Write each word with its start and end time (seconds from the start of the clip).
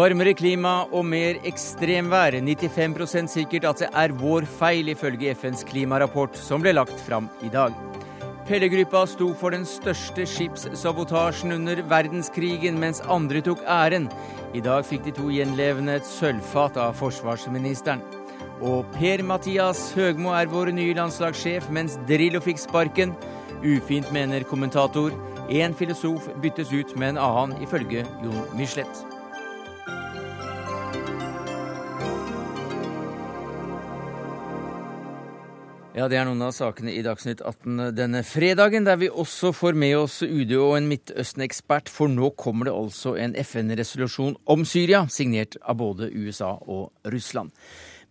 Varmere 0.00 0.32
klima 0.32 0.86
og 0.94 1.02
mer 1.04 1.40
ekstremvær. 1.44 2.38
95% 2.40 3.32
sikkert 3.34 3.66
at 3.68 3.80
det 3.82 3.88
er 3.90 4.14
vår 4.16 4.46
feil, 4.48 4.88
ifølge 4.92 5.34
FNs 5.36 5.64
klimarapport 5.68 6.38
som 6.38 6.62
ble 6.62 6.72
lagt 6.78 7.02
fram 7.04 7.26
i 7.44 7.50
dag. 7.52 7.74
Pellegruppa 8.48 9.02
sto 9.06 9.28
for 9.36 9.52
den 9.52 9.66
største 9.68 10.24
skipssabotasjen 10.26 11.52
under 11.58 11.82
verdenskrigen, 11.90 12.78
mens 12.80 13.02
andre 13.12 13.42
tok 13.44 13.60
æren. 13.68 14.08
I 14.56 14.62
dag 14.64 14.86
fikk 14.88 15.04
de 15.04 15.12
to 15.18 15.28
gjenlevende 15.34 15.98
et 16.00 16.08
sølvfat 16.08 16.80
av 16.80 16.96
forsvarsministeren. 16.98 18.00
Og 18.64 18.88
Per-Mathias 18.96 19.90
Høgmo 19.98 20.32
er 20.38 20.48
vår 20.50 20.72
nye 20.76 20.96
landslagssjef, 20.96 21.68
mens 21.70 21.98
Drillo 22.08 22.40
fikk 22.42 22.62
sparken. 22.62 23.12
Ufint, 23.64 24.12
mener 24.12 24.44
kommentator. 24.48 25.12
Én 25.50 25.74
filosof 25.74 26.28
byttes 26.42 26.72
ut 26.72 26.96
med 26.96 27.08
en 27.14 27.18
annen, 27.18 27.62
ifølge 27.62 28.06
Jon 28.22 28.44
Michelet. 28.56 29.06
Ja, 36.00 36.06
Det 36.08 36.16
er 36.16 36.24
noen 36.24 36.40
av 36.46 36.54
sakene 36.56 36.94
i 36.94 37.02
Dagsnytt 37.04 37.42
18 37.44 37.90
denne 37.92 38.22
fredagen, 38.24 38.86
der 38.86 38.96
vi 38.96 39.10
også 39.10 39.50
får 39.52 39.76
med 39.76 39.96
oss 39.98 40.22
UD 40.22 40.54
og 40.56 40.78
en 40.78 40.86
Midtøsten-ekspert, 40.88 41.90
for 41.92 42.08
nå 42.08 42.30
kommer 42.40 42.70
det 42.70 42.72
altså 42.72 43.16
en 43.20 43.34
FN-resolusjon 43.36 44.38
om 44.48 44.64
Syria, 44.64 45.02
signert 45.12 45.58
av 45.60 45.76
både 45.82 46.08
USA 46.14 46.54
og 46.62 46.94
Russland. 47.04 47.50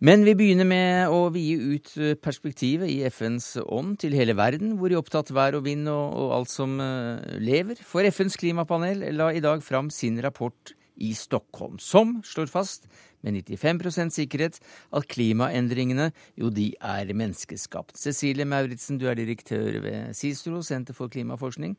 Men 0.00 0.22
vi 0.24 0.32
begynner 0.32 0.64
med 0.64 1.12
å 1.12 1.26
vie 1.34 1.74
ut 1.74 1.90
perspektivet 2.24 2.88
i 2.88 3.02
FNs 3.12 3.58
ånd 3.60 3.98
til 4.00 4.14
hele 4.16 4.32
verden, 4.32 4.78
hvor 4.80 4.88
de 4.88 4.96
opptatt 4.96 5.28
vær 5.36 5.58
og 5.58 5.66
vind 5.66 5.90
og, 5.92 6.14
og 6.16 6.30
alt 6.38 6.48
som 6.48 6.78
uh, 6.80 7.20
lever. 7.36 7.76
For 7.84 8.08
FNs 8.08 8.38
klimapanel 8.40 9.10
la 9.12 9.26
i 9.36 9.42
dag 9.44 9.60
fram 9.60 9.90
sin 9.92 10.16
rapport 10.24 10.72
i 11.04 11.10
Stockholm, 11.16 11.76
som 11.76 12.16
slår 12.24 12.48
fast 12.48 12.88
med 13.20 13.36
95% 13.44 14.16
sikkerhet 14.16 14.56
at 14.96 15.08
klimaendringene 15.12 16.08
jo 16.40 16.48
de 16.48 16.70
er 16.80 17.12
menneskeskapt. 17.12 17.92
Cecilie 18.00 18.48
Mauritzen, 18.48 18.96
du 18.96 19.04
er 19.04 19.20
direktør 19.20 19.82
ved 19.84 20.16
CISTRO, 20.16 20.62
Senter 20.64 20.96
for 20.96 21.12
klimaforskning. 21.12 21.76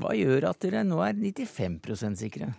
Hva 0.00 0.12
gjør 0.20 0.50
at 0.52 0.60
dere 0.64 0.84
nå 0.84 1.00
er 1.04 1.16
95% 1.16 2.24
sikre? 2.26 2.52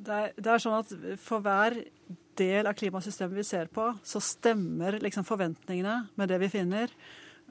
Det 0.00 0.16
er, 0.16 0.30
det 0.36 0.48
er, 0.48 0.62
sånn 0.62 0.78
at 0.78 0.92
For 1.20 1.44
hver 1.44 1.76
del 2.40 2.68
av 2.68 2.76
klimasystemet 2.78 3.36
vi 3.36 3.44
ser 3.44 3.68
på, 3.72 3.90
så 4.06 4.22
stemmer 4.24 4.96
liksom 5.02 5.26
forventningene 5.28 5.96
med 6.16 6.30
det 6.32 6.38
vi 6.40 6.48
finner. 6.52 6.94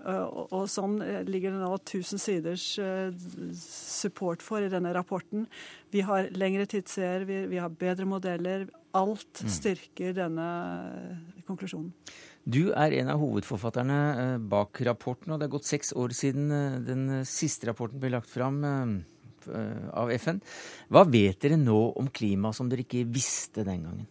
Eh, 0.08 0.28
og, 0.48 0.64
sånn 0.72 1.00
eh, 1.04 1.22
ligger 1.28 1.54
det 1.54 1.60
nå 1.60 1.74
1000 1.76 2.22
siders 2.24 2.66
eh, 2.80 3.12
support 3.60 4.44
for 4.46 4.64
i 4.64 4.72
denne 4.72 4.94
rapporten. 4.96 5.46
Vi 5.92 6.04
har 6.08 6.30
lengre 6.36 6.68
tidsseer, 6.70 7.26
vi, 7.28 7.44
vi, 7.52 7.60
har 7.60 7.74
bedre 7.74 8.08
modeller. 8.08 8.68
Alt 8.98 9.44
mm. 9.44 9.52
styrker 9.54 10.16
denne 10.18 10.48
konklusjonen. 11.46 11.92
Du 12.50 12.72
er 12.72 12.96
en 12.98 13.12
av 13.14 13.20
hovedforfatterne 13.22 14.40
bak 14.50 14.80
rapporten, 14.88 15.36
og 15.36 15.42
det 15.42 15.50
er 15.50 15.54
gått 15.54 15.68
seks 15.70 15.92
år 15.94 16.16
siden 16.18 16.50
den 16.88 17.04
siste 17.28 17.70
rapporten 17.70 18.02
ble 18.02 18.16
lagt 18.16 18.32
fram 18.32 18.64
av 19.48 20.12
FN. 20.12 20.42
Hva 20.90 21.06
vet 21.08 21.40
dere 21.42 21.60
nå 21.60 21.82
om 22.00 22.10
klima 22.12 22.52
som 22.56 22.70
dere 22.70 22.84
ikke 22.84 23.06
visste 23.08 23.64
den 23.68 23.86
gangen? 23.88 24.08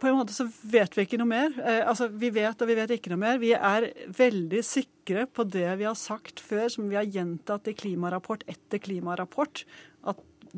på 0.00 0.08
en 0.08 0.16
måte 0.18 0.34
så 0.34 0.46
vet 0.66 0.96
vi 0.96 1.04
ikke 1.06 1.18
noe 1.20 1.30
mer. 1.30 1.54
Eh, 1.60 1.82
altså, 1.86 2.08
Vi 2.08 2.30
vet 2.34 2.62
og 2.62 2.68
vi 2.68 2.76
vet 2.78 2.94
ikke 2.96 3.12
noe 3.12 3.22
mer. 3.22 3.40
Vi 3.42 3.52
er 3.54 3.88
veldig 4.16 4.62
sikre 4.66 5.26
på 5.30 5.46
det 5.48 5.68
vi 5.80 5.86
har 5.86 5.96
sagt 5.98 6.42
før, 6.42 6.68
som 6.72 6.88
vi 6.90 6.98
har 6.98 7.06
gjentatt 7.06 7.70
i 7.70 7.76
klimarapport 7.76 8.44
etter 8.50 8.82
klimarapport, 8.82 9.64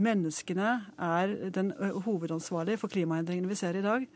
menneskene 0.02 0.68
er 1.02 1.32
den 1.54 1.70
hovedansvarlige 2.04 2.80
for 2.80 2.92
klimaendringene 2.92 3.50
vi 3.50 3.58
ser 3.58 3.78
i 3.78 3.84
dag. 3.84 4.06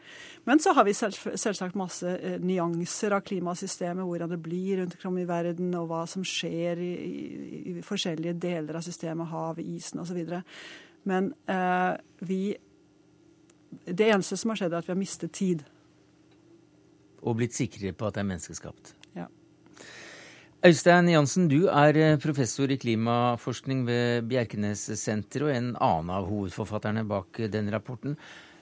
Men 0.48 0.62
så 0.62 0.74
har 0.76 0.86
vi 0.88 0.94
selvsagt 0.96 1.78
masse 1.78 2.16
nyanser 2.42 3.16
av 3.16 3.24
klimasystemet, 3.26 4.06
hvordan 4.06 4.34
det 4.34 4.40
blir 4.42 4.80
rundt 4.80 4.96
omkring 4.98 5.20
i 5.22 5.28
verden, 5.28 5.74
og 5.78 5.90
hva 5.90 6.02
som 6.10 6.24
skjer 6.26 6.82
i, 6.82 6.92
i, 6.92 7.62
i 7.72 7.86
forskjellige 7.86 8.38
deler 8.42 8.78
av 8.78 8.86
systemet, 8.86 9.30
havet, 9.32 9.66
isen 9.76 10.02
osv. 10.02 10.22
Men 11.08 11.32
eh, 11.50 11.94
vi 12.26 12.42
det 13.84 14.10
eneste 14.10 14.36
som 14.36 14.52
har 14.52 14.60
skjedd, 14.60 14.74
er 14.74 14.82
at 14.82 14.88
vi 14.88 14.94
har 14.94 15.00
mistet 15.00 15.32
tid. 15.32 15.62
Og 17.22 17.38
blitt 17.38 17.56
sikrere 17.56 17.94
på 17.96 18.08
at 18.08 18.16
det 18.16 18.24
er 18.24 18.28
menneskeskapt. 18.28 18.94
Øystein 20.62 21.08
Jansen, 21.10 21.48
du 21.50 21.64
er 21.66 21.96
eh, 21.98 22.20
professor 22.22 22.70
i 22.70 22.76
klimaforskning 22.78 23.80
ved 23.82 24.28
Bjerkenessenteret 24.30 25.48
og 25.48 25.50
en 25.50 25.70
annen 25.74 26.12
av 26.14 26.28
hovedforfatterne 26.30 27.02
bak 27.10 27.40
eh, 27.42 27.48
den 27.50 27.66
rapporten. 27.74 28.14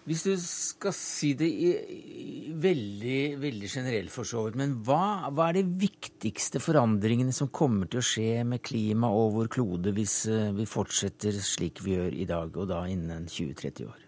Hvis 0.08 0.22
du 0.24 0.30
skal 0.40 0.94
si 0.96 1.34
det 1.36 1.50
i 1.52 2.54
veldig, 2.56 3.18
veldig 3.42 3.68
generelt 3.68 4.14
for 4.14 4.24
så 4.24 4.46
vidt, 4.46 4.56
men 4.56 4.78
hva, 4.86 5.28
hva, 5.28 5.50
er 5.50 5.58
de 5.58 5.66
viktigste 5.84 6.64
forandringene 6.64 7.36
som 7.36 7.52
kommer 7.52 7.92
til 7.92 8.00
å 8.00 8.08
skje 8.14 8.46
med 8.48 8.64
klima 8.64 9.12
og 9.12 9.34
vår 9.36 9.52
klode 9.58 9.92
hvis 9.92 10.22
eh, 10.32 10.54
vi 10.56 10.64
fortsetter 10.64 11.36
slik 11.44 11.84
vi 11.84 11.98
gjør 11.98 12.16
i 12.16 12.30
dag, 12.32 12.56
og 12.56 12.72
da 12.72 12.86
innen 12.88 13.28
20-30 13.28 13.92
år? 13.92 14.06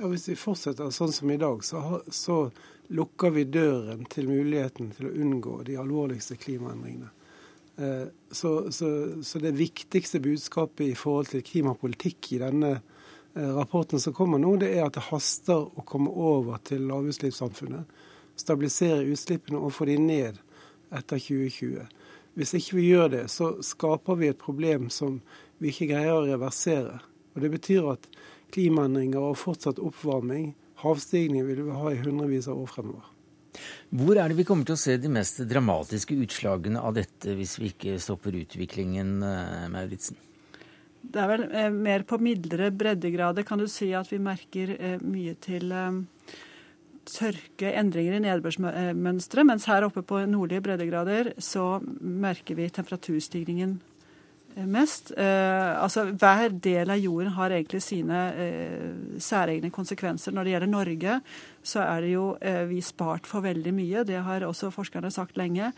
Ja, 0.00 0.08
Hvis 0.08 0.24
vi 0.32 0.40
fortsetter 0.40 0.88
sånn 0.88 1.12
som 1.12 1.36
i 1.36 1.36
dag, 1.44 1.60
så, 1.68 2.00
så, 2.08 2.46
lukker 2.90 3.30
vi 3.30 3.44
døren 3.44 4.04
til 4.10 4.28
muligheten 4.30 4.90
til 4.96 5.08
å 5.08 5.14
unngå 5.22 5.60
de 5.66 5.78
alvorligste 5.78 6.36
klimaendringene. 6.40 7.10
Eh, 7.80 8.06
så, 8.30 8.72
så, 8.72 8.88
så, 9.22 9.38
det 9.38 9.54
viktigste 9.58 10.20
budskapet 10.20 10.86
i 10.88 10.96
forhold 10.98 11.30
til 11.30 11.44
klimapolitikk 11.46 12.32
i 12.34 12.40
denne 12.42 12.72
eh, 12.74 13.52
rapporten 13.56 14.02
som 14.02 14.14
kommer 14.16 14.42
nå, 14.42 14.56
det 14.60 14.72
er 14.74 14.88
at 14.88 14.98
det 14.98 15.06
haster 15.06 15.68
å 15.70 15.86
komme 15.86 16.10
over 16.10 16.58
til 16.66 16.84
lavutslippssamfunnet. 16.90 17.94
Stabilisere 18.40 19.06
utslippene 19.12 19.60
og 19.60 19.74
få 19.76 19.86
de 19.88 19.96
ned 20.02 20.40
etter 20.90 21.22
2020. 21.22 21.86
Hvis 22.34 22.54
ikke 22.58 22.78
vi 22.78 22.88
gjør 22.90 23.08
det, 23.14 23.24
så 23.30 23.52
skaper 23.64 24.18
vi 24.18 24.30
et 24.32 24.40
problem 24.40 24.90
som 24.90 25.20
vi 25.62 25.70
ikke 25.70 25.92
greier 25.92 26.18
å 26.18 26.26
reversere. 26.26 26.98
Og 27.34 27.42
Det 27.42 27.50
betyr 27.54 27.92
at 27.92 28.10
klimaendringer 28.50 29.22
og 29.22 29.38
fortsatt 29.38 29.78
oppvarming, 29.78 30.52
havstigning, 30.82 31.46
vil 31.48 31.64
vi 31.66 31.76
ha 31.76 31.92
i 31.92 32.00
hundrevis 32.00 32.48
av 32.50 32.60
år 32.62 32.70
fremover. 32.70 33.08
Hvor 33.90 34.18
er 34.20 34.30
det 34.30 34.38
vi 34.38 34.46
kommer 34.46 34.66
til 34.66 34.76
å 34.76 34.80
se 34.80 34.94
de 35.02 35.10
mest 35.10 35.40
dramatiske 35.50 36.14
utslagene 36.22 36.80
av 36.80 36.94
dette, 36.98 37.34
hvis 37.34 37.56
vi 37.58 37.72
ikke 37.72 37.96
stopper 38.02 38.36
utviklingen, 38.38 39.16
eh, 39.26 39.70
Mauritzen? 39.72 40.18
Det 41.00 41.18
er 41.18 41.30
vel 41.30 41.46
eh, 41.48 41.72
mer 41.72 42.04
på 42.06 42.20
mildere 42.22 42.70
breddegrader 42.70 43.46
kan 43.48 43.58
du 43.60 43.66
si 43.70 43.90
at 43.96 44.10
vi 44.12 44.20
merker 44.22 44.74
eh, 44.76 44.96
mye 45.02 45.34
til 45.42 45.72
eh, 45.72 46.00
tørke, 47.10 47.72
endringer 47.72 48.18
i 48.18 48.24
nedbørsmønsteret. 48.26 49.48
Mens 49.48 49.66
her 49.70 49.88
oppe 49.88 50.04
på 50.06 50.20
nordlige 50.30 50.62
breddegrader 50.68 51.34
så 51.42 51.80
merker 52.00 52.58
vi 52.60 52.68
temperaturstigningen 52.70 53.78
mest. 54.56 55.12
Eh, 55.16 55.82
altså 55.82 56.04
Hver 56.10 56.48
del 56.62 56.90
av 56.90 56.98
jorden 56.98 57.32
har 57.36 57.54
egentlig 57.54 57.82
sine 57.84 58.20
eh, 58.34 58.90
særegne 59.18 59.70
konsekvenser. 59.70 60.34
Når 60.34 60.44
det 60.44 60.54
gjelder 60.54 60.72
Norge, 60.72 61.20
så 61.62 61.84
er 61.84 62.04
det 62.04 62.12
jo 62.12 62.26
eh, 62.40 62.64
vi 62.70 62.80
spart 62.84 63.28
for 63.28 63.44
veldig 63.44 63.74
mye. 63.76 64.04
Det 64.08 64.20
har 64.26 64.46
også 64.46 64.72
forskerne 64.74 65.10
sagt 65.10 65.38
lenge. 65.40 65.72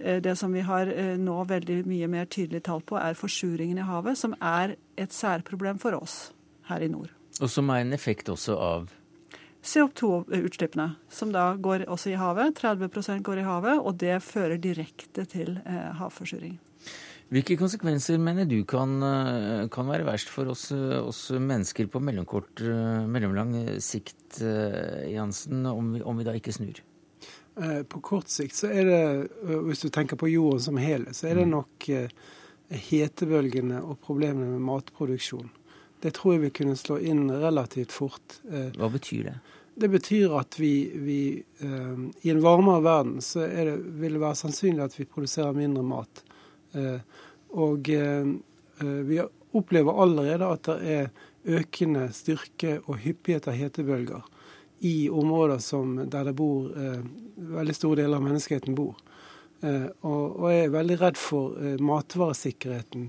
Eh, 0.00 0.20
det 0.22 0.36
som 0.38 0.52
vi 0.52 0.64
har 0.66 0.90
eh, 0.92 1.14
nå 1.20 1.38
veldig 1.44 1.82
mye 1.86 2.10
mer 2.10 2.26
tydelig 2.26 2.64
tall 2.66 2.82
på, 2.82 2.98
er 3.00 3.18
forsuringen 3.18 3.78
i 3.78 3.88
havet, 3.88 4.18
som 4.18 4.36
er 4.40 4.76
et 4.96 5.12
særproblem 5.12 5.78
for 5.82 5.96
oss 5.98 6.32
her 6.70 6.82
i 6.82 6.90
nord. 6.92 7.12
Og 7.40 7.50
som 7.52 7.68
er 7.70 7.84
en 7.84 7.92
effekt 7.92 8.30
også 8.32 8.56
av 8.56 8.88
CO2-utslippene, 9.66 10.92
som 11.10 11.32
da 11.34 11.50
går 11.58 11.88
også 11.90 12.12
i 12.12 12.20
havet. 12.20 12.54
30% 12.60 13.24
går 13.26 13.42
i 13.42 13.46
havet, 13.46 13.80
og 13.80 13.98
det 14.00 14.20
fører 14.22 14.60
direkte 14.62 15.26
til 15.28 15.58
eh, 15.66 15.90
havforsuring. 15.98 16.56
Hvilke 17.26 17.56
konsekvenser 17.58 18.20
mener 18.22 18.46
du 18.46 18.60
kan, 18.64 19.02
eh, 19.02 19.66
kan 19.68 19.88
være 19.90 20.06
verst 20.06 20.28
for 20.30 20.46
oss, 20.46 20.70
eh, 20.70 21.02
oss, 21.02 21.30
mennesker 21.30 21.88
på 21.90 21.98
mellomkort, 21.98 22.60
eh, 22.60 23.06
mellomlang 23.06 23.80
sikt, 23.80 24.38
Jansen, 24.38 25.66
om 25.66 25.94
vi, 25.94 26.02
om 26.02 26.16
vi 26.16 26.24
da 26.24 26.32
ikke 26.32 26.52
snur? 26.52 26.80
På 27.88 28.02
kort 28.02 28.28
sikt 28.28 28.52
så 28.52 28.68
er 28.68 28.84
det, 28.84 29.30
hvis 29.64 29.80
du 29.80 29.88
tenker 29.88 30.16
på 30.16 30.28
jorden 30.28 30.60
som 30.60 30.76
helhet, 30.76 31.16
så 31.16 31.30
er 31.30 31.36
det 31.36 31.46
mm. 31.46 31.54
nok 31.54 31.86
hetebølgene 32.68 33.80
og 33.80 33.96
problemene 34.04 34.50
med 34.50 34.60
matproduksjon. 34.60 35.48
Det 36.02 36.12
tror 36.12 36.34
jeg 36.34 36.42
vil 36.42 36.52
kunne 36.52 36.76
slå 36.76 36.98
inn 37.00 37.30
relativt 37.30 37.92
fort. 37.96 38.42
Hva 38.44 38.90
betyr 38.92 39.30
det? 39.30 39.34
Det 39.74 39.88
betyr 39.88 40.36
at 40.36 40.60
vi, 40.60 40.92
vi 41.00 41.42
i 42.20 42.30
en 42.30 42.44
varmere 42.44 42.84
verden 42.84 43.22
så 43.24 43.48
det, 43.48 43.78
vil 44.04 44.18
det 44.18 44.20
være 44.20 44.42
sannsynlig 44.44 44.84
at 44.84 45.00
vi 45.00 45.08
produserer 45.08 45.56
mindre 45.56 45.82
mat. 45.82 46.25
Eh, 46.76 47.00
og 47.56 47.90
eh, 47.90 48.26
eh, 48.80 49.00
vi 49.08 49.20
opplever 49.56 50.02
allerede 50.02 50.48
at 50.52 50.68
det 50.68 50.96
er 50.96 51.10
økende 51.60 52.08
styrke 52.14 52.80
og 52.84 52.98
hyppighet 53.04 53.48
av 53.48 53.56
hetebølger 53.56 54.24
i 54.84 55.08
områder 55.08 55.60
som, 55.62 55.94
der 56.10 56.26
det 56.28 56.34
bor 56.36 56.72
veldig 57.36 57.76
store 57.76 58.02
deler 58.02 58.18
av 58.18 58.26
menneskeheten 58.26 58.74
bor. 58.76 58.98
Og, 59.62 60.42
jeg 60.50 60.66
er 60.66 60.74
veldig 60.74 60.98
redd 61.00 61.16
for 61.16 61.54
matvaresikkerheten 61.80 63.06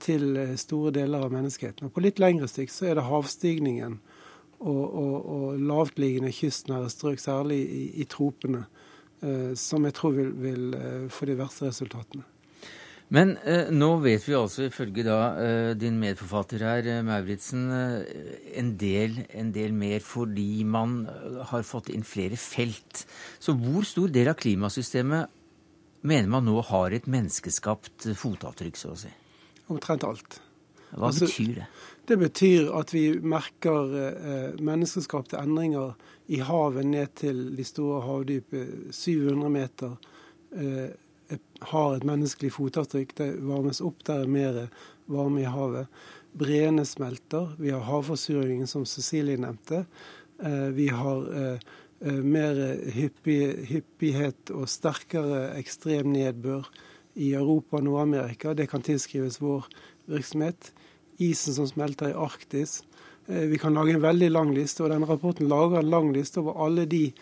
til 0.00 0.38
store 0.62 0.94
deler 0.94 1.26
av 1.26 1.34
menneskeheten. 1.34 1.90
Og 1.90 1.92
på 1.92 2.06
litt 2.06 2.22
lengre 2.22 2.48
sikt 2.48 2.72
så 2.72 2.88
er 2.88 2.96
det 2.96 3.08
havstigningen 3.10 3.98
og, 4.62 4.84
og, 4.86 5.16
og 5.36 5.60
lavtliggende 5.60 6.32
kystnære 6.32 6.88
strøk, 6.94 7.20
særlig 7.20 7.60
i, 7.66 7.84
i 8.00 8.08
tropene, 8.08 8.64
som 9.58 9.84
jeg 9.84 9.98
tror 9.98 10.16
vil, 10.16 10.32
vil 10.38 10.78
få 11.12 11.28
de 11.28 11.40
verste 11.42 11.68
resultatene. 11.68 12.24
Men 13.12 13.34
eh, 13.44 13.68
nå 13.74 13.88
vet 14.04 14.24
vi 14.24 14.36
altså, 14.38 14.66
ifølge 14.68 15.04
da 15.04 15.18
eh, 15.36 15.70
din 15.76 15.98
medforfatter 16.00 16.64
her, 16.64 16.86
eh, 16.88 17.02
Mauritzen, 17.04 17.66
eh, 17.76 18.22
en, 18.60 18.72
del, 18.80 19.18
en, 19.36 19.50
del, 19.52 19.74
mer 19.76 20.00
fordi 20.04 20.64
man 20.64 21.02
eh, 21.10 21.42
har 21.50 21.66
fått 21.68 21.90
inn 21.92 22.06
flere 22.08 22.38
felt. 22.40 23.04
Så 23.42 23.56
hvor 23.58 23.84
stor 23.88 24.12
del 24.12 24.32
av 24.32 24.38
klimasystemet 24.40 25.28
mener 26.08 26.30
man 26.32 26.48
nå 26.48 26.56
har 26.70 26.96
et 26.96 27.10
menneskeskapt 27.10 28.08
fotavtrykk, 28.18 28.80
så 28.80 28.94
å 28.94 29.02
si? 29.04 29.12
Omtrent 29.72 30.08
alt. 30.08 30.40
Hva 30.92 31.08
altså, 31.08 31.28
betyr 31.28 31.60
det? 31.60 31.68
Det 32.08 32.18
betyr 32.18 32.72
at 32.76 32.90
vi 32.92 33.04
merker 33.20 33.94
eh, 34.00 34.48
menneskeskapte 34.60 35.38
endringer 35.40 35.94
i 36.32 36.40
havet 36.42 36.88
ned 36.88 37.14
til 37.20 37.44
de 37.56 37.64
store 37.66 38.02
havdypet, 38.06 38.90
700 38.96 39.52
meter. 39.52 39.94
Eh, 40.52 40.90
har 41.72 41.96
et 41.96 42.06
menneskelig 42.06 42.52
fotavtrykk. 42.56 43.14
Det 43.18 43.28
varmes 43.46 43.80
opp, 43.84 44.02
der 44.08 44.24
er 44.24 44.30
mer 44.30 44.58
varme 45.10 45.42
i 45.42 45.48
havet. 45.48 46.02
Breene 46.32 46.84
smelter. 46.88 47.52
Vi 47.60 47.70
har 47.70 47.84
havforsuringen, 47.84 48.66
som 48.66 48.86
Cecilie 48.88 49.40
nevnte. 49.40 49.84
Eh, 50.42 50.70
vi 50.74 50.88
har 50.88 51.26
eh, 51.42 51.58
eh, 52.00 52.22
mer 52.24 52.58
hyppighet 53.68 54.52
og 54.54 54.70
sterkere 54.70 55.52
ekstrem 55.58 56.12
nedbør 56.14 56.70
i 57.14 57.34
Europa 57.36 57.78
og 57.78 57.86
Nord-Amerika. 57.86 58.54
Det 58.56 58.70
kan 58.70 58.82
tilskrives 58.82 59.40
vår 59.42 59.68
virksomhet. 60.10 60.72
Isen 61.22 61.54
som 61.54 61.68
smelter 61.68 62.10
i 62.10 62.16
Arktis. 62.16 62.80
Vi 63.28 63.58
kan 63.60 63.74
lage 63.76 63.92
en 63.94 64.02
veldig 64.02 64.32
lang 64.32 64.48
liste, 64.50 64.82
og 64.82 64.90
denne 64.90 65.06
rapporten 65.06 65.46
lager 65.46 65.78
en 65.78 65.92
lang 65.92 66.08
liste 66.12 66.40
over 66.40 66.56
alle 66.64 66.88
de 66.90 67.12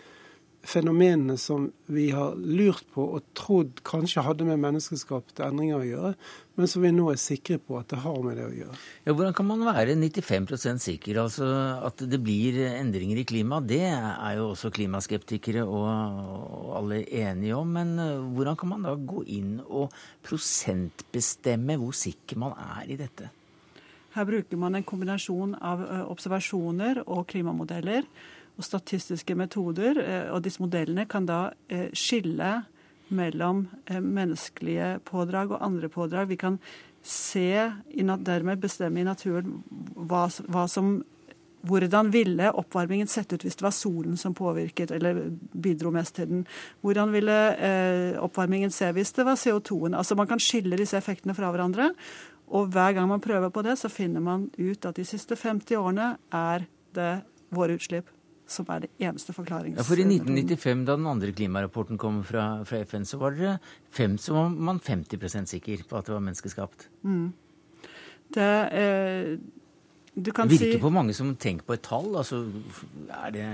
fenomenene 0.63 1.37
som 1.41 1.71
vi 1.89 2.11
har 2.13 2.35
lurt 2.37 2.85
på 2.93 3.03
og 3.15 3.25
trodd 3.37 3.81
kanskje 3.87 4.23
hadde 4.25 4.45
med 4.45 4.61
menneskeskapte 4.61 5.45
endringer 5.47 5.79
å 5.79 5.87
gjøre, 5.87 6.11
men 6.59 6.69
som 6.69 6.83
vi 6.85 6.91
nå 6.93 7.07
er 7.09 7.19
sikre 7.21 7.57
på 7.63 7.79
at 7.79 7.89
det 7.89 8.01
har 8.03 8.19
med 8.21 8.37
det 8.37 8.45
å 8.45 8.53
gjøre. 8.53 8.77
Ja, 9.07 9.15
Hvordan 9.15 9.35
kan 9.37 9.47
man 9.49 9.65
være 9.65 9.95
95% 9.97 10.83
sikker? 10.85 11.21
Altså 11.23 11.47
At 11.87 12.03
det 12.05 12.21
blir 12.21 12.59
endringer 12.69 13.23
i 13.23 13.25
klimaet, 13.25 13.69
det 13.71 13.83
er 13.89 14.37
jo 14.37 14.51
også 14.51 14.69
klimaskeptikere 14.75 15.65
og, 15.65 15.89
og 15.89 16.73
alle 16.81 17.01
enige 17.09 17.57
om. 17.57 17.71
Men 17.79 17.95
eh, 17.99 18.17
hvordan 18.35 18.59
kan 18.59 18.73
man 18.75 18.85
da 18.85 18.95
gå 18.95 19.25
inn 19.33 19.55
og 19.65 19.95
prosentbestemme 20.27 21.79
hvor 21.81 21.95
sikker 21.97 22.41
man 22.43 22.53
er 22.77 22.91
i 22.91 22.99
dette? 23.01 23.31
Her 24.11 24.27
bruker 24.27 24.59
man 24.59 24.75
en 24.75 24.85
kombinasjon 24.85 25.55
av 25.63 25.81
eh, 25.87 26.05
observasjoner 26.11 27.01
og 27.07 27.25
klimamodeller 27.31 28.05
og 28.57 28.65
statistiske 28.67 29.35
metoder. 29.35 29.99
Eh, 30.01 30.27
og 30.33 30.43
disse 30.45 30.63
modellene 30.63 31.07
kan 31.09 31.27
da 31.29 31.51
eh, 31.69 31.89
skille 31.93 32.61
mellom 33.11 33.67
eh, 33.85 34.01
menneskelige 34.01 34.99
pådrag 35.07 35.51
og 35.51 35.63
andre 35.65 35.89
pådrag. 35.89 36.27
Vi 36.27 36.39
kan 36.39 36.59
se, 37.03 37.71
dermed 37.91 38.61
bestemme 38.61 39.01
i 39.01 39.07
naturen 39.07 39.61
hva, 39.95 40.27
hva 40.47 40.67
som 40.69 40.99
hvordan 41.61 42.09
ville 42.09 42.49
oppvarmingen 42.57 43.09
sett 43.09 43.33
ut 43.33 43.43
hvis 43.45 43.59
det 43.59 43.65
var 43.65 43.73
solen 43.75 44.15
som 44.17 44.33
påvirket 44.33 44.91
eller 44.95 45.19
bidro 45.53 45.91
mest 45.93 46.15
til 46.17 46.29
den? 46.29 46.45
Hvordan 46.81 47.11
ville 47.13 47.37
eh, 47.53 48.17
oppvarmingen 48.21 48.73
se 48.73 48.89
hvis 48.95 49.13
det 49.17 49.27
var 49.27 49.37
CO2-en? 49.37 49.97
Altså 49.97 50.17
Man 50.17 50.29
kan 50.29 50.41
skille 50.41 50.79
disse 50.79 50.97
effektene 50.97 51.37
fra 51.37 51.51
hverandre. 51.53 51.91
Og 52.51 52.67
hver 52.73 52.97
gang 52.97 53.07
man 53.07 53.21
prøver 53.21 53.49
på 53.49 53.61
det, 53.61 53.77
så 53.79 53.89
finner 53.89 54.19
man 54.19 54.49
ut 54.57 54.85
at 54.85 54.97
de 54.97 55.05
siste 55.05 55.37
50 55.37 55.77
årene 55.77 56.15
er 56.33 56.65
det 56.95 57.21
våre 57.53 57.77
utslipp 57.77 58.09
som 58.51 58.67
er 58.73 58.85
det 58.85 58.91
eneste 59.01 59.35
forklarings... 59.35 59.79
Ja, 59.79 59.85
for 59.87 59.99
i 59.99 60.05
1995, 60.07 60.83
da 60.87 60.97
den 60.99 61.09
andre 61.09 61.31
klimarapporten 61.35 61.99
kom 62.01 62.21
fra, 62.27 62.49
fra 62.67 62.81
FN, 62.87 63.07
så 63.07 63.19
var, 63.21 63.37
det 63.37 63.55
fem, 63.93 64.17
så 64.21 64.35
var 64.37 64.51
man 64.51 64.81
50% 64.83 65.51
sikker 65.55 65.85
på 65.87 65.99
at 65.99 66.09
det 66.09 66.15
var 66.15 66.23
menneskeskapt. 66.25 66.87
Mm. 67.07 67.31
Det, 68.31 68.51
eh, 68.77 69.33
du 70.13 70.31
kan 70.31 70.47
Virker 70.47 70.73
si... 70.73 70.79
på 70.79 70.89
mange 70.91 71.13
som 71.15 71.29
tenker 71.39 71.63
på 71.63 71.75
et 71.77 71.83
tall? 71.85 72.09
Altså, 72.19 72.41
er 73.15 73.31
det 73.31 73.45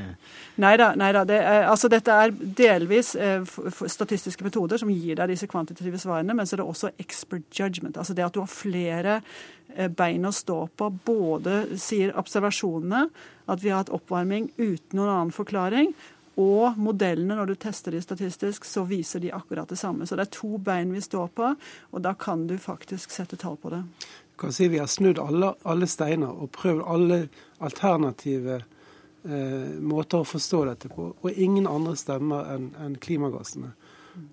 Nei 0.57 0.73
da. 0.79 0.89
Det 0.97 1.37
altså, 1.45 1.89
dette 1.93 2.15
er 2.17 2.33
delvis 2.33 3.13
eh, 3.13 3.45
statistiske 3.85 4.45
metoder 4.45 4.81
som 4.81 4.89
gir 4.89 5.19
deg 5.19 5.29
disse 5.29 5.49
kvantitative 5.49 6.01
svarene, 6.01 6.33
men 6.33 6.49
så 6.49 6.57
er 6.57 6.63
det 6.63 6.67
også 6.73 6.91
expert 6.97 7.45
judgment. 7.53 7.99
Altså 8.01 8.17
det 8.17 8.25
at 8.25 8.33
du 8.33 8.41
har 8.41 8.49
flere 8.49 9.19
eh, 9.75 9.85
bein 9.85 10.25
å 10.25 10.33
stå 10.33 10.63
på. 10.73 10.89
Både 11.05 11.77
sier 11.77 12.17
observasjonene 12.17 13.05
at 13.45 13.61
vi 13.61 13.69
har 13.69 13.83
hatt 13.83 13.93
oppvarming 13.93 14.49
uten 14.57 14.97
noen 14.97 15.13
annen 15.13 15.35
forklaring, 15.35 15.93
og 16.37 16.77
modellene, 16.77 17.33
når 17.33 17.49
du 17.49 17.55
tester 17.57 17.93
de 17.93 18.01
statistisk, 18.01 18.65
så 18.65 18.83
viser 18.85 19.21
de 19.23 19.31
akkurat 19.33 19.69
det 19.69 19.79
samme. 19.81 20.05
Så 20.05 20.17
det 20.17 20.27
er 20.27 20.35
to 20.35 20.59
bein 20.61 20.91
vi 20.93 21.01
står 21.01 21.31
på, 21.33 21.53
og 21.89 22.03
da 22.05 22.13
kan 22.13 22.43
du 22.49 22.53
faktisk 22.61 23.13
sette 23.13 23.39
tall 23.41 23.57
på 23.61 23.73
det 23.73 23.81
kan 24.37 24.53
si 24.53 24.67
Vi 24.67 24.79
har 24.79 24.87
snudd 24.87 25.19
alle, 25.19 25.53
alle 25.63 25.87
steiner 25.87 26.29
og 26.29 26.51
prøvd 26.51 26.83
alle 26.85 27.19
alternative 27.57 28.61
eh, 29.25 29.77
måter 29.81 30.21
å 30.21 30.27
forstå 30.27 30.63
dette 30.69 30.91
på. 30.93 31.11
Og 31.21 31.31
ingen 31.31 31.67
andre 31.67 31.95
stemmer 31.97 32.51
enn 32.55 32.71
en 32.83 32.97
klimagassene. 33.01 33.73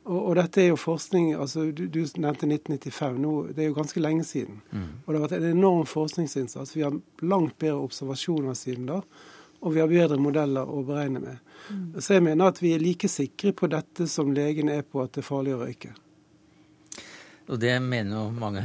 Og, 0.05 0.19
og, 0.19 0.33
dette 0.39 0.63
er 0.63 0.71
jo 0.71 0.81
forskning 0.81 1.35
altså 1.37 1.67
Du, 1.77 1.87
du 1.93 2.01
nevnte 2.01 2.49
1995. 2.49 3.19
Nå, 3.21 3.33
det 3.53 3.65
er 3.65 3.71
jo 3.71 3.79
ganske 3.79 4.01
lenge 4.01 4.25
siden. 4.25 4.61
Mm. 4.71 4.91
Og 5.05 5.09
det 5.09 5.19
har 5.19 5.25
vært 5.27 5.39
en 5.39 5.49
enorm 5.51 5.87
forskningsinnsats. 5.89 6.77
Vi 6.77 6.85
har 6.87 7.01
langt 7.23 7.59
bedre 7.59 7.83
observasjoner 7.85 8.57
siden 8.59 8.89
da. 8.89 9.03
Og 9.65 9.75
vi 9.75 9.81
har 9.81 9.89
bedre 9.89 10.21
modeller 10.21 10.69
å 10.69 10.83
beregne 10.85 11.21
med. 11.25 11.43
Mm. 11.71 11.85
Så 12.01 12.17
jeg 12.17 12.25
mener 12.25 12.53
at 12.53 12.61
vi 12.61 12.75
er 12.77 12.83
like 12.83 13.09
sikre 13.09 13.55
på 13.57 13.69
dette 13.73 14.09
som 14.11 14.33
legene 14.37 14.81
er 14.81 14.89
på 14.89 15.01
at 15.05 15.15
det 15.17 15.25
er 15.25 15.29
farlig 15.29 15.57
å 15.57 15.63
røyke. 15.65 15.95
Og 17.49 17.61
det 17.61 17.77
mener 17.85 18.17
jo 18.17 18.27
mange 18.41 18.65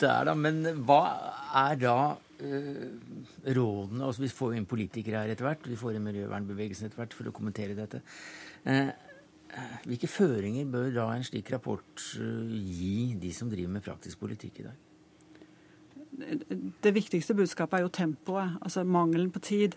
det 0.00 0.08
er, 0.08 0.26
da. 0.28 0.34
Men 0.38 0.62
hva 0.86 1.00
er 1.62 1.78
da 1.80 1.96
uh, 2.14 2.84
rådene 3.46 4.06
altså 4.06 4.24
Vi 4.24 4.32
får 4.32 4.52
jo 4.52 4.60
inn 4.60 4.68
politikere 4.68 5.22
her 5.22 5.32
etter 5.32 5.48
hvert. 5.48 5.68
Vi 5.68 5.78
får 5.78 5.98
inn 5.98 6.06
miljøvernbevegelsen 6.06 6.88
etter 6.88 7.02
hvert 7.02 7.16
for 7.16 7.30
å 7.30 7.34
kommentere 7.36 7.78
dette. 7.78 8.02
Uh, 8.66 8.92
hvilke 9.84 10.08
føringer 10.08 10.70
bør 10.72 10.88
da 10.94 11.10
en 11.12 11.26
slik 11.26 11.50
rapport 11.52 12.06
gi 12.16 13.12
de 13.20 13.32
som 13.36 13.50
driver 13.52 13.74
med 13.74 13.84
praktisk 13.84 14.22
politikk 14.22 14.62
i 14.62 14.66
dag? 14.70 14.80
Det 16.84 16.92
viktigste 16.94 17.36
budskapet 17.36 17.78
er 17.78 17.84
jo 17.84 17.92
tempoet, 17.92 18.56
altså 18.62 18.84
mangelen 18.84 19.30
på 19.32 19.40
tid. 19.44 19.76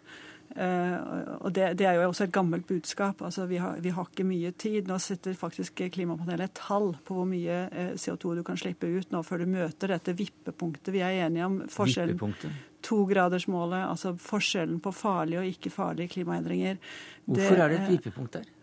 Uh, 0.55 1.35
og 1.43 1.51
det, 1.51 1.73
det, 1.81 1.83
er 1.83 1.97
jo 1.97 2.05
også 2.07 2.29
et 2.29 2.31
gammelt 2.31 2.67
budskap. 2.67 3.21
altså 3.21 3.45
vi 3.45 3.57
har, 3.59 3.75
vi 3.83 3.91
har, 3.91 4.07
ikke 4.07 4.23
mye 4.23 4.51
tid. 4.51 4.87
Nå 4.87 4.97
setter 5.03 5.35
faktisk 5.35 5.81
Klimapanelet 5.91 6.47
et 6.47 6.61
tall 6.61 6.93
på 7.03 7.17
hvor 7.17 7.27
mye 7.27 7.57
eh, 7.67 7.91
CO2 7.99 8.37
du 8.37 8.43
kan 8.47 8.57
slippe 8.59 8.87
ut 8.87 9.11
nå 9.11 9.21
før 9.23 9.43
du 9.43 9.51
møter 9.51 9.91
dette 9.91 10.15
vippepunktet. 10.15 10.93
Vi 10.95 11.03
er 11.03 11.25
enige 11.25 11.49
om 11.49 11.59
forskjellen. 11.71 12.37
Togradersmålet, 12.85 13.81
altså 13.83 14.13
forskjellen 14.21 14.79
på 14.79 14.93
farlige 14.95 15.41
og 15.41 15.49
ikke 15.49 15.73
farlige 15.73 16.15
klimaendringer. 16.15 16.79
Hvorfor 17.25 17.57
det, 17.57 17.63
er 17.65 17.73
det 17.73 17.81
et 17.81 17.91
vippepunkt 17.97 18.39
der? 18.39 18.54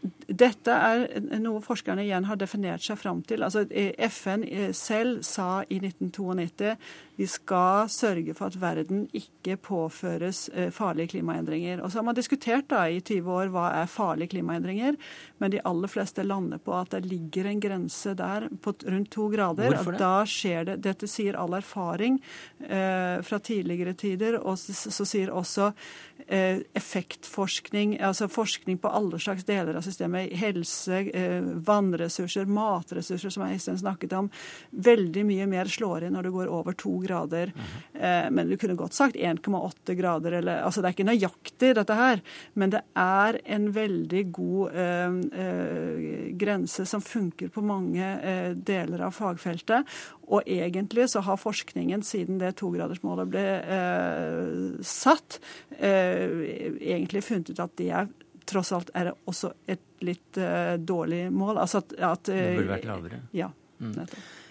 Dette 0.00 0.72
er 0.72 1.40
noe 1.42 1.60
forskerne 1.60 2.04
igjen 2.06 2.24
har 2.24 2.38
definert 2.40 2.84
seg 2.84 2.96
fram 3.00 3.20
til. 3.26 3.42
Altså, 3.44 3.66
FN 4.08 4.46
selv 4.76 5.24
sa 5.26 5.60
i 5.68 5.80
1992 5.82 6.76
vi 7.20 7.26
skal 7.28 7.88
sørge 7.92 8.32
for 8.32 8.48
at 8.48 8.56
verden 8.56 9.02
ikke 9.12 9.58
påføres 9.60 10.46
eh, 10.56 10.70
farlige 10.72 11.12
klimaendringer. 11.12 11.82
Og 11.84 11.92
så 11.92 11.98
har 12.00 12.06
man 12.06 12.16
diskutert 12.16 12.70
da 12.70 12.86
i 12.88 13.02
20 13.02 13.28
år 13.34 13.50
hva 13.52 13.66
er 13.82 13.90
farlige 13.92 14.32
klimaendringer, 14.32 14.96
men 15.42 15.52
de 15.52 15.60
aller 15.68 15.92
fleste 15.92 16.24
lander 16.24 16.62
på 16.64 16.72
at 16.78 16.94
det 16.94 17.10
ligger 17.10 17.50
en 17.50 17.60
grense 17.60 18.14
der 18.16 18.48
på 18.64 18.72
rundt 18.86 19.10
to 19.12 19.28
grader. 19.34 19.68
Hvorfor 19.74 19.98
det? 19.98 20.00
Da 20.00 20.24
skjer 20.24 20.70
det. 20.70 20.78
Dette 20.86 21.10
sier 21.12 21.36
all 21.36 21.58
erfaring 21.58 22.16
eh, 22.64 23.20
fra 23.26 23.42
tidligere 23.44 23.92
tider, 24.00 24.40
og 24.40 24.56
så, 24.62 24.72
så 24.72 25.04
sier 25.04 25.34
også 25.36 25.74
eh, 25.74 25.84
effektforskning, 26.30 27.96
altså 28.00 28.28
forskning 28.30 28.78
på 28.82 28.88
alle 28.88 29.18
slags 29.22 29.44
deler 29.48 29.78
av 29.78 29.86
systemet, 29.86 30.32
helse, 30.40 31.04
eh, 31.14 31.40
vannressurser, 31.66 32.46
matressurser, 32.50 33.30
som 33.30 33.46
Øystein 33.46 33.78
snakket 33.80 34.16
om, 34.18 34.30
veldig 34.70 35.26
mye 35.26 35.48
mer 35.50 35.70
slår 35.70 36.06
inn 36.06 36.16
når 36.18 36.28
det 36.28 36.36
går 36.36 36.52
over 36.60 36.76
to 36.78 36.98
grader 37.04 37.20
grader. 37.20 37.52
Mm. 37.54 38.34
men 38.34 38.48
du 38.48 38.56
kunne 38.56 38.74
godt 38.74 38.94
sagt 38.94 39.16
1,8 39.16 39.94
grader. 39.94 40.32
Eller, 40.32 40.62
altså 40.64 40.80
det 40.80 40.88
er 40.88 40.96
ikke 40.96 41.08
nøyaktig, 41.08 41.74
dette 41.76 41.94
her, 41.94 42.22
men 42.54 42.72
det 42.72 42.80
er 42.98 43.38
en 43.44 43.68
veldig 43.74 44.22
god 44.32 44.72
øh, 44.72 45.18
øh, 45.44 46.36
grense 46.40 46.86
som 46.86 47.02
funker 47.02 47.48
på 47.48 47.62
mange 47.62 48.06
øh, 48.24 48.56
deler 48.56 49.06
av 49.06 49.14
fagfeltet. 49.16 49.86
Og 50.30 50.46
egentlig 50.46 51.08
så 51.10 51.24
har 51.26 51.40
forskningen 51.40 52.04
siden 52.06 52.38
det 52.38 52.52
togradersmålet 52.60 53.30
ble 53.32 53.46
eh, 53.76 54.82
satt, 54.86 55.40
egentlig 55.80 57.24
funnet 57.26 57.50
ut 57.50 57.62
at 57.64 57.72
det 57.80 57.88
er 57.90 58.10
tross 58.50 58.72
alt 58.74 58.90
er 58.94 59.10
det 59.10 59.16
også 59.30 59.52
et 59.70 59.82
litt 60.06 60.38
eh, 60.40 60.76
dårlig 60.78 61.24
mål. 61.34 61.58
Altså 61.62 61.82
at, 61.82 61.96
at 61.98 62.30
Det 62.30 62.44
burde 62.58 62.74
vært 62.74 62.86
lavere. 62.88 63.20
Ja, 63.36 63.50
mm. 63.78 63.98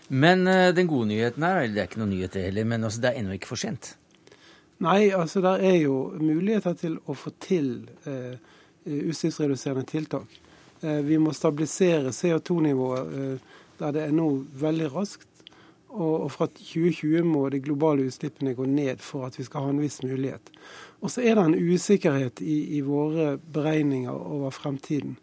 Men 0.10 0.48
uh, 0.48 0.70
den 0.74 0.90
gode 0.90 1.10
nyheten 1.12 1.44
er, 1.46 1.64
eller 1.64 1.76
det 1.76 1.82
er 1.84 1.90
ikke 1.92 2.02
noen 2.02 2.14
nyhet 2.16 2.36
det 2.36 2.46
heller, 2.48 2.68
men 2.72 2.86
altså, 2.88 3.04
det 3.04 3.12
er 3.12 3.20
ennå 3.22 3.36
ikke 3.38 3.52
for 3.52 3.62
sent? 3.62 3.94
Nei, 4.84 5.12
altså 5.14 5.44
det 5.44 5.56
er 5.68 5.78
jo 5.84 5.96
muligheter 6.18 6.76
til 6.80 6.96
å 7.04 7.16
få 7.18 7.34
til 7.44 7.74
utslippsreduserende 8.88 9.84
tiltak. 9.86 10.38
vi 10.80 11.18
må 11.20 11.34
stabilisere 11.36 12.14
CO2-nivået 12.16 13.42
der 13.80 13.92
det 13.96 14.06
er 14.06 14.16
nå 14.16 14.30
veldig 14.62 14.88
raskt. 14.94 15.29
Og, 15.90 16.28
fra 16.32 16.46
2020 16.54 17.26
må 17.26 17.48
de 17.50 17.62
globale 17.66 18.06
utslippene 18.06 18.54
gå 18.54 18.66
ned 18.70 19.02
for 19.02 19.26
at 19.26 19.40
vi 19.40 19.46
skal 19.48 19.66
ha 19.66 19.72
en 19.74 19.82
viss 19.82 20.04
mulighet. 20.06 20.52
Og 21.02 21.10
så 21.10 21.24
er 21.26 21.38
det 21.38 21.46
en 21.48 21.74
usikkerhet 21.74 22.44
i, 22.46 22.60
i 22.78 22.82
våre 22.86 23.38
beregninger 23.54 24.14
over 24.14 24.54
fremtiden. 24.54 25.18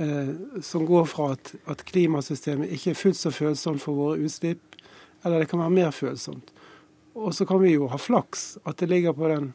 Eh, 0.00 0.34
som 0.66 0.86
går 0.88 1.06
fra 1.12 1.32
at, 1.36 1.52
at, 1.70 1.84
klimasystemet 1.84 2.72
ikke 2.74 2.94
er 2.94 2.98
fullt 2.98 3.20
så 3.20 3.30
følsomt 3.34 3.82
for 3.84 3.98
våre 3.98 4.18
utslipp, 4.24 4.78
eller 5.22 5.42
det 5.42 5.50
kan 5.50 5.60
være 5.62 5.76
mer 5.76 5.94
følsomt. 5.94 6.50
Og 7.14 7.34
så 7.36 7.46
kan 7.46 7.60
vi 7.62 7.74
jo 7.74 7.90
ha 7.92 7.98
flaks, 8.00 8.56
at 8.64 8.80
det 8.80 8.88
ligger 8.88 9.12
på 9.12 9.28
den 9.28 9.52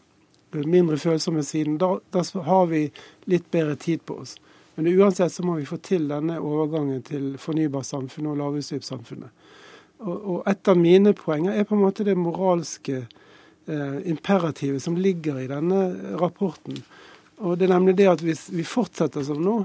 mindre 0.69 0.97
følsomme 0.97 1.43
siden. 1.43 1.79
Da, 1.81 1.97
da 2.13 2.23
har 2.45 2.67
vi 2.71 2.85
litt 3.25 3.49
bedre 3.51 3.75
tid 3.75 4.05
på 4.05 4.21
oss. 4.21 4.35
Men 4.75 4.87
uansett 4.87 5.33
så 5.33 5.43
må 5.43 5.55
vi 5.55 5.65
få 5.65 5.77
til 5.77 6.07
denne 6.11 6.37
overgangen 6.43 7.01
til 7.07 7.35
fornybarsamfunnet 7.39 8.33
og 8.33 8.41
lavutslippssamfunnet. 8.43 9.31
Og, 10.03 10.15
og 10.15 10.49
et 10.49 10.67
av 10.67 10.77
mine 10.79 11.13
poenger 11.15 11.55
er 11.55 11.67
på 11.67 11.77
en 11.77 11.83
måte 11.85 12.05
det 12.07 12.17
moralske 12.19 13.05
eh, 13.05 13.97
imperativet 14.11 14.83
som 14.83 14.97
ligger 14.99 15.39
i 15.41 15.49
denne 15.51 15.81
rapporten. 16.19 16.81
Og 17.43 17.57
det 17.59 17.67
er 17.67 17.75
nemlig 17.75 17.97
det 17.99 18.09
at 18.11 18.23
hvis 18.23 18.47
vi 18.53 18.65
fortsetter 18.67 19.23
som 19.27 19.41
nå, 19.43 19.57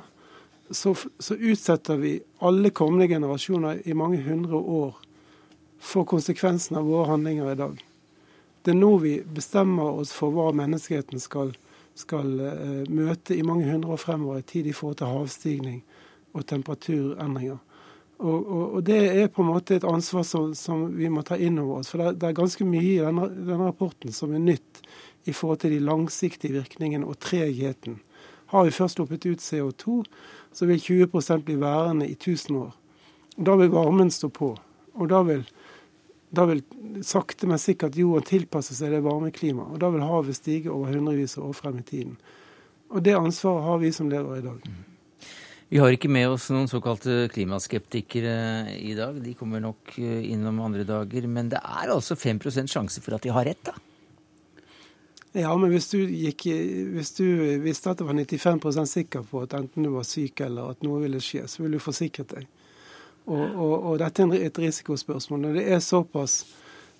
så, 0.70 0.94
så 0.94 1.34
utsetter 1.34 1.98
vi 1.98 2.14
alle 2.46 2.70
kommende 2.70 3.08
generasjoner 3.10 3.82
i 3.90 3.96
mange 3.98 4.20
hundre 4.22 4.58
år 4.58 5.00
for 5.82 6.06
konsekvensen 6.06 6.78
av 6.78 6.86
våre 6.86 7.10
handlinger 7.10 7.50
i 7.50 7.58
dag. 7.58 7.80
Det 8.62 8.74
er 8.74 8.78
nå 8.78 8.92
vi 9.02 9.16
bestemmer 9.24 9.98
oss 10.02 10.12
for 10.14 10.34
hva 10.34 10.50
menneskeheten 10.54 11.22
skal 11.22 11.54
skal 12.00 12.40
eh, 12.40 12.84
møte 12.88 13.36
i 13.36 13.46
mange 13.46 13.68
hundre 13.70 13.94
år 13.94 14.00
fremover 14.00 14.40
i 14.40 14.46
tid 14.46 14.70
i 14.70 14.76
forhold 14.76 15.00
til 15.00 15.10
havstigning 15.10 15.80
og 16.32 16.46
temperaturendringer. 16.46 17.58
Og, 18.20 18.38
og, 18.38 18.64
og, 18.74 18.82
Det 18.84 18.98
er 19.08 19.30
på 19.32 19.42
en 19.42 19.48
måte 19.48 19.78
et 19.78 19.86
ansvar 19.88 20.24
som, 20.28 20.50
som 20.54 20.84
vi 20.92 21.08
må 21.08 21.22
ta 21.24 21.38
inn 21.40 21.58
over 21.58 21.80
oss. 21.80 21.92
For 21.92 22.02
det, 22.02 22.18
det 22.20 22.28
er 22.28 22.36
ganske 22.36 22.66
mye 22.68 22.84
i 22.84 23.00
denne, 23.00 23.30
denne, 23.32 23.70
rapporten 23.70 24.12
som 24.12 24.34
er 24.36 24.44
nytt 24.44 24.82
i 25.28 25.32
forhold 25.32 25.62
til 25.62 25.72
de 25.72 25.80
langsiktige 25.84 26.58
virkningene 26.58 27.08
og 27.08 27.18
tregheten. 27.22 28.00
Har 28.52 28.66
vi 28.66 28.74
først 28.74 28.98
sluppet 28.98 29.24
ut 29.30 29.44
CO2, 29.44 30.02
så 30.52 30.68
vil 30.68 30.82
20% 30.82 31.46
bli 31.46 31.56
værende 31.60 32.08
i 32.08 32.16
1000 32.18 32.58
år. 32.60 32.74
Da 33.40 33.56
vil 33.56 33.72
varmen 33.72 34.10
stå 34.12 34.28
på. 34.28 34.52
Og 34.94 35.08
da 35.08 35.22
vil 35.24 35.46
da 36.30 36.44
vil 36.46 36.60
sakte, 37.02 37.48
men 37.50 37.58
sikkert 37.58 37.96
jorden 37.98 38.26
tilpasse 38.26 38.76
seg 38.76 38.92
det 38.94 39.00
varme 39.02 39.32
klimaet. 39.34 39.72
Og 39.74 39.80
da 39.82 39.90
vil 39.90 40.06
havet 40.06 40.38
stige 40.38 40.70
over 40.70 40.92
hundrevis 40.94 41.34
av 41.38 41.48
år 41.48 41.56
frem 41.58 41.80
i 41.80 41.86
tiden. 41.88 42.14
Og 42.90 43.02
det 43.02 43.18
ansvaret 43.18 43.66
har 43.66 43.82
vi 43.82 43.90
som 43.94 44.10
lever 44.10 44.38
i 44.38 44.44
dag. 44.46 44.70
Vi 45.70 45.78
har 45.78 45.94
ikke 45.94 46.10
med 46.10 46.26
oss 46.32 46.48
noen 46.50 46.66
såkalte 46.66 47.28
klimaskeptikere 47.30 48.72
i 48.74 48.90
dag. 48.98 49.20
De 49.22 49.36
kommer 49.38 49.62
nok 49.62 49.92
eh, 50.02 50.24
innom 50.32 50.58
andre 50.64 50.82
dager. 50.82 51.28
Men 51.30 51.52
det 51.52 51.60
er 51.62 51.92
altså 51.94 52.16
5% 52.18 52.72
sjanse 52.72 53.02
for 53.04 53.14
at 53.14 53.22
de 53.22 53.30
har 53.30 53.46
rett, 53.46 53.62
da? 53.68 53.76
Ja, 55.38 55.52
men 55.54 55.70
hvis 55.70 55.86
du, 55.92 56.00
gikk, 56.02 56.48
hvis 56.90 57.12
du 57.14 57.24
visste 57.62 57.92
at 57.92 58.00
du 58.00 58.08
var 58.08 58.18
95% 58.18 58.90
sikker 58.90 59.22
på 59.30 59.44
at 59.44 59.54
enten 59.54 59.86
du 59.86 59.92
var 59.94 60.08
syk 60.08 60.42
eller 60.42 60.72
at 60.72 60.82
noe 60.82 61.04
ville 61.04 61.22
skje, 61.22 61.44
så 61.46 61.62
ville 61.62 61.78
du 61.78 61.84
forsikret 61.84 62.34
deg. 62.34 62.48
Og, 63.30 63.44
og, 63.44 63.74
og, 63.76 63.92
dette 64.02 64.26
er 64.26 64.48
et 64.48 64.58
risikospørsmål. 64.58 65.44
Når 65.44 65.60
det 65.60 65.68
er 65.70 65.84
såpass 65.86 66.40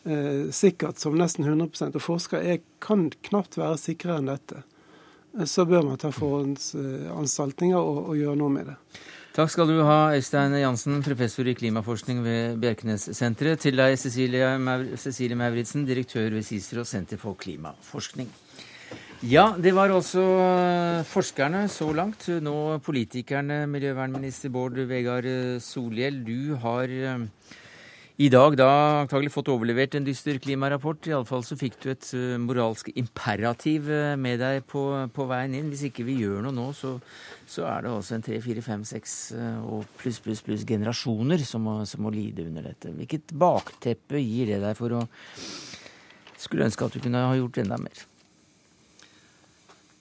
eh, 0.07 0.47
sikkert 0.55 1.03
som 1.03 1.19
nesten 1.19 1.49
100 1.49 1.91
og 1.91 2.05
forskere 2.07 2.55
er, 2.55 2.63
kan 2.79 3.09
knapt 3.27 3.59
være 3.59 3.83
sikrere 3.83 4.23
enn 4.23 4.31
dette, 4.31 4.63
så 5.47 5.65
bør 5.69 5.87
man 5.87 6.01
ta 6.01 6.11
forhåndsanstaltninger 6.15 7.79
og, 7.79 8.11
og 8.11 8.19
gjøre 8.19 8.37
noe 8.41 8.55
med 8.55 8.71
det. 8.73 8.77
Takk 9.31 9.53
skal 9.53 9.69
du 9.71 9.77
ha, 9.87 10.11
Øystein 10.19 10.57
Jansen, 10.59 10.97
professor 11.07 11.47
i 11.47 11.55
klimaforskning 11.55 12.19
ved 12.25 12.57
Bjerknessenteret. 12.61 13.63
Til 13.63 13.79
deg, 13.79 13.95
Cecilie, 13.95 14.49
Mauritzen, 15.39 15.87
direktør 15.87 16.35
ved 16.35 16.43
CICERO 16.49 16.83
Senter 16.85 17.21
for 17.21 17.39
klimaforskning. 17.39 18.27
Ja, 19.23 19.53
det 19.55 19.75
var 19.77 19.93
også 19.95 20.23
eh, 20.41 21.05
forskerne 21.07 21.67
så 21.69 21.93
langt. 21.93 22.27
Nå 22.43 22.81
politikerne. 22.83 23.67
Miljøvernminister 23.71 24.51
Bård 24.51 24.81
Vegar 24.89 25.29
eh, 25.29 25.61
Solhjell, 25.63 26.23
du 26.27 26.57
har 26.63 26.91
eh, 26.91 27.27
i 28.21 28.29
dag 28.29 28.53
da 28.59 28.69
antagelig 29.01 29.31
fått 29.33 29.49
overlevert 29.49 29.95
en 29.97 30.05
dyster 30.05 30.37
klimarapport. 30.43 31.07
Iallfall 31.09 31.45
så 31.47 31.57
fikk 31.57 31.79
du 31.81 31.87
et 31.93 32.11
moralsk 32.43 32.91
imperativ 33.01 33.89
med 34.21 34.43
deg 34.43 34.67
på, 34.69 34.83
på, 35.17 35.27
veien 35.31 35.57
inn. 35.57 35.71
Hvis 35.73 35.87
ikke 35.89 36.05
vi 36.05 36.19
gjør 36.21 36.45
noe 36.45 36.53
nå, 36.53 36.67
så, 36.77 36.93
så 37.49 37.65
er 37.71 37.87
det 37.87 37.95
også 37.95 38.19
en 38.19 38.27
tre, 38.27 38.37
fire, 38.45 38.65
fem, 38.67 38.85
seks 38.85 39.17
og 39.65 39.89
pluss, 40.03 40.21
pluss, 40.21 40.45
pluss 40.45 40.67
generasjoner 40.69 41.41
som 41.49 41.65
må, 41.65 41.79
som 41.89 42.05
må 42.05 42.13
lide 42.13 42.45
under 42.45 42.69
dette. 42.69 42.93
Hvilket 42.99 43.33
bakteppe 43.41 44.21
gir 44.21 44.53
det 44.53 44.61
deg 44.67 44.77
for 44.79 45.01
å 45.01 45.05
Skulle 46.41 46.65
ønske 46.65 46.87
at 46.87 46.95
du 46.97 47.03
kunne 47.05 47.21
ha 47.21 47.35
gjort 47.37 47.59
enda 47.61 47.77
mer. 47.77 48.05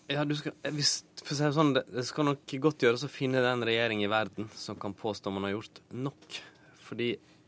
Ja, 0.10 0.24
du 0.26 0.32
skal, 0.40 0.56
hvis, 0.74 1.04
for 1.22 1.36
å 1.36 1.38
si 1.38 1.44
det 1.44 1.56
sånn, 1.56 1.74
det 1.78 2.06
skal 2.08 2.32
nok 2.32 2.54
godt 2.64 2.84
gjøres 2.86 3.04
å 3.06 3.12
finne 3.12 3.44
den 3.46 3.66
regjering 3.68 4.02
i 4.02 4.10
verden 4.10 4.48
som 4.58 4.80
kan 4.80 4.96
påstå 4.98 5.32
man 5.36 5.46
har 5.46 5.58
gjort 5.58 5.84
nok. 5.94 6.40
Fordi 6.88 7.12
eh, 7.14 7.39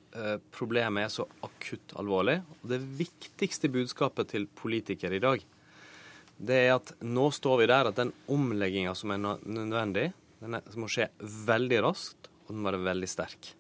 problemet 0.52 1.06
er 1.06 1.12
så 1.14 1.26
akutt 1.46 1.94
alvorlig. 2.00 2.40
Og 2.62 2.72
det 2.74 2.82
viktigste 3.00 3.72
budskapet 3.72 4.34
til 4.34 4.48
politikere 4.48 5.16
i 5.18 5.24
dag, 5.24 5.44
det 6.42 6.58
er 6.58 6.74
at 6.76 6.96
nå 7.06 7.30
står 7.32 7.62
vi 7.62 7.70
der 7.70 7.92
at 7.92 8.00
den 8.00 8.12
omlegginga 8.34 8.96
som 8.98 9.14
er 9.14 9.22
nødvendig, 9.22 10.10
den 10.42 10.58
må 10.82 10.90
skje 10.90 11.12
veldig 11.22 11.84
raskt, 11.86 12.32
og 12.48 12.56
den 12.56 12.64
må 12.64 12.72
være 12.72 12.88
veldig 12.90 13.10
sterk. 13.10 13.54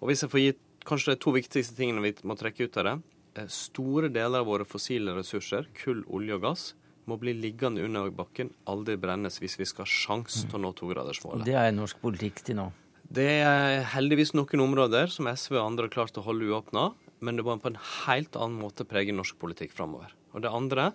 Og 0.00 0.10
hvis 0.10 0.24
jeg 0.24 0.32
får 0.32 0.42
gi 0.42 0.50
kanskje 0.86 1.14
de 1.14 1.20
to 1.20 1.32
viktigste 1.34 1.76
tingene 1.78 2.02
vi 2.04 2.14
må 2.26 2.36
trekke 2.38 2.66
ut 2.66 2.78
av 2.80 2.88
det. 2.88 2.96
Eh, 3.38 3.48
store 3.52 4.10
deler 4.12 4.42
av 4.42 4.48
våre 4.48 4.66
fossile 4.68 5.14
ressurser, 5.16 5.68
kull, 5.76 6.02
olje 6.08 6.36
og 6.38 6.44
gass, 6.44 6.66
må 7.08 7.16
bli 7.20 7.34
liggende 7.34 7.82
under 7.86 8.10
bakken, 8.14 8.52
aldri 8.70 8.96
brennes, 9.00 9.40
hvis 9.42 9.58
vi 9.58 9.66
skal 9.66 9.86
ha 9.86 9.90
sjanse 9.90 10.46
til 10.46 10.60
å 10.60 10.62
nå 10.66 10.72
togradersmålet. 10.78 11.46
Det 11.48 11.56
er 11.58 11.72
norsk 11.74 12.00
politikk 12.02 12.44
til 12.46 12.60
nå? 12.60 12.68
Det 13.10 13.26
er 13.42 13.80
heldigvis 13.90 14.36
noen 14.38 14.62
områder 14.62 15.10
som 15.10 15.26
SV 15.26 15.56
og 15.56 15.64
andre 15.64 15.88
har 15.88 15.94
klart 15.96 16.18
å 16.20 16.22
holde 16.22 16.46
uåpna, 16.46 16.92
men 17.18 17.36
det 17.36 17.42
må 17.46 17.56
på 17.58 17.72
en 17.72 17.80
helt 18.06 18.36
annen 18.38 18.60
måte 18.62 18.86
prege 18.86 19.14
norsk 19.14 19.34
politikk 19.40 19.74
framover. 19.74 20.12
Og 20.30 20.44
det 20.44 20.52
andre, 20.54 20.92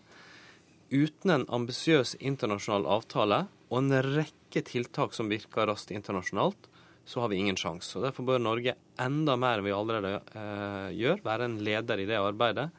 uten 0.94 1.34
en 1.34 1.44
ambisiøs 1.58 2.16
internasjonal 2.24 2.88
avtale 2.88 3.42
og 3.68 3.82
en 3.82 4.00
rekke 4.16 4.64
tiltak 4.64 5.18
som 5.18 5.28
virker 5.28 5.68
raskt 5.68 5.92
internasjonalt, 5.92 6.72
så 7.06 7.22
har 7.22 7.30
vi 7.30 7.42
ingen 7.44 7.60
sjanse. 7.60 8.00
Derfor 8.02 8.26
bør 8.26 8.40
Norge 8.42 8.78
enda 9.02 9.36
mer 9.38 9.60
enn 9.60 9.68
vi 9.68 9.76
allerede 9.76 10.16
eh, 10.40 10.90
gjør, 10.96 11.20
være 11.28 11.50
en 11.50 11.60
leder 11.68 12.02
i 12.02 12.08
det 12.10 12.18
arbeidet 12.18 12.70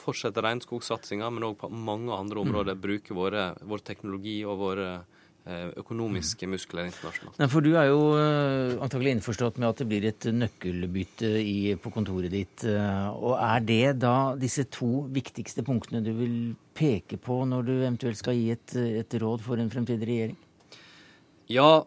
fortsette 0.00 0.42
regnskogsatsinga, 0.44 1.30
men 1.32 1.46
òg 1.50 1.58
på 1.60 1.70
mange 1.72 2.14
andre 2.14 2.42
områder 2.42 2.76
mm. 2.76 2.82
bruke 2.82 3.16
våre, 3.16 3.50
vår 3.68 3.84
teknologi 3.86 4.40
og 4.48 4.60
våre 4.60 4.90
eh, 4.98 5.19
økonomiske 5.50 6.46
mm. 6.46 6.52
muskler 6.54 6.88
internasjonalt. 6.90 7.38
Nei, 7.40 7.48
for 7.50 7.64
du 7.64 7.72
er 7.80 7.88
jo 7.88 8.00
antakelig 8.14 9.00
antagelig 9.00 9.16
innforstått 9.16 9.58
med 9.58 9.68
at 9.70 9.80
det 9.80 9.88
blir 9.88 10.06
et 10.08 10.26
nøkkelbytte 10.34 11.30
i, 11.40 11.74
på 11.80 11.90
kontoret 11.90 12.30
ditt. 12.32 12.64
Uh, 12.64 13.10
og 13.16 13.38
er 13.38 13.60
det 13.64 14.00
da 14.00 14.36
disse 14.36 14.66
to 14.70 15.06
viktigste 15.10 15.64
punktene 15.64 16.02
du 16.04 16.12
vil 16.12 16.54
peke 16.74 17.16
på 17.16 17.44
når 17.44 17.62
du 17.66 17.72
eventuelt 17.80 18.18
skal 18.18 18.36
gi 18.36 18.50
et, 18.52 18.76
et 18.76 19.14
råd 19.20 19.40
for 19.42 19.58
en 19.58 19.70
fremtidig 19.70 20.06
regjering? 20.06 20.36
Ja, 21.50 21.84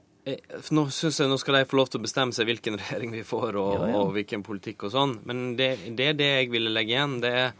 nå 0.71 0.85
synes 0.91 1.19
jeg 1.19 1.29
nå 1.29 1.37
skal 1.37 1.59
de 1.59 1.67
få 1.67 1.77
lov 1.77 1.91
til 1.91 2.01
å 2.01 2.05
bestemme 2.05 2.33
seg 2.35 2.47
hvilken 2.47 2.77
regjering 2.81 3.13
vi 3.13 3.23
får, 3.23 3.55
og, 3.55 3.75
ja, 3.77 3.91
ja. 3.91 3.99
og 3.99 4.15
hvilken 4.15 4.43
politikk 4.45 4.87
og 4.87 4.95
sånn. 4.95 5.19
Men 5.27 5.53
det, 5.59 5.75
det, 5.97 6.09
er 6.11 6.17
det 6.19 6.31
jeg 6.31 6.53
ville 6.53 6.73
legge 6.73 6.95
igjen. 6.95 7.19
Det 7.23 7.33
er 7.33 7.53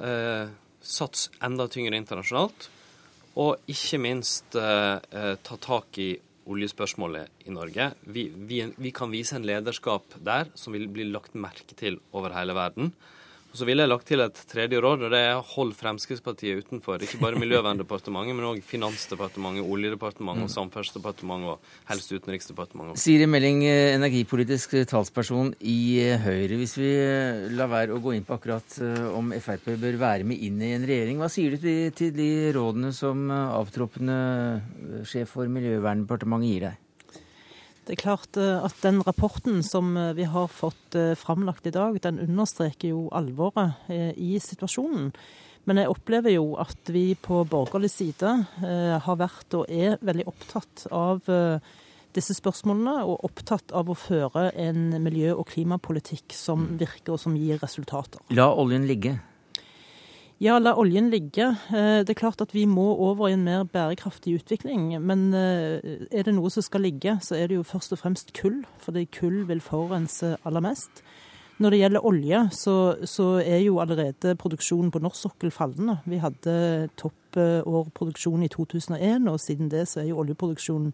eh, 0.00 0.54
sats 0.80 1.28
enda 1.44 1.68
tyngre 1.70 1.98
internasjonalt. 1.98 2.70
Og 3.36 3.68
ikke 3.68 4.00
minst 4.00 4.56
eh, 4.56 4.96
eh, 5.12 5.34
ta 5.44 5.58
tak 5.60 5.98
i 6.00 6.14
oljespørsmålet 6.46 7.46
i 7.48 7.52
Norge. 7.52 7.90
Vi, 8.06 8.28
vi, 8.48 8.62
vi, 8.78 8.92
kan 8.94 9.10
vise 9.12 9.36
en 9.36 9.46
lederskap 9.46 10.14
der 10.24 10.52
som 10.54 10.76
vil 10.76 10.86
bli 10.88 11.08
lagt 11.10 11.34
merke 11.34 11.76
til 11.76 11.98
over 12.16 12.36
hele 12.36 12.54
verden. 12.56 12.92
Og 13.56 13.62
så 13.62 13.64
ville 13.70 13.86
jeg 13.86 13.88
lagt 13.88 14.04
til 14.04 14.20
et 14.20 14.40
tredje 14.50 14.76
råd, 14.84 15.06
og 15.06 15.12
det 15.14 15.18
er 15.30 15.38
hold 15.54 15.70
Fremskrittspartiet 15.78 16.58
utenfor. 16.60 17.00
Ikke 17.00 17.22
bare 17.22 17.38
Miljøverndepartementet, 17.40 18.36
men 18.36 18.44
òg 18.50 18.58
Finansdepartementet, 18.60 19.64
Oljedepartementet 19.64 20.44
og 20.44 20.52
Samferdselsdepartementet 20.52 21.54
og 21.54 21.72
helst 21.88 22.12
Utenriksdepartementet. 22.12 23.00
Siri 23.00 23.24
Meling, 23.24 23.64
eh, 23.64 23.94
energipolitisk 23.96 24.76
talsperson 24.92 25.54
i 25.64 25.78
eh, 26.04 26.20
Høyre. 26.20 26.60
Hvis 26.60 26.76
vi 26.76 26.92
eh, 27.00 27.48
lar 27.56 27.72
være 27.72 27.96
å 27.96 28.04
gå 28.04 28.12
inn 28.12 28.28
på 28.28 28.36
akkurat 28.36 28.76
om 29.16 29.32
Frp 29.40 29.72
bør 29.80 30.02
være 30.04 30.28
med 30.28 30.44
inn 30.44 30.60
i 30.60 30.74
en 30.76 30.84
regjering, 30.84 31.16
hva 31.16 31.32
sier 31.32 31.56
du 31.56 31.64
til, 31.64 32.12
de 32.12 32.32
rådene 32.52 32.92
som 32.92 33.30
avtroppende 33.32 35.06
sjef 35.08 35.32
for 35.32 35.48
Miljøverndepartementet 35.48 36.52
gir 36.52 36.68
deg? 36.68 36.82
Det 37.86 37.94
er 37.94 38.02
klart 38.02 38.36
eh, 38.40 38.58
at 38.66 38.74
den 38.82 38.98
rapporten 39.06 39.60
som 39.62 39.94
eh, 39.96 40.12
vi 40.18 40.26
har 40.26 40.50
fått 40.50 40.96
eh, 40.98 41.14
framlagt 41.14 41.68
i 41.70 41.74
dag, 41.74 41.98
den 42.02 42.18
understreker 42.18 42.90
jo 42.90 43.06
alvoret 43.14 43.86
i 43.88 44.36
situasjonen. 44.42 45.12
Men 45.66 45.80
jeg 45.80 45.90
opplever 45.90 46.34
jo 46.34 46.56
at 46.62 46.90
vi 46.94 47.14
på 47.18 47.44
borgerlig 47.50 47.90
side 47.90 48.32
har 49.02 49.16
vært 49.18 49.56
og 49.58 49.66
er 49.66 49.96
veldig 49.98 50.26
opptatt 50.30 50.84
av 50.94 51.26
disse 52.14 52.36
spørsmålene, 52.38 53.00
og 53.02 53.24
opptatt 53.26 53.74
av 53.74 53.90
å 53.90 53.96
føre 53.98 54.52
en 54.54 54.94
miljø- 55.02 55.34
og 55.34 55.48
klimapolitikk 55.50 56.36
som 56.38 56.62
mm. 56.68 56.76
virker 56.84 57.16
og 57.16 57.22
som 57.24 57.34
gir 57.34 57.58
resultater. 57.58 58.22
La 58.38 58.46
oljen 58.54 58.86
ligge. 58.86 59.16
Ja, 60.42 60.58
la 60.60 60.74
oljen 60.76 61.08
ligge. 61.08 61.46
Eh, 61.72 62.02
det 62.04 62.12
er 62.12 62.18
klart 62.18 62.42
at 62.44 62.52
vi 62.52 62.66
må 62.68 62.84
over 62.92 63.30
i 63.30 63.36
en 63.36 63.46
mer 63.46 63.62
bærekraftig 63.72 64.34
utvikling. 64.36 64.90
Men 65.00 65.30
eh, 65.32 66.04
er 66.12 66.26
det 66.26 66.34
noe 66.36 66.50
som 66.52 66.64
skal 66.64 66.84
ligge, 66.84 67.14
så 67.24 67.38
er 67.38 67.48
det 67.48 67.56
jo 67.56 67.64
først 67.64 67.96
og 67.96 68.02
fremst 68.02 68.34
kull. 68.36 68.60
Fordi 68.84 69.06
kull 69.16 69.46
vil 69.48 69.64
forurense 69.64 70.34
aller 70.44 70.64
mest. 70.68 71.00
Når 71.56 71.72
det 71.72 71.80
gjelder 71.80 72.04
olje, 72.04 72.42
så, 72.52 72.76
så 73.08 73.30
er 73.40 73.62
jo 73.64 73.78
allerede 73.80 74.34
produksjonen 74.36 74.92
på 74.92 75.00
norsk 75.00 75.22
sokkel 75.24 75.54
fallende. 75.54 76.02
Vi 76.04 76.20
hadde 76.20 76.56
toppårproduksjon 77.00 78.44
i 78.44 78.52
2001, 78.52 79.30
og 79.32 79.40
siden 79.40 79.72
det 79.72 79.86
så 79.88 80.02
er 80.02 80.10
jo 80.10 80.20
oljeproduksjonen 80.20 80.92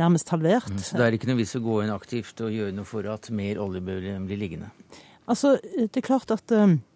nærmest 0.00 0.34
halvert. 0.34 0.66
Mm, 0.66 0.82
så 0.82 0.98
det 0.98 1.06
er 1.06 1.14
ikke 1.14 1.30
noe 1.30 1.38
vits 1.38 1.54
å 1.54 1.62
gå 1.62 1.78
inn 1.84 1.94
aktivt 1.94 2.42
og 2.42 2.50
gjøre 2.58 2.74
noe 2.74 2.90
for 2.90 3.06
at 3.14 3.30
mer 3.30 3.62
olje 3.62 3.86
blir 3.86 4.34
liggende? 4.34 4.74
Altså, 5.30 5.60
det 5.62 5.94
er 5.94 6.08
klart 6.10 6.34
at 6.34 6.50
eh, 6.50 6.74
Eh, 6.74 6.89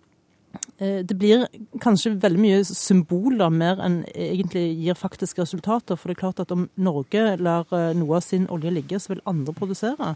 det 0.79 1.17
blir 1.19 1.47
kanskje 1.83 2.17
veldig 2.23 2.41
mye 2.43 2.63
symboler 2.67 3.53
mer 3.55 3.83
enn 3.85 4.01
egentlig 4.11 4.67
gir 4.83 4.99
faktiske 4.99 5.45
resultater. 5.45 5.99
For 5.99 6.11
det 6.11 6.17
er 6.17 6.23
klart 6.25 6.43
at 6.43 6.55
om 6.55 6.69
Norge 6.75 7.37
lar 7.43 7.71
eh, 7.75 7.93
noe 7.97 8.19
av 8.19 8.27
sin 8.27 8.49
olje 8.53 8.73
ligge, 8.75 8.99
så 9.01 9.15
vil 9.15 9.23
andre 9.31 9.55
produsere. 9.57 10.15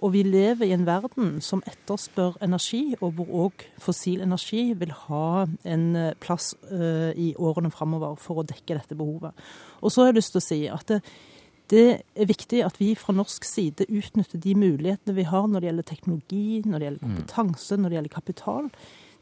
Og 0.00 0.14
vi 0.14 0.22
lever 0.24 0.70
i 0.70 0.74
en 0.74 0.86
verden 0.88 1.34
som 1.44 1.62
etterspør 1.68 2.38
energi, 2.42 2.96
og 3.00 3.18
hvor 3.18 3.34
òg 3.46 3.66
fossil 3.82 4.22
energi 4.24 4.70
vil 4.80 4.94
ha 5.06 5.46
en 5.68 5.90
eh, 5.96 6.14
plass 6.20 6.54
i 6.70 7.32
årene 7.38 7.72
framover 7.74 8.16
for 8.18 8.40
å 8.40 8.46
dekke 8.46 8.78
dette 8.78 8.96
behovet. 8.98 9.36
Og 9.80 9.92
så 9.92 10.02
har 10.02 10.10
jeg 10.10 10.20
lyst 10.20 10.34
til 10.34 10.42
å 10.42 10.46
si 10.48 10.62
at 10.72 10.90
det, 10.90 11.02
det 11.70 11.84
er 12.18 12.26
viktig 12.26 12.64
at 12.66 12.80
vi 12.80 12.96
fra 12.98 13.14
norsk 13.14 13.44
side 13.46 13.86
utnytter 13.86 14.40
de 14.42 14.56
mulighetene 14.58 15.14
vi 15.14 15.28
har 15.28 15.46
når 15.46 15.62
det 15.62 15.70
gjelder 15.70 15.86
teknologi, 15.86 16.46
når 16.64 16.78
det 16.78 16.88
gjelder 16.88 17.04
kompetanse, 17.04 17.78
når 17.78 17.92
det 17.92 17.98
gjelder 17.98 18.16
kapital 18.16 18.72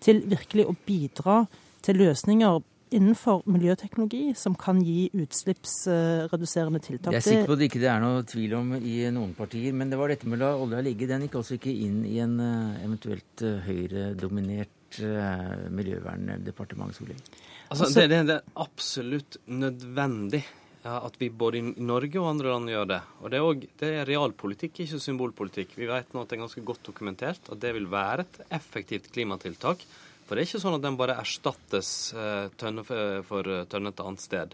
til 0.04 0.22
virkelig 0.30 0.68
å 0.68 0.74
bidra 0.86 1.42
til 1.84 2.00
løsninger 2.02 2.60
innenfor 2.94 3.42
miljøteknologi 3.48 4.32
som 4.38 4.54
kan 4.58 4.80
gi 4.84 5.08
utslippsreduserende 5.16 6.80
tiltak. 6.84 7.16
Jeg 7.16 7.20
er 7.20 7.26
sikker 7.26 7.50
på 7.50 7.56
at 7.56 7.60
det 7.60 7.68
ikke 7.68 7.82
er 7.84 8.02
noe 8.02 8.22
tvil 8.28 8.54
om 8.58 8.74
i 8.78 8.96
noen 9.14 9.34
partier, 9.36 9.76
men 9.76 9.92
det 9.92 9.98
var 10.00 10.12
dette 10.12 10.28
med 10.28 10.40
å 10.40 10.44
la 10.46 10.52
olja 10.64 10.82
ligge. 10.84 11.08
Den 11.10 11.26
gikk 11.26 11.38
altså 11.40 11.58
ikke 11.58 11.74
inn 11.74 12.00
i 12.08 12.16
en 12.24 12.38
eh, 12.44 12.78
eventuelt 12.86 13.44
eh, 13.44 13.58
høyredominert 13.66 15.00
eh, 15.04 15.66
miljøverndepartement, 15.80 16.96
Solheim? 16.96 17.20
Altså, 17.68 17.90
det, 17.92 18.08
det, 18.08 18.22
det, 18.30 18.38
er 18.40 18.64
absolutt 18.64 19.40
nødvendig 19.52 20.42
ja, 20.88 20.98
at 21.04 21.16
vi 21.20 21.28
både 21.30 21.60
i 21.60 21.84
Norge 21.84 22.20
og 22.20 22.30
andre 22.30 22.52
land 22.52 22.72
gjør 22.72 22.86
det. 22.88 22.98
Og 23.20 23.30
det 23.30 23.38
er, 23.38 23.44
også, 23.44 23.70
det 23.82 23.88
er 23.92 24.08
realpolitikk, 24.08 24.82
ikke 24.84 25.00
symbolpolitikk. 25.02 25.74
Vi 25.76 25.88
vet 25.90 26.14
nå 26.14 26.22
at 26.22 26.30
det 26.30 26.38
er 26.38 26.44
ganske 26.46 26.64
godt 26.64 26.84
dokumentert 26.86 27.50
at 27.52 27.60
det 27.60 27.74
vil 27.76 27.88
være 27.92 28.24
et 28.24 28.38
effektivt 28.56 29.10
klimatiltak. 29.12 29.84
For 30.24 30.36
det 30.36 30.44
er 30.44 30.50
ikke 30.50 30.62
sånn 30.64 30.76
at 30.78 30.84
den 30.84 30.98
bare 31.00 31.16
erstattes 31.20 31.90
eh, 32.16 32.48
tønne 32.60 32.84
for, 32.88 33.22
for 33.28 33.48
tønne 33.72 33.92
et 33.92 34.02
annet 34.04 34.24
sted. 34.24 34.52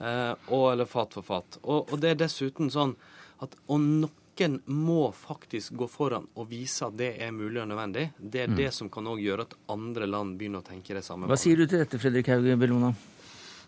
Eh, 0.00 0.32
og, 0.48 0.66
eller 0.72 0.88
fat 0.88 1.16
for 1.16 1.26
fat. 1.26 1.60
Og, 1.62 1.84
og, 1.86 1.96
det 2.00 2.14
er 2.14 2.24
dessuten 2.26 2.72
sånn 2.72 2.96
at 3.44 3.56
og 3.68 3.80
noen 3.80 4.56
må 4.64 5.10
faktisk 5.12 5.74
gå 5.76 5.88
foran 5.92 6.24
og 6.40 6.46
vise 6.48 6.86
at 6.86 6.96
det 6.96 7.10
er 7.20 7.32
mulig 7.36 7.60
og 7.60 7.68
nødvendig. 7.72 8.06
Det 8.16 8.46
er 8.46 8.52
mm. 8.52 8.56
det 8.56 8.70
som 8.72 8.88
kan 8.92 9.08
òg 9.12 9.20
gjøre 9.20 9.44
at 9.48 9.56
andre 9.72 10.08
land 10.08 10.36
begynner 10.40 10.64
å 10.64 10.68
tenke 10.68 10.96
det 10.96 11.04
samme. 11.04 11.28
Hva 11.28 11.40
sier 11.40 11.60
du 11.60 11.66
til 11.66 11.82
dette, 11.82 12.00
Fredrik 12.00 12.32
Hauge 12.32 12.56
Bellona? 12.60 12.94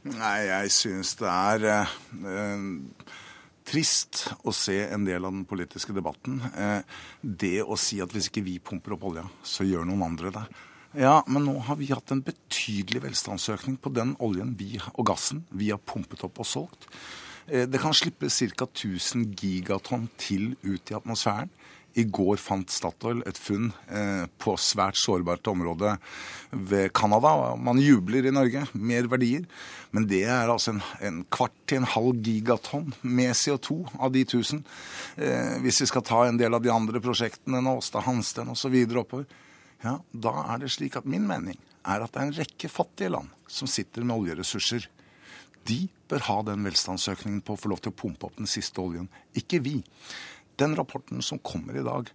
Nei, 0.02 0.48
jeg 0.48 0.70
syns 0.74 1.12
det 1.20 1.30
er 1.30 1.64
eh, 1.70 2.62
trist 3.68 4.24
å 4.42 4.54
se 4.54 4.80
en 4.88 5.06
del 5.06 5.22
av 5.22 5.30
den 5.30 5.46
politiske 5.46 5.94
debatten. 5.94 6.40
Eh, 6.58 6.82
det 7.22 7.60
å 7.62 7.78
si 7.78 8.00
at 8.02 8.10
hvis 8.10 8.26
ikke 8.30 8.42
vi 8.46 8.58
pumper 8.58 8.96
opp 8.96 9.06
olja, 9.12 9.24
så 9.46 9.66
gjør 9.66 9.86
noen 9.86 10.02
andre 10.08 10.34
det. 10.34 10.44
Ja, 10.98 11.20
men 11.30 11.46
nå 11.46 11.54
har 11.68 11.78
vi 11.80 11.88
hatt 11.92 12.10
en 12.12 12.24
betydelig 12.26 13.04
velstandsøkning 13.06 13.78
på 13.80 13.94
den 13.94 14.16
oljen 14.20 14.52
vi, 14.58 14.74
og 14.92 15.06
gassen 15.08 15.46
vi 15.54 15.70
har 15.72 15.80
pumpet 15.80 16.26
opp 16.26 16.42
og 16.42 16.50
solgt. 16.50 16.90
Eh, 17.46 17.68
det 17.70 17.80
kan 17.80 17.94
slippe 17.94 18.26
ca. 18.28 18.66
1000 18.66 19.30
gigatonn 19.38 20.10
til 20.18 20.56
ut 20.66 20.90
i 20.90 20.98
atmosfæren. 20.98 21.54
I 21.98 22.04
går 22.08 22.38
fant 22.40 22.70
Statoil 22.72 23.20
et 23.28 23.36
funn 23.36 23.68
eh, 23.92 24.24
på 24.40 24.54
svært 24.60 24.96
sårbart 24.96 25.46
område 25.50 25.96
ved 26.50 26.92
Canada. 26.96 27.52
Man 27.60 27.80
jubler 27.82 28.28
i 28.28 28.32
Norge. 28.32 28.64
Mer 28.72 29.08
verdier. 29.12 29.44
Men 29.92 30.06
det 30.08 30.22
er 30.24 30.48
altså 30.48 30.72
en, 30.72 30.80
en 31.04 31.20
kvart 31.32 31.54
til 31.68 31.82
en 31.82 31.90
halv 31.94 32.22
gigatonn 32.24 32.94
med 33.02 33.36
CO2 33.36 33.76
av 34.00 34.14
de 34.14 34.24
1000. 34.24 34.62
Eh, 35.20 35.58
hvis 35.64 35.82
vi 35.84 35.90
skal 35.90 36.06
ta 36.08 36.22
en 36.26 36.40
del 36.40 36.56
av 36.56 36.64
de 36.64 36.72
andre 36.72 37.02
prosjektene, 37.04 37.60
Åsta 37.72 38.00
Hansten 38.06 38.52
osv. 38.52 38.78
oppover, 38.96 39.28
ja, 39.82 39.98
da 40.12 40.34
er 40.54 40.62
det 40.62 40.72
slik 40.72 40.96
at 40.96 41.08
min 41.08 41.26
mening 41.28 41.58
er 41.82 42.04
at 42.04 42.12
det 42.14 42.20
er 42.20 42.28
en 42.28 42.36
rekke 42.36 42.70
fattige 42.70 43.12
land 43.12 43.30
som 43.50 43.68
sitter 43.68 44.06
med 44.06 44.22
oljeressurser. 44.22 44.86
De 45.68 45.84
bør 46.10 46.24
ha 46.28 46.38
den 46.46 46.64
velstandsøkningen 46.66 47.42
på 47.44 47.54
å 47.54 47.60
få 47.60 47.70
lov 47.72 47.82
til 47.82 47.92
å 47.92 47.98
pumpe 47.98 48.28
opp 48.28 48.38
den 48.38 48.50
siste 48.50 48.80
oljen, 48.82 49.10
ikke 49.38 49.60
vi 49.64 49.80
den 50.62 50.76
rapporten 50.78 51.22
som 51.24 51.42
kommer 51.42 51.76
i 51.78 51.86
dag, 51.86 52.10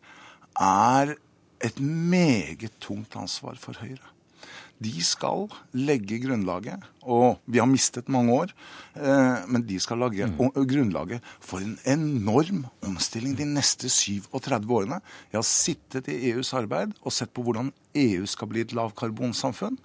er 0.58 1.18
et 1.64 1.80
meget 1.82 2.72
tungt 2.82 3.16
ansvar 3.20 3.58
for 3.60 3.78
Høyre. 3.82 4.14
De 4.78 4.92
skal 5.02 5.48
legge 5.74 6.20
grunnlaget, 6.22 6.84
og 7.02 7.40
vi 7.50 7.58
har 7.58 7.66
mistet 7.70 8.12
mange 8.14 8.34
år, 8.34 8.52
eh, 8.94 9.48
men 9.50 9.64
de 9.66 9.80
skal 9.82 9.98
lage 9.98 10.28
mm. 10.30 10.54
grunnlaget 10.54 11.26
for 11.42 11.64
en 11.66 11.80
enorm 11.90 12.68
omstilling 12.86 13.34
de 13.40 13.48
neste 13.50 13.90
37 13.90 14.70
årene. 14.70 15.02
Jeg 15.32 15.40
har 15.40 15.48
sittet 15.50 16.12
i 16.14 16.20
EUs 16.30 16.54
arbeid 16.54 16.94
og 17.02 17.16
sett 17.16 17.34
på 17.34 17.42
hvordan 17.42 17.74
EU 17.98 18.30
skal 18.30 18.52
bli 18.52 18.62
et 18.68 18.76
lavkarbonsamfunn. 18.78 19.80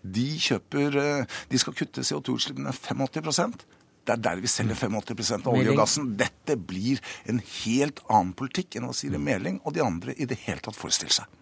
De, 0.00 0.28
kjøper, 0.38 1.00
eh, 1.02 1.40
de 1.50 1.58
skal 1.58 1.74
kutte 1.74 2.06
CO2-utslippene 2.06 2.70
85 2.70 3.66
det 4.06 4.16
er 4.16 4.22
der 4.24 4.40
vi 4.42 4.50
selger 4.50 4.78
85% 4.78 5.46
av 5.46 5.54
olje 5.54 5.70
og 5.74 5.80
gassen. 5.82 6.12
Dette 6.18 6.56
blir 6.56 7.00
en 7.28 7.40
helt 7.60 8.00
annen 8.08 8.32
politikk 8.36 8.78
enn 8.78 8.88
hva 8.88 8.96
Siri 8.96 9.20
Meling 9.20 9.60
og 9.64 9.76
de 9.76 9.84
andre 9.84 10.16
i 10.16 10.26
det 10.28 10.40
hele 10.46 10.62
tatt 10.64 10.78
forestiller 10.78 11.20
seg. 11.20 11.40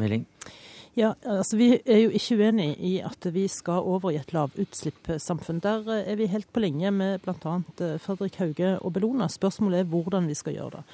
Meling? 0.00 0.24
Ja, 0.94 1.12
altså 1.26 1.58
Vi 1.58 1.68
er 1.74 2.04
jo 2.04 2.12
ikke 2.14 2.36
uenig 2.38 2.68
i 2.78 2.92
at 3.02 3.26
vi 3.34 3.48
skal 3.50 3.82
over 3.82 4.12
i 4.14 4.18
et 4.20 4.30
lavutslippssamfunn. 4.34 5.58
Der 5.62 5.88
er 5.96 6.14
vi 6.18 6.30
helt 6.30 6.50
på 6.54 6.62
linje 6.62 6.92
med 6.94 7.18
bl.a. 7.24 7.56
Eh, 7.82 7.96
Fredrik 8.02 8.38
Hauge 8.38 8.76
og 8.78 8.94
Bellona. 8.94 9.26
Spørsmålet 9.28 9.82
er 9.82 9.90
hvordan 9.90 10.30
vi 10.30 10.38
skal 10.38 10.54
gjøre 10.54 10.78
det. 10.78 10.84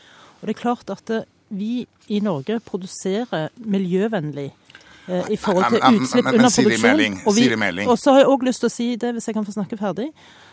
Og 0.41 0.49
det 0.49 0.55
er 0.57 0.63
klart 0.63 0.93
at 0.93 1.13
eh, 1.13 1.29
vi 1.53 1.85
i 2.09 2.23
Norge 2.25 2.61
produserer 2.65 3.53
miljøvennlig 3.61 4.49
eh, 4.55 4.60
i 5.09 5.37
forhold 5.37 5.65
til 5.71 6.03
utslipp 6.03 6.27
under 6.27 6.51
produksjon. 6.55 7.89
Og 7.89 7.99
så 7.99 8.13
har 8.13 8.23
jeg 8.23 8.31
òg 8.31 8.47
lyst 8.47 8.65
til 8.65 8.71
å 8.71 8.75
si 8.75 8.89
det, 9.01 9.15
hvis 9.17 9.29
jeg 9.29 9.35
kan 9.35 9.47
få 9.47 9.57
snakke 9.57 9.79
ferdig 9.81 10.11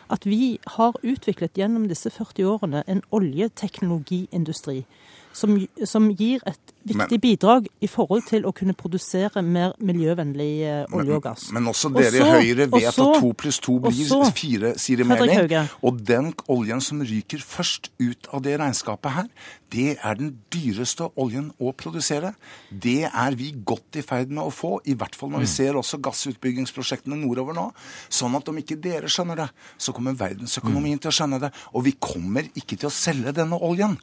at 0.10 0.26
vi 0.26 0.58
har 0.78 0.96
utviklet 1.04 1.58
gjennom 1.60 1.88
disse 1.90 2.10
40 2.10 2.48
årene 2.48 2.84
en 2.88 3.02
oljeteknologiindustri 3.12 4.86
som, 5.38 5.54
som 5.86 6.10
gir 6.18 6.42
et 6.50 6.74
viktig 6.88 7.20
bidrag 7.22 7.68
i 7.84 7.90
forhold 7.92 8.26
til 8.30 8.48
å 8.48 8.54
kunne 8.56 8.74
produsere 8.78 9.44
mer 9.46 9.76
miljøvennlig 9.84 10.52
eh, 10.66 10.96
olje 10.96 11.18
og 11.18 11.24
gass. 11.26 11.48
Men, 11.52 11.62
men 11.62 11.74
også 11.74 11.92
dere 11.94 12.22
i 12.22 12.26
Høyre 12.26 12.68
vet 12.72 12.88
også, 12.90 13.06
at 13.06 13.22
to 13.22 13.32
pluss 13.38 13.60
to 13.64 13.78
blir 13.84 14.02
også, 14.18 14.32
fire, 14.38 14.74
sier 14.82 15.04
Meling. 15.08 15.54
Og 15.86 16.02
den 16.08 16.32
oljen 16.52 16.82
som 16.84 17.04
ryker 17.06 17.44
først 17.44 17.92
ut 18.02 18.30
av 18.34 18.44
det 18.48 18.58
regnskapet 18.62 19.18
her, 19.20 19.30
det 19.74 19.98
er 20.00 20.20
den 20.20 20.34
dyreste 20.54 21.10
oljen 21.20 21.52
å 21.60 21.74
produsere. 21.78 22.34
Det 22.72 23.04
er 23.08 23.38
vi 23.40 23.52
godt 23.68 24.00
i 24.00 24.06
ferd 24.06 24.32
med 24.34 24.46
å 24.48 24.54
få, 24.54 24.78
i 24.88 24.96
hvert 24.98 25.16
fall 25.18 25.34
når 25.34 25.44
vi 25.44 25.50
mm. 25.50 25.56
ser 25.58 25.80
også 25.80 26.02
gassutbyggingsprosjektene 26.08 27.20
nordover 27.20 27.58
nå. 27.58 27.70
Sånn 28.08 28.38
at 28.40 28.48
om 28.48 28.62
ikke 28.62 28.80
dere 28.82 29.12
skjønner 29.12 29.44
det, 29.44 29.50
så 29.78 29.94
kommer 29.96 30.18
verdensøkonomien 30.18 30.98
mm. 30.98 31.04
til 31.04 31.14
å 31.14 31.18
skjønne 31.20 31.42
det. 31.44 31.54
Og 31.76 31.88
vi 31.90 31.98
kommer 32.00 32.48
ikke 32.56 32.80
til 32.80 32.90
å 32.90 32.96
selge 32.96 33.36
denne 33.36 33.60
oljen. 33.60 34.00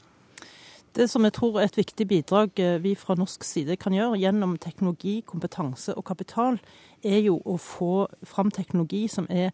Det 0.94 1.08
som 1.10 1.24
jeg 1.26 1.34
tror 1.34 1.58
er 1.58 1.66
et 1.66 1.78
viktig 1.78 2.06
bidrag 2.06 2.60
eh, 2.62 2.76
vi 2.82 2.94
fra 2.94 3.16
norsk 3.18 3.42
side 3.46 3.74
kan 3.82 3.94
gjøre 3.96 4.20
gjennom 4.22 4.54
teknologi, 4.62 5.20
kompetanse 5.26 5.96
og 5.98 6.04
kapital, 6.06 6.60
er 7.02 7.18
jo 7.26 7.40
å 7.42 7.56
få 7.58 8.06
fram 8.22 8.52
teknologi 8.54 9.08
som 9.10 9.26
er 9.26 9.50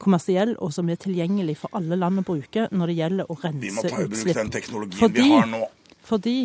kommersiell 0.00 0.56
og 0.58 0.72
som 0.74 0.88
er 0.90 0.98
tilgjengelig 1.00 1.60
for 1.62 1.76
alle 1.78 1.98
land 1.98 2.22
å 2.22 2.26
bruke 2.26 2.66
når 2.72 2.90
det 2.90 2.96
gjelder 3.02 3.28
å 3.30 3.36
rense 3.42 3.68
utslipp. 3.68 3.68
Vi 3.68 3.76
må 3.76 3.84
ta 3.84 4.00
i 4.02 4.08
bruk 4.14 4.40
den 4.40 4.56
teknologien 4.56 4.98
Fordi, 4.98 5.22
vi 5.28 5.36
har 5.36 5.46
nå. 5.52 5.62
Fordi 6.10 6.36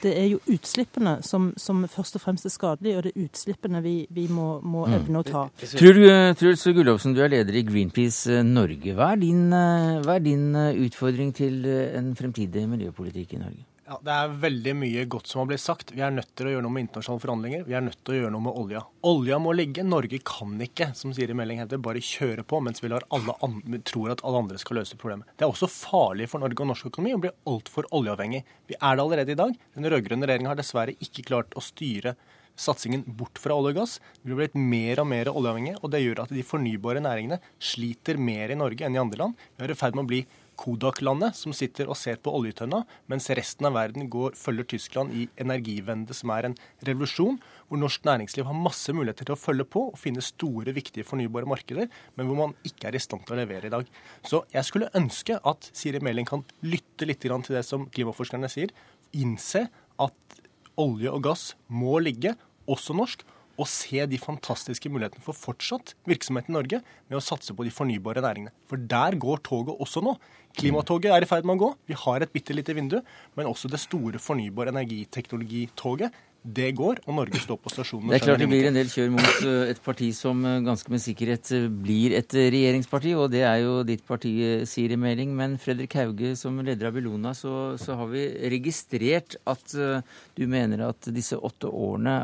det 0.00 0.12
er 0.16 0.28
jo 0.30 0.38
utslippene 0.54 1.16
som, 1.26 1.50
som, 1.60 1.82
først 1.90 2.16
og 2.16 2.22
fremst 2.22 2.46
er 2.48 2.54
skadelige, 2.54 2.96
og 2.96 3.04
det 3.04 3.12
er 3.12 3.24
utslippene 3.26 3.82
vi, 3.84 3.94
vi 4.16 4.28
må, 4.32 4.46
må 4.62 4.86
mm. 4.86 4.94
evne 4.96 5.20
å 5.20 5.26
ta. 5.26 5.42
Truls 5.60 6.64
Gullovsen, 6.78 7.16
du 7.18 7.20
er 7.26 7.34
leder 7.34 7.58
i 7.60 7.66
Greenpeace 7.68 8.38
eh, 8.38 8.46
Norge. 8.46 8.94
Hva 8.96 9.12
er, 9.12 9.20
din, 9.26 9.42
eh, 9.52 9.98
hva 10.06 10.16
er 10.16 10.24
din 10.24 10.46
utfordring 10.86 11.34
til 11.36 11.66
en 11.68 12.14
fremtidig 12.16 12.64
miljøpolitikk 12.70 13.36
i 13.36 13.42
Norge? 13.42 13.66
Ja, 13.90 13.96
Det 14.06 14.12
er 14.14 14.34
veldig 14.38 14.72
mye 14.78 15.02
godt 15.10 15.26
som 15.26 15.40
har 15.40 15.48
blitt 15.50 15.62
sagt. 15.64 15.88
Vi 15.90 16.02
er 16.06 16.12
nødt 16.14 16.28
til 16.38 16.46
å 16.46 16.52
gjøre 16.52 16.62
noe 16.62 16.74
med 16.76 16.84
internasjonale 16.84 17.22
forhandlinger. 17.24 17.64
Vi 17.66 17.74
er 17.74 17.82
nødt 17.82 17.98
til 18.06 18.14
å 18.14 18.18
gjøre 18.20 18.30
noe 18.30 18.44
med 18.44 18.58
olja. 18.60 18.84
Olja 19.10 19.38
må 19.42 19.50
ligge. 19.58 19.82
Norge 19.82 20.20
kan 20.22 20.52
ikke, 20.62 20.92
som 20.94 21.10
sier 21.16 21.32
i 21.32 21.34
meldingen 21.34 21.64
heter, 21.64 21.80
bare 21.82 21.98
kjøre 21.98 22.44
på 22.46 22.60
mens 22.62 22.78
vi 22.84 22.86
andre, 22.86 23.80
tror 23.90 24.12
at 24.14 24.22
alle 24.22 24.44
andre 24.44 24.60
skal 24.62 24.78
løse 24.78 24.94
problemet. 24.94 25.26
Det 25.34 25.42
er 25.42 25.50
også 25.50 25.66
farlig 25.66 26.28
for 26.30 26.38
Norge 26.38 26.62
og 26.62 26.70
norsk 26.70 26.86
økonomi 26.86 27.16
å 27.16 27.22
bli 27.24 27.32
altfor 27.50 27.90
oljeavhengig. 27.98 28.44
Vi 28.70 28.78
er 28.78 28.94
det 28.94 29.02
allerede 29.08 29.34
i 29.34 29.40
dag. 29.42 29.58
Den 29.74 29.90
rød-grønne 29.90 30.30
regjeringa 30.30 30.52
har 30.52 30.62
dessverre 30.62 30.94
ikke 31.02 31.26
klart 31.26 31.58
å 31.58 31.64
styre 31.64 32.14
satsingen 32.60 33.02
bort 33.18 33.42
fra 33.42 33.56
olje 33.58 33.74
og 33.74 33.80
gass. 33.80 33.96
Vi 34.22 34.30
blir 34.30 34.44
blitt 34.44 34.54
mer 34.54 35.02
og 35.02 35.10
mer 35.10 35.32
oljeavhengige, 35.32 35.80
og 35.82 35.90
det 35.90 36.04
gjør 36.04 36.22
at 36.28 36.34
de 36.34 36.46
fornybare 36.46 37.02
næringene 37.02 37.40
sliter 37.58 38.20
mer 38.20 38.52
i 38.54 38.58
Norge 38.58 38.86
enn 38.86 38.94
i 38.94 39.02
andre 39.02 39.24
land. 39.24 39.46
Vi 39.56 39.66
er 39.66 39.74
i 39.74 39.78
ferd 39.82 39.98
med 39.98 40.06
å 40.06 40.10
bli 40.14 40.22
Kodak-landet 40.60 41.36
som 41.38 41.54
sitter 41.56 41.88
og 41.88 41.96
ser 41.96 42.18
på 42.20 42.32
oljetønna, 42.36 42.82
mens 43.08 43.30
resten 43.36 43.68
av 43.68 43.76
verden 43.78 44.10
går, 44.12 44.36
følger 44.36 44.68
Tyskland 44.74 45.14
i 45.16 45.24
energivende, 45.40 46.12
som 46.16 46.32
er 46.34 46.50
en 46.50 46.56
revolusjon, 46.86 47.38
hvor 47.68 47.80
norsk 47.80 48.04
næringsliv 48.04 48.48
har 48.48 48.58
masse 48.58 48.92
muligheter 48.92 49.28
til 49.28 49.36
å 49.36 49.40
følge 49.40 49.66
på 49.72 49.86
og 49.92 49.98
finne 50.00 50.24
store, 50.24 50.74
viktige 50.76 51.06
fornybare 51.08 51.48
markeder, 51.48 51.88
men 52.16 52.28
hvor 52.28 52.40
man 52.42 52.54
ikke 52.66 52.90
er 52.90 52.98
i 52.98 53.02
stand 53.02 53.24
til 53.24 53.38
å 53.38 53.40
levere 53.40 53.70
i 53.70 53.72
dag. 53.72 53.88
Så 54.26 54.42
jeg 54.52 54.68
skulle 54.68 54.92
ønske 55.00 55.40
at 55.40 55.70
Siri 55.72 56.02
Meling 56.04 56.28
kan 56.28 56.44
lytte 56.66 57.08
litt 57.08 57.22
til 57.24 57.56
det 57.56 57.64
som 57.66 57.88
klimaforskerne 57.92 58.50
sier, 58.52 58.74
innse 59.16 59.66
at 60.00 60.40
olje 60.80 61.12
og 61.12 61.24
gass 61.24 61.50
må 61.72 61.98
ligge, 62.04 62.36
også 62.70 62.94
norsk, 62.96 63.24
og 63.60 63.68
se 63.68 64.06
de 64.08 64.18
fantastiske 64.20 64.90
mulighetene 64.92 65.24
for 65.24 65.36
fortsatt 65.36 65.92
virksomhet 66.08 66.48
i 66.48 66.54
Norge 66.54 66.80
med 66.80 67.18
å 67.18 67.22
satse 67.24 67.52
på 67.56 67.66
de 67.66 67.72
fornybare 67.74 68.22
næringene. 68.24 68.54
For 68.70 68.80
der 68.80 69.18
går 69.20 69.42
toget 69.46 69.76
også 69.84 70.02
nå. 70.04 70.14
Klimatoget 70.56 71.12
er 71.12 71.22
i 71.22 71.28
ferd 71.28 71.46
med 71.46 71.58
å 71.58 71.66
gå. 71.66 71.70
Vi 71.90 71.98
har 72.00 72.24
et 72.24 72.32
bitte 72.32 72.56
lite 72.56 72.74
vindu. 72.76 72.98
Men 73.36 73.50
også 73.50 73.70
det 73.70 73.82
store 73.82 74.22
fornybare 74.22 74.72
energiteknologitoget 74.72 76.16
det 76.40 76.70
går, 76.72 77.02
og 77.04 77.16
Norge 77.18 77.40
står 77.42 77.58
på 77.60 77.70
stasjonen. 77.72 78.08
Det 78.08 78.16
er 78.16 78.22
klart 78.24 78.40
det 78.40 78.48
blir 78.48 78.68
en 78.70 78.76
del 78.78 78.88
kjør 78.88 79.10
mot 79.12 79.42
eh, 79.44 79.72
et 79.74 79.80
parti 79.84 80.08
som 80.16 80.40
eh, 80.48 80.62
ganske 80.64 80.92
med 80.92 81.02
sikkerhet 81.04 81.50
eh, 81.52 81.66
blir 81.68 82.14
et 82.16 82.32
regjeringsparti, 82.32 83.12
og 83.12 83.28
det 83.34 83.42
er 83.44 83.58
jo 83.60 83.74
ditt 83.84 84.06
parti, 84.08 84.32
Siri 84.68 84.96
Meling. 85.00 85.34
Men 85.36 85.58
Fredrik 85.60 85.98
Hauge, 86.00 86.32
som 86.40 86.56
leder 86.64 86.88
av 86.88 86.96
Bellona, 86.96 87.34
så, 87.36 87.76
så, 87.80 87.98
har 88.00 88.08
vi 88.12 88.24
registrert 88.54 89.36
at 89.50 89.74
du 89.74 90.46
mener 90.48 90.86
at 90.88 91.10
disse 91.12 91.36
åtte 91.36 91.68
årene 91.68 92.14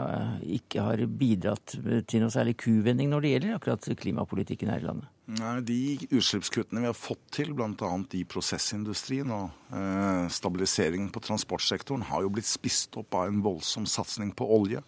ikke 0.56 0.86
har 0.86 1.04
bidratt 1.06 1.76
til 2.08 2.24
noe 2.24 2.32
særlig 2.32 2.56
kuvending 2.62 3.12
når 3.12 3.24
det 3.24 3.34
gjelder 3.34 3.58
akkurat 3.58 3.92
klimapolitikken 4.00 4.72
her 4.72 4.80
i 4.80 4.88
landet? 4.88 5.12
Nei, 5.26 5.60
De 5.66 6.06
utslippskuttene 6.14 6.84
vi 6.84 6.86
har 6.86 6.94
fått 6.94 7.24
til, 7.34 7.48
bl.a. 7.58 7.88
i 8.14 8.22
prosessindustrien 8.30 9.30
og 9.34 9.74
eh, 9.74 10.26
stabiliseringen 10.30 11.08
på 11.10 11.22
transportsektoren, 11.24 12.04
har 12.12 12.22
jo 12.22 12.30
blitt 12.36 12.46
spist 12.46 12.94
opp 13.00 13.16
av 13.18 13.26
en 13.26 13.40
voldsom 13.42 13.88
satsing 13.90 14.30
på 14.38 14.46
olje. 14.54 14.84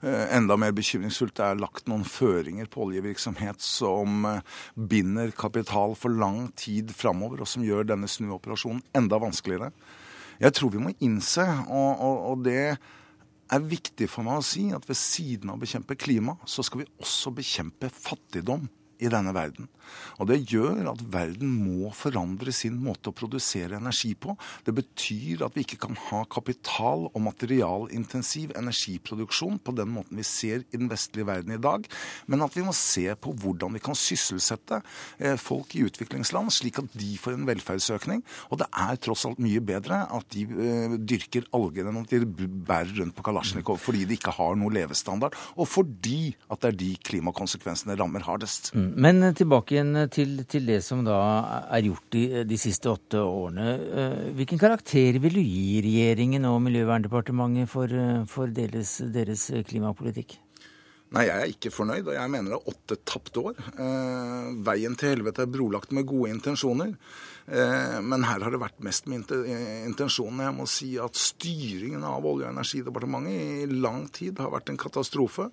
Eh, 0.00 0.32
enda 0.32 0.56
mer 0.56 0.72
bekymringsfullt 0.76 1.42
er 1.44 1.60
lagt 1.60 1.90
noen 1.92 2.06
føringer 2.08 2.70
på 2.72 2.86
oljevirksomhet 2.86 3.60
som 3.60 4.24
eh, 4.30 4.56
binder 4.80 5.34
kapital 5.36 5.92
for 6.00 6.24
lang 6.24 6.46
tid 6.56 6.96
framover, 6.96 7.44
og 7.44 7.52
som 7.52 7.64
gjør 7.66 7.84
denne 7.92 8.08
snuoperasjonen 8.08 8.80
enda 8.96 9.20
vanskeligere. 9.20 9.74
Jeg 10.40 10.56
tror 10.56 10.72
vi 10.72 10.86
må 10.86 10.94
innse, 11.04 11.44
og, 11.68 12.00
og, 12.00 12.24
og 12.32 12.48
det 12.48 12.64
er 13.52 13.68
viktig 13.76 14.08
for 14.08 14.24
meg 14.24 14.40
å 14.40 14.48
si, 14.54 14.70
at 14.72 14.88
ved 14.88 14.96
siden 14.96 15.52
av 15.52 15.60
å 15.60 15.64
bekjempe 15.68 16.00
klima, 16.00 16.38
så 16.48 16.64
skal 16.64 16.86
vi 16.86 16.90
også 17.04 17.36
bekjempe 17.36 17.92
fattigdom 17.92 18.64
i 18.98 19.10
denne 19.12 19.34
verden. 19.36 19.68
Og 20.18 20.28
Det 20.30 20.38
gjør 20.50 20.90
at 20.90 21.02
verden 21.12 21.50
må 21.52 21.90
forandre 21.94 22.52
sin 22.54 22.78
måte 22.82 23.10
å 23.10 23.16
produsere 23.16 23.78
energi 23.78 24.14
på. 24.18 24.34
Det 24.66 24.74
betyr 24.74 25.44
at 25.46 25.56
vi 25.56 25.64
ikke 25.66 25.80
kan 25.86 25.98
ha 26.08 26.24
kapital- 26.24 27.08
og 27.12 27.20
materialintensiv 27.22 28.54
energiproduksjon 28.56 29.60
på 29.62 29.74
den 29.76 29.92
måten 29.94 30.18
vi 30.18 30.26
ser 30.26 30.64
i 30.64 30.80
den 30.80 30.90
vestlige 30.90 31.28
verden 31.28 31.54
i 31.54 31.60
dag, 31.62 31.86
men 32.26 32.42
at 32.44 32.56
vi 32.56 32.64
må 32.66 32.74
se 32.76 33.06
på 33.14 33.34
hvordan 33.36 33.76
vi 33.76 33.82
kan 33.84 33.96
sysselsette 33.98 34.80
eh, 35.18 35.36
folk 35.40 35.74
i 35.76 35.84
utviklingsland, 35.86 36.52
slik 36.54 36.80
at 36.82 36.96
de 36.96 37.12
får 37.20 37.36
en 37.36 37.46
velferdsøkning. 37.48 38.24
Og 38.50 38.60
det 38.62 38.68
er 38.72 39.00
tross 39.02 39.26
alt 39.28 39.42
mye 39.42 39.62
bedre 39.64 40.02
at 40.10 40.28
de 40.34 40.46
eh, 40.46 40.96
dyrker 40.96 41.48
alger 41.56 41.90
enn 41.90 42.02
at 42.02 42.12
de 42.12 42.48
bærer 42.66 42.96
rundt 43.00 43.16
på 43.16 43.26
Kalasjnikov 43.26 43.80
fordi 43.82 44.04
de 44.08 44.16
ikke 44.16 44.34
har 44.36 44.56
noe 44.58 44.72
levestandard, 44.74 45.36
og 45.56 45.68
fordi 45.70 46.34
at 46.50 46.62
det 46.62 46.72
er 46.72 46.80
de 46.80 46.92
klimakonsekvensene 47.06 47.96
rammer 47.98 48.24
hardest. 48.26 48.72
Mm. 48.76 48.85
Men 48.94 49.24
tilbake 49.34 49.74
igjen 49.74 49.96
til, 50.12 50.38
til, 50.48 50.66
det 50.68 50.78
som 50.84 51.02
da 51.06 51.16
er 51.74 51.86
gjort 51.88 52.06
de, 52.14 52.24
de, 52.48 52.58
siste 52.60 52.90
åtte 52.92 53.20
årene. 53.24 53.68
Eh, 53.74 54.16
hvilken 54.38 54.60
karakter 54.60 55.18
vil 55.22 55.38
du 55.38 55.42
gi 55.42 55.80
regjeringen 55.84 56.46
og 56.48 56.60
Miljøverndepartementet 56.66 57.70
for, 57.72 57.90
eh, 57.90 58.24
for 58.30 58.52
deres, 58.52 58.98
deres, 59.14 59.48
klimapolitikk? 59.68 60.38
Nei, 61.14 61.28
jeg 61.28 61.36
er 61.38 61.52
ikke 61.52 61.70
fornøyd, 61.70 62.08
og 62.08 62.16
jeg 62.16 62.30
mener 62.32 62.52
det 62.52 62.58
er 62.58 62.72
åtte 62.74 62.98
tapte 63.06 63.44
år. 63.50 63.60
Eh, 63.78 64.48
veien 64.66 64.96
til 64.98 65.14
helvete 65.14 65.46
er 65.46 65.52
brolagt 65.54 65.94
med 65.94 66.06
gode 66.08 66.32
intensjoner. 66.34 66.96
Eh, 67.46 68.00
men 68.02 68.24
her 68.26 68.42
har 68.42 68.50
det 68.50 68.58
vært 68.58 68.82
mest 68.82 69.06
med 69.10 69.30
intensjonen. 69.30 70.42
Jeg 70.48 70.54
må 70.56 70.66
si 70.70 70.88
at 70.98 71.18
styringen 71.18 72.02
av 72.06 72.26
Olje- 72.26 72.48
og 72.48 72.56
energidepartementet 72.56 73.36
i 73.62 73.66
lang 73.70 74.06
tid 74.14 74.40
har 74.42 74.50
vært 74.54 74.72
en 74.72 74.80
katastrofe. 74.80 75.48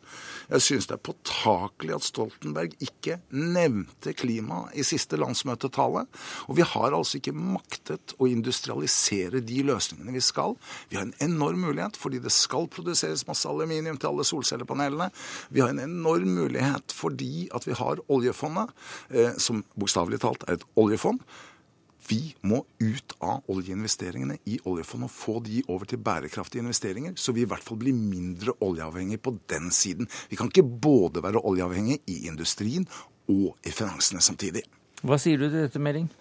Jeg 0.50 0.66
syns 0.66 0.90
det 0.90 0.98
er 0.98 1.04
påtakelig 1.06 1.98
at 1.98 2.08
Stoltenberg 2.08 2.74
ikke 2.84 3.20
nevnte 3.30 4.16
klima 4.18 4.64
i 4.74 4.86
siste 4.88 5.20
landsmøtetale. 5.22 6.08
Og 6.50 6.58
vi 6.58 6.66
har 6.74 6.98
altså 6.98 7.20
ikke 7.20 7.36
maktet 7.38 8.16
å 8.18 8.30
industrialisere 8.30 9.44
de 9.46 9.62
løsningene 9.70 10.18
vi 10.18 10.24
skal. 10.24 10.58
Vi 10.90 10.98
har 10.98 11.06
en 11.06 11.16
enorm 11.22 11.62
mulighet 11.68 11.98
fordi 12.00 12.22
det 12.24 12.34
skal 12.34 12.70
produseres 12.74 13.28
masse 13.30 13.50
aluminium 13.50 14.00
til 14.02 14.10
alle 14.10 14.26
solcellepanelene. 14.28 15.12
Vi 15.54 15.62
har 15.62 15.70
en 15.70 15.86
enorm 15.86 16.34
mulighet 16.42 16.94
fordi 16.94 17.48
at 17.54 17.68
vi 17.70 17.78
har 17.78 18.02
oljefondet, 18.10 18.74
eh, 19.14 19.38
som 19.38 19.64
bokstavelig 19.78 20.24
talt 20.26 20.46
er 20.48 20.58
et 20.58 20.70
oljefond. 20.80 21.22
Vi 22.08 22.34
må 22.44 22.64
ut 22.84 23.16
av 23.24 23.48
oljeinvesteringene 23.52 24.40
i 24.50 24.58
oljefondet 24.68 25.10
og 25.10 25.16
få 25.16 25.38
de 25.46 25.62
over 25.68 25.88
til 25.90 26.02
bærekraftige 26.04 26.64
investeringer, 26.64 27.16
så 27.16 27.36
vi 27.36 27.46
i 27.46 27.50
hvert 27.50 27.64
fall 27.64 27.80
blir 27.82 27.96
mindre 27.96 28.56
oljeavhengig 28.64 29.22
på 29.24 29.36
den 29.52 29.72
siden. 29.72 30.10
Vi 30.30 30.40
kan 30.40 30.52
ikke 30.52 30.66
både 30.66 31.24
være 31.24 31.44
oljeavhengig 31.44 32.02
i 32.12 32.24
industrien 32.28 32.88
og 33.32 33.56
i 33.64 33.72
finansene 33.72 34.24
samtidig. 34.24 34.66
Hva 35.04 35.20
sier 35.20 35.40
du 35.40 35.50
til 35.50 35.66
dette, 35.66 35.82
Meling? 35.84 36.12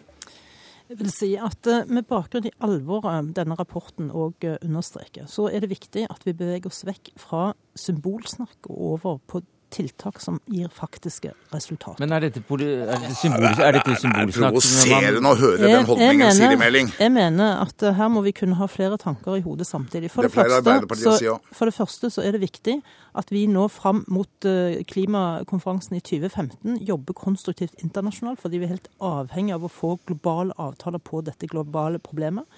Jeg 0.93 0.99
vil 0.99 1.13
si 1.15 1.31
at 1.41 1.69
eh, 1.71 1.87
Med 1.89 2.05
bakgrunn 2.11 2.49
i 2.51 2.53
alvoret 2.61 3.31
denne 3.37 3.57
rapporten 3.57 4.11
òg 4.11 4.45
eh, 4.45 4.59
understreker, 4.61 5.29
så 5.31 5.47
er 5.49 5.63
det 5.63 5.71
viktig 5.73 6.05
at 6.11 6.27
vi 6.27 6.35
beveger 6.37 6.69
oss 6.69 6.83
vekk 6.85 7.15
fra 7.21 7.53
symbolsnakk 7.79 8.69
og 8.69 8.83
over 8.91 9.21
på 9.31 9.41
tiltak 9.73 10.21
som 10.23 10.39
gir 10.51 10.69
faktiske 10.73 11.33
resultater. 11.53 12.01
Men 12.03 12.15
er 12.17 12.27
dette, 12.27 12.43
er 12.45 12.93
dette 12.93 13.15
symbolisk? 13.19 13.63
Er 13.63 13.77
dette 13.79 13.97
symbolsnakk? 14.03 14.33
Det 14.33 14.33
er 14.33 14.51
provoserende 14.53 15.33
å 15.33 15.39
høre 15.41 15.71
den 15.73 15.87
holdningen, 15.89 16.35
Siri 16.37 16.59
Meling. 16.61 16.91
Jeg 17.01 17.15
mener 17.15 17.63
at 17.65 17.87
eh, 17.87 17.97
her 17.99 18.11
må 18.13 18.25
vi 18.27 18.35
kunne 18.37 18.59
ha 18.61 18.69
flere 18.71 18.99
tanker 19.01 19.39
i 19.39 19.45
hodet 19.45 19.69
samtidig. 19.69 20.13
For 20.13 20.27
det, 20.27 20.33
det, 20.33 20.91
første, 20.93 21.17
så, 21.19 21.39
for 21.57 21.71
det 21.71 21.77
første 21.77 22.13
så 22.13 22.27
er 22.27 22.37
det 22.37 22.43
viktig 22.45 22.79
at 23.19 23.33
vi 23.33 23.47
nå 23.51 23.67
fram 23.73 24.05
mot 24.13 24.49
eh, 24.49 24.83
klimakonferansen 24.89 25.99
i 25.99 26.05
2015 26.05 26.79
jobber 26.89 27.17
konstruktivt 27.17 27.81
internasjonalt, 27.85 28.41
fordi 28.43 28.61
vi 28.61 28.69
er 28.69 28.77
helt 28.77 28.93
avhengig 29.05 29.57
av 29.57 29.67
å 29.67 29.73
få 29.73 29.97
globale 30.09 30.57
avtaler 30.61 31.03
på 31.03 31.25
dette 31.27 31.51
globale 31.51 32.01
problemet. 32.03 32.49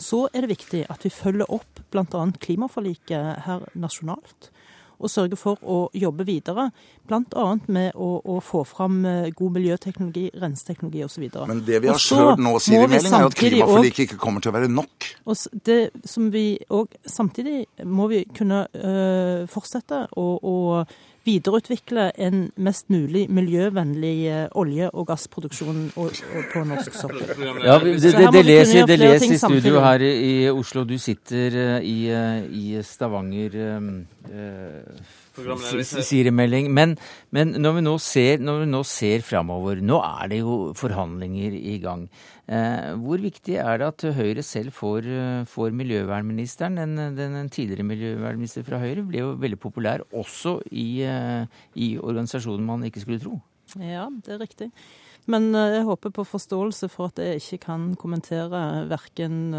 Så 0.00 0.24
er 0.34 0.44
det 0.44 0.56
viktig 0.56 0.84
at 0.90 1.04
vi 1.06 1.12
følger 1.12 1.50
opp 1.54 1.82
bl.a. 1.94 2.24
klimaforliket 2.42 3.46
her 3.46 3.66
nasjonalt. 3.78 4.50
Og 4.98 5.10
sørge 5.10 5.38
for 5.38 5.60
å 5.62 5.78
jobbe 5.94 6.26
videre. 6.28 6.68
Bl.a. 7.08 7.46
med 7.66 7.94
å, 7.94 8.10
å, 8.24 8.38
få 8.44 8.62
fram 8.68 9.02
eh, 9.08 9.30
god 9.36 9.56
miljøteknologi, 9.58 10.26
renseteknologi 10.40 11.04
osv. 11.06 11.26
Men 11.50 11.64
det 11.66 11.82
vi 11.84 11.90
har 11.92 12.00
hørt 12.00 12.42
nå, 12.42 12.54
sier 12.62 12.86
i 12.86 12.90
meldingen, 12.90 13.18
er 13.20 13.28
at 13.28 13.38
klimaforliket 13.38 14.06
ikke 14.06 14.20
kommer 14.20 14.44
til 14.44 14.52
å 14.52 14.56
være 14.58 14.70
nok. 14.72 15.08
Og 15.28 15.64
det 15.66 15.80
som 16.08 16.30
vi 16.34 16.46
også, 16.68 17.00
Samtidig 17.14 17.84
må 17.86 18.06
vi 18.10 18.22
kunne 18.34 18.64
øh, 18.74 19.44
fortsette 19.50 20.04
å 20.18 20.24
videreutvikle 21.24 22.10
en 22.20 22.44
mest 22.56 22.90
mulig 22.92 23.24
miljøvennlig 23.32 24.14
eh, 24.28 24.46
olje- 24.60 24.90
og 24.92 25.08
gassproduksjon 25.08 25.82
på 25.94 26.64
norsk 26.68 26.98
sokkel. 26.98 27.32
Ja, 27.64 27.78
det, 27.82 27.96
det, 28.02 28.28
det 28.34 28.44
leser, 28.44 28.86
det 28.88 29.00
leser 29.00 29.34
i 29.34 29.40
studio 29.40 29.82
her 29.84 30.04
i 30.04 30.34
Oslo. 30.52 30.84
Du 30.88 30.96
sitter 31.00 31.58
eh, 31.64 31.76
i, 31.88 31.98
eh, 32.12 32.44
i 32.48 32.82
Stavanger. 32.84 33.58
Eh, 34.30 35.22
sier 35.34 36.28
i 36.28 36.34
melding. 36.34 36.70
Men, 36.74 36.96
men, 37.34 37.56
når 37.58 37.78
vi 37.78 37.84
nå 37.84 37.96
ser, 38.02 38.38
når 38.44 38.62
vi 38.62 38.70
nå 38.70 38.82
ser 38.86 39.24
framover, 39.26 39.82
nå 39.82 40.00
er 40.04 40.30
det 40.30 40.40
jo 40.44 40.58
forhandlinger 40.78 41.56
i 41.58 41.78
gang. 41.82 42.06
Eh, 42.44 42.90
hvor 43.00 43.22
viktig 43.24 43.56
er 43.56 43.78
det 43.80 43.86
at 43.88 44.04
Høyre 44.18 44.42
selv 44.44 44.74
får, 44.76 45.06
får 45.48 45.72
miljøvernministeren? 45.72 46.76
Den, 46.76 46.96
den, 47.16 47.38
den, 47.38 47.48
tidligere 47.48 47.86
miljøvernministeren 47.88 48.66
fra 48.68 48.80
Høyre 48.82 49.06
ble 49.08 49.22
jo 49.22 49.32
veldig 49.40 49.60
populær 49.62 50.04
også 50.12 50.58
i, 50.70 51.02
eh, 51.08 51.46
i 51.80 51.94
organisasjonen 51.96 52.66
man 52.68 52.84
ikke 52.84 53.04
skulle 53.04 53.22
tro. 53.22 53.38
Ja, 53.80 54.10
det 54.12 54.34
er 54.34 54.42
riktig. 54.44 54.70
Men 55.24 55.54
eh, 55.54 55.78
jeg 55.78 55.86
håper 55.88 56.12
på 56.12 56.26
forståelse 56.28 56.90
for 56.92 57.12
at 57.12 57.22
jeg 57.22 57.40
ikke 57.40 57.64
kan 57.70 57.94
kommentere 57.96 58.84
verken 58.90 59.54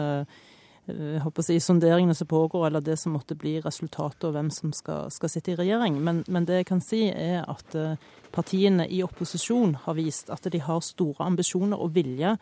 si, 1.41 1.59
sonderingene 1.59 2.13
som 2.13 2.27
pågår, 2.27 2.67
eller 2.67 2.81
det 2.81 2.99
som 3.01 3.15
måtte 3.17 3.35
bli 3.35 3.57
resultatet, 3.61 4.23
og 4.27 4.35
hvem 4.35 4.51
som 4.53 4.73
skal, 4.73 5.09
skal 5.09 5.29
sitte 5.29 5.51
i 5.51 5.57
regjering. 5.57 5.97
Men, 6.03 6.23
men, 6.27 6.45
det 6.45 6.61
jeg 6.61 6.67
kan 6.69 6.81
si, 6.81 7.07
er 7.09 7.41
at 7.49 7.75
eh, 7.75 7.97
partiene 8.31 8.85
i 8.87 9.01
opposisjon 9.01 9.75
har 9.87 9.97
vist 9.97 10.29
at 10.29 10.45
de 10.51 10.61
har 10.61 10.85
store 10.85 11.25
ambisjoner 11.25 11.81
og 11.81 11.95
vilje 11.95 12.35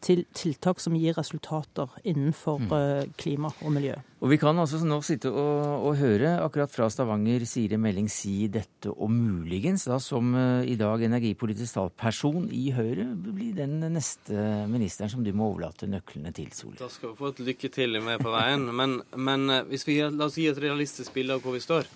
til 0.00 0.24
tiltak 0.36 0.80
som 0.82 0.96
gir 0.96 1.16
resultater 1.18 1.90
innenfor 2.04 2.60
mm. 2.60 2.70
Eh, 2.70 3.10
klima 3.20 3.50
og 3.60 3.72
miljø. 3.74 3.96
Og 4.20 4.28
Vi 4.30 4.36
kan 4.40 4.58
altså 4.60 4.78
nå 4.84 5.00
sitte 5.04 5.30
og, 5.32 5.86
og 5.88 5.96
høre 6.00 6.34
akkurat 6.44 6.72
fra 6.72 6.88
Stavanger 6.92 7.44
Siri 7.48 7.78
Meling 7.80 8.08
si 8.12 8.48
dette, 8.52 8.92
og 8.92 9.10
muligens 9.12 9.86
da 9.88 9.96
som 10.02 10.34
uh, 10.36 10.60
i 10.64 10.76
dag 10.80 11.02
energipolitisk 11.06 11.78
talsperson 11.78 12.50
i 12.52 12.68
Høyre 12.76 13.06
bli 13.14 13.50
den 13.56 13.78
neste 13.92 14.66
ministeren 14.70 15.12
som 15.12 15.24
du 15.24 15.32
må 15.32 15.48
overlate 15.50 15.88
nøklene 15.88 16.34
til, 16.36 16.52
Sol. 16.56 16.76
Da 16.80 16.90
skal 16.92 17.14
vi 17.14 17.20
få 17.20 17.32
et 17.32 17.42
lykke 17.48 17.72
til 17.72 18.00
med 18.04 18.20
på 18.20 18.32
veien. 18.34 18.68
Men, 18.76 19.00
men 19.16 19.48
hvis 19.70 19.88
vi 19.88 20.00
la 20.04 20.28
oss 20.28 20.38
gi 20.38 20.50
et 20.52 20.62
realistisk 20.62 21.16
bilde 21.16 21.38
av 21.38 21.44
hvor 21.44 21.56
vi 21.56 21.64
står. 21.64 21.88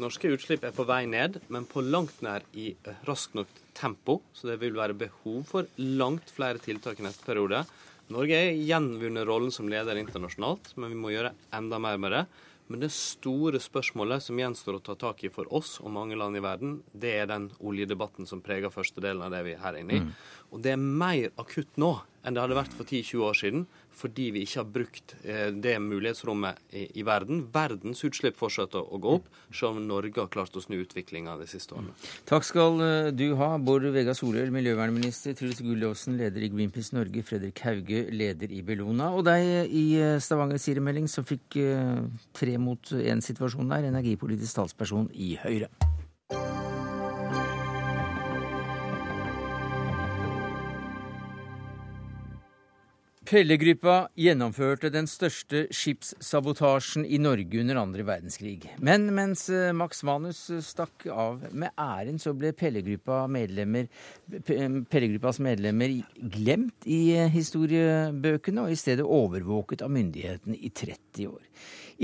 Norske 0.00 0.30
utslipp 0.32 0.64
er 0.64 0.72
på 0.72 0.86
vei 0.88 1.04
ned, 1.10 1.40
men 1.52 1.66
på 1.68 1.82
langt 1.84 2.22
nær 2.24 2.46
i 2.56 2.70
raskt 3.08 3.36
nok 3.36 3.50
tempo. 3.76 4.20
Så 4.32 4.48
det 4.48 4.60
vil 4.62 4.76
være 4.78 4.96
behov 4.96 5.42
for 5.50 5.68
langt 5.76 6.32
flere 6.32 6.62
tiltak 6.62 7.00
i 7.00 7.04
neste 7.06 7.26
periode. 7.26 7.64
Norge 8.12 8.38
er 8.38 8.56
gjenvunnet 8.56 9.28
rollen 9.28 9.52
som 9.54 9.68
leder 9.70 10.00
internasjonalt, 10.00 10.72
men 10.76 10.92
vi 10.92 10.98
må 10.98 11.12
gjøre 11.12 11.34
enda 11.54 11.78
mer 11.82 12.00
med 12.00 12.16
det. 12.16 12.24
Men 12.72 12.80
det 12.80 12.92
store 12.94 13.60
spørsmålet 13.60 14.24
som 14.24 14.38
gjenstår 14.40 14.78
å 14.78 14.84
ta 14.86 14.94
tak 14.96 15.24
i 15.26 15.30
for 15.32 15.50
oss 15.52 15.74
og 15.82 15.92
mange 15.92 16.16
land 16.16 16.38
i 16.38 16.44
verden, 16.44 16.78
det 16.96 17.12
er 17.20 17.28
den 17.28 17.50
oljedebatten 17.60 18.28
som 18.28 18.40
preger 18.44 18.72
første 18.72 19.02
delen 19.04 19.24
av 19.26 19.34
det 19.34 19.42
vi 19.44 19.56
er 19.56 19.60
her 19.60 19.76
inne 19.80 19.98
i. 19.98 20.00
Mm. 20.00 20.12
Og 20.52 20.62
det 20.64 20.72
er 20.72 20.80
mer 20.80 21.28
akutt 21.42 21.76
nå 21.80 21.92
enn 22.22 22.36
det 22.36 22.42
hadde 22.42 22.58
vært 22.58 22.74
for 22.76 22.86
10-20 22.86 23.24
år 23.28 23.38
siden 23.38 23.64
fordi 23.92 24.30
vi 24.32 24.42
ikke 24.46 24.60
har 24.60 24.68
brukt 24.72 25.14
eh, 25.20 25.48
det 25.52 25.74
mulighetsrommet 25.82 26.60
i, 26.72 26.86
i 27.00 27.04
verden. 27.06 27.42
Verdens 27.52 28.02
utslipp 28.06 28.38
fortsetter 28.40 28.80
å 28.80 29.00
gå 29.02 29.18
opp, 29.18 29.28
selv 29.52 29.76
om 29.76 29.82
Norge 29.86 30.16
har 30.16 30.30
klart 30.32 30.56
å 30.56 30.62
snu 30.64 30.78
utviklinga 30.80 31.36
de 31.40 31.48
siste 31.50 31.76
årene. 31.76 31.92
Takk 32.28 32.46
skal 32.48 32.80
eh, 32.86 33.10
du 33.12 33.26
ha, 33.40 33.52
Bård 33.60 33.90
Vegar 33.94 34.16
Solhjell, 34.18 34.52
miljøvernminister, 34.54 35.36
Truls 35.38 35.60
Gullåsen, 35.60 36.16
leder 36.20 36.46
i 36.46 36.50
Greenpeace 36.54 36.96
Norge, 36.96 37.24
Fredrik 37.28 37.62
Hauge, 37.66 38.06
leder 38.16 38.52
i 38.52 38.64
Bellona, 38.66 39.12
og 39.12 39.26
deg 39.28 39.68
i 39.68 39.86
eh, 40.00 40.18
Stavanger 40.22 40.60
Siri-melding, 40.62 41.10
som 41.12 41.28
fikk 41.28 41.60
tre 42.32 42.58
mot 42.60 42.94
én-situasjon 42.96 43.68
der, 43.76 43.90
energipolitisk 43.92 44.62
talsperson 44.62 45.10
i 45.12 45.34
Høyre. 45.42 45.68
Pellegruppa 53.32 54.10
gjennomførte 54.20 54.90
den 54.92 55.06
største 55.08 55.62
skipssabotasjen 55.72 57.06
i 57.08 57.16
Norge 57.16 57.62
under 57.62 57.78
andre 57.80 58.04
verdenskrig. 58.04 58.66
Men 58.84 59.06
mens 59.16 59.46
eh, 59.48 59.70
Max 59.72 60.02
Manus 60.04 60.42
stakk 60.66 61.06
av 61.08 61.46
med 61.48 61.72
æren, 61.80 62.20
så 62.20 62.34
ble 62.36 62.50
Pellegruppa 62.52 63.22
medlemmer, 63.32 63.88
Pellegruppas 64.28 65.40
medlemmer 65.40 65.94
glemt 66.34 66.84
i 66.84 67.00
eh, 67.16 67.32
historiebøkene, 67.32 68.66
og 68.66 68.74
i 68.74 68.80
stedet 68.82 69.08
overvåket 69.08 69.86
av 69.86 69.94
myndighetene 69.96 70.60
i 70.60 70.68
30 70.68 71.32
år. 71.32 71.40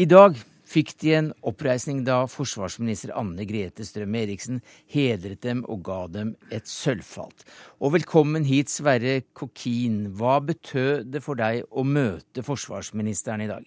I 0.01 0.09
dag 0.09 0.41
fikk 0.69 0.95
de 1.01 1.15
en 1.17 1.31
oppreisning 1.49 2.03
da 2.07 2.23
forsvarsminister 2.31 3.15
Anne 3.17 3.47
Grete 3.49 3.87
Strøm-Eriksen 3.87 4.61
hedret 4.93 5.43
dem 5.47 5.65
og 5.67 5.83
ga 5.89 6.03
dem 6.13 6.35
et 6.55 6.69
sølvfalt. 6.69 7.47
Og 7.81 7.95
velkommen 7.97 8.47
hit, 8.49 8.73
Sverre 8.73 9.23
Kokin. 9.33 10.05
Hva 10.19 10.39
betød 10.45 11.09
det 11.15 11.25
for 11.25 11.41
deg 11.41 11.65
å 11.71 11.87
møte 11.89 12.45
forsvarsministeren 12.45 13.47
i 13.47 13.51
dag? 13.51 13.67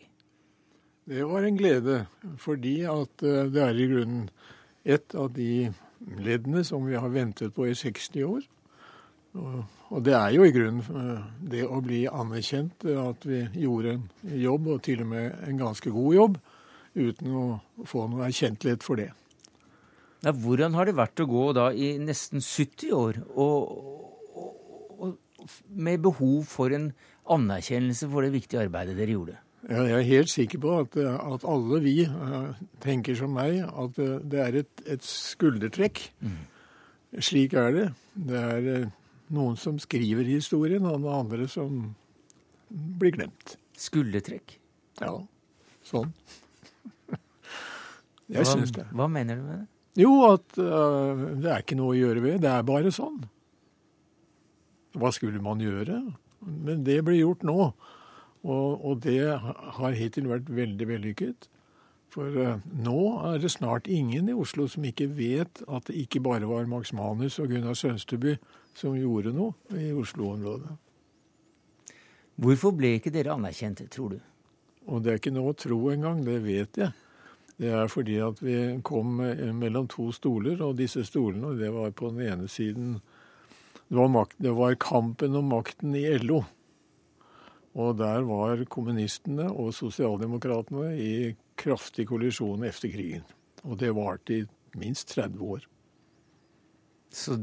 Det 1.12 1.26
var 1.28 1.44
en 1.44 1.58
glede, 1.58 2.04
fordi 2.40 2.82
at 2.88 3.26
eh, 3.26 3.50
det 3.52 3.64
er 3.66 3.78
i 3.82 3.90
grunnen 3.90 4.28
et 4.86 5.16
av 5.18 5.32
de 5.34 5.72
leddene 6.22 6.64
som 6.66 6.86
vi 6.86 6.98
har 6.98 7.14
ventet 7.14 7.54
på 7.56 7.66
i 7.70 7.76
60 7.78 8.26
år. 8.28 8.46
Og 9.32 10.02
det 10.04 10.14
er 10.16 10.34
jo 10.36 10.46
i 10.46 10.54
grunnen 10.54 10.86
eh, 10.86 11.28
det 11.56 11.66
å 11.66 11.82
bli 11.84 12.06
anerkjent, 12.06 12.86
at 12.86 13.26
vi 13.26 13.42
gjorde 13.64 13.98
en 13.98 14.08
jobb, 14.46 14.70
og 14.76 14.84
til 14.86 15.02
og 15.02 15.14
med 15.16 15.48
en 15.50 15.62
ganske 15.66 15.98
god 15.98 16.20
jobb 16.20 16.42
uten 16.96 17.36
å 17.38 17.46
få 17.88 18.06
noe 18.12 18.28
erkjentlighet 18.28 18.84
for 18.86 19.00
det. 19.02 19.12
Ja, 20.22 20.34
hvordan 20.38 20.76
har 20.78 20.86
det 20.86 20.98
vært 21.00 21.22
å 21.24 21.30
gå 21.30 21.46
da 21.58 21.72
i 21.74 21.96
nesten 22.02 22.44
70 22.44 22.92
år 22.94 23.22
og, 23.34 23.72
og, 24.38 24.52
og 25.02 25.56
med 25.74 26.04
behov 26.06 26.44
for 26.50 26.74
en 26.76 26.92
anerkjennelse 27.32 28.10
for 28.12 28.26
det 28.26 28.36
viktige 28.36 28.62
arbeidet 28.68 29.00
dere 29.00 29.16
gjorde? 29.16 29.40
Ja, 29.70 29.84
jeg 29.86 29.98
er 29.98 30.08
helt 30.08 30.30
sikker 30.30 30.62
på 30.62 30.78
at, 30.82 30.96
at 30.98 31.44
alle 31.46 31.82
vi 31.84 31.96
uh, 32.10 32.54
tenker 32.82 33.18
som 33.18 33.34
meg, 33.38 33.60
at 33.62 34.00
uh, 34.02 34.18
det 34.26 34.40
er 34.42 34.58
et, 34.64 34.86
et 34.90 35.06
skuldertrekk. 35.06 36.02
Mm. 36.22 36.40
Slik 37.22 37.54
er 37.58 37.76
det. 37.76 37.88
Det 38.18 38.42
er 38.42 38.70
uh, 38.82 38.88
noen 39.38 39.60
som 39.62 39.78
skriver 39.82 40.26
historien, 40.26 40.86
og 40.90 41.04
noen 41.04 41.20
andre 41.28 41.50
som 41.50 41.92
blir 42.70 43.14
glemt. 43.18 43.56
Skuldertrekk? 43.78 44.58
Ja, 45.02 45.14
sånn. 45.86 46.10
Jeg 48.32 48.48
hva, 48.48 48.56
syns 48.56 48.74
det. 48.76 48.88
Hva 48.96 49.08
mener 49.12 49.40
du 49.40 49.46
med 49.46 49.62
det? 49.62 49.68
Jo, 50.00 50.12
at 50.30 50.58
uh, 50.58 51.24
det 51.44 51.52
er 51.52 51.64
ikke 51.64 51.78
noe 51.80 51.94
å 51.94 52.00
gjøre 52.00 52.24
ved. 52.24 52.42
Det 52.46 52.52
er 52.52 52.68
bare 52.68 52.94
sånn. 52.96 53.20
Hva 54.96 55.12
skulle 55.16 55.42
man 55.44 55.64
gjøre? 55.64 56.00
Men 56.42 56.86
det 56.88 57.02
blir 57.08 57.20
gjort 57.20 57.44
nå. 57.48 57.58
Og, 58.42 58.70
og 58.88 59.02
det 59.04 59.20
har 59.36 59.98
hittil 59.98 60.32
vært 60.32 60.48
veldig 60.52 60.88
vellykket. 60.90 61.50
For 62.12 62.40
uh, 62.40 62.64
nå 62.72 63.02
er 63.28 63.44
det 63.44 63.52
snart 63.54 63.88
ingen 63.92 64.32
i 64.32 64.36
Oslo 64.36 64.68
som 64.72 64.88
ikke 64.88 65.10
vet 65.16 65.62
at 65.68 65.92
det 65.92 66.00
ikke 66.06 66.24
bare 66.24 66.48
var 66.48 66.72
Max 66.72 66.96
Manus 66.96 67.40
og 67.40 67.52
Gunnar 67.52 67.78
Sønsteby 67.78 68.38
som 68.76 68.96
gjorde 68.96 69.36
noe 69.36 69.54
i 69.76 69.92
Oslo-området. 69.96 70.74
Hvorfor 72.42 72.74
ble 72.74 72.96
ikke 72.98 73.12
dere 73.14 73.36
anerkjent, 73.36 73.84
tror 73.92 74.16
du? 74.16 74.20
Og 74.90 75.04
det 75.04 75.12
er 75.12 75.20
ikke 75.20 75.34
noe 75.36 75.52
å 75.52 75.58
tro 75.58 75.78
engang, 75.92 76.24
det 76.26 76.40
vet 76.44 76.80
jeg. 76.80 76.96
Det 77.62 77.70
er 77.70 77.90
fordi 77.94 78.16
at 78.26 78.40
vi 78.42 78.56
kom 78.82 79.20
mellom 79.60 79.86
to 79.92 80.08
stoler, 80.16 80.58
og 80.66 80.80
disse 80.80 81.04
stolene, 81.06 81.54
det 81.60 81.70
var 81.74 81.94
på 81.94 82.10
den 82.10 82.24
ene 82.26 82.48
siden 82.50 82.96
det 83.92 83.98
var, 83.98 84.08
makt, 84.08 84.38
det 84.40 84.52
var 84.56 84.76
kampen 84.80 85.36
om 85.36 85.50
makten 85.52 85.96
i 86.00 86.06
LO. 86.24 86.40
Og 87.76 87.98
der 88.00 88.24
var 88.24 88.64
kommunistene 88.72 89.50
og 89.52 89.74
sosialdemokratene 89.76 90.94
i 90.96 91.12
kraftig 91.60 92.06
kollisjon 92.08 92.64
etter 92.68 92.92
krigen. 92.94 93.26
Og 93.68 93.76
det 93.80 93.92
varte 93.96 94.38
i 94.38 94.46
minst 94.80 95.12
30 95.12 95.44
år. 95.44 95.68
Så 97.12 97.36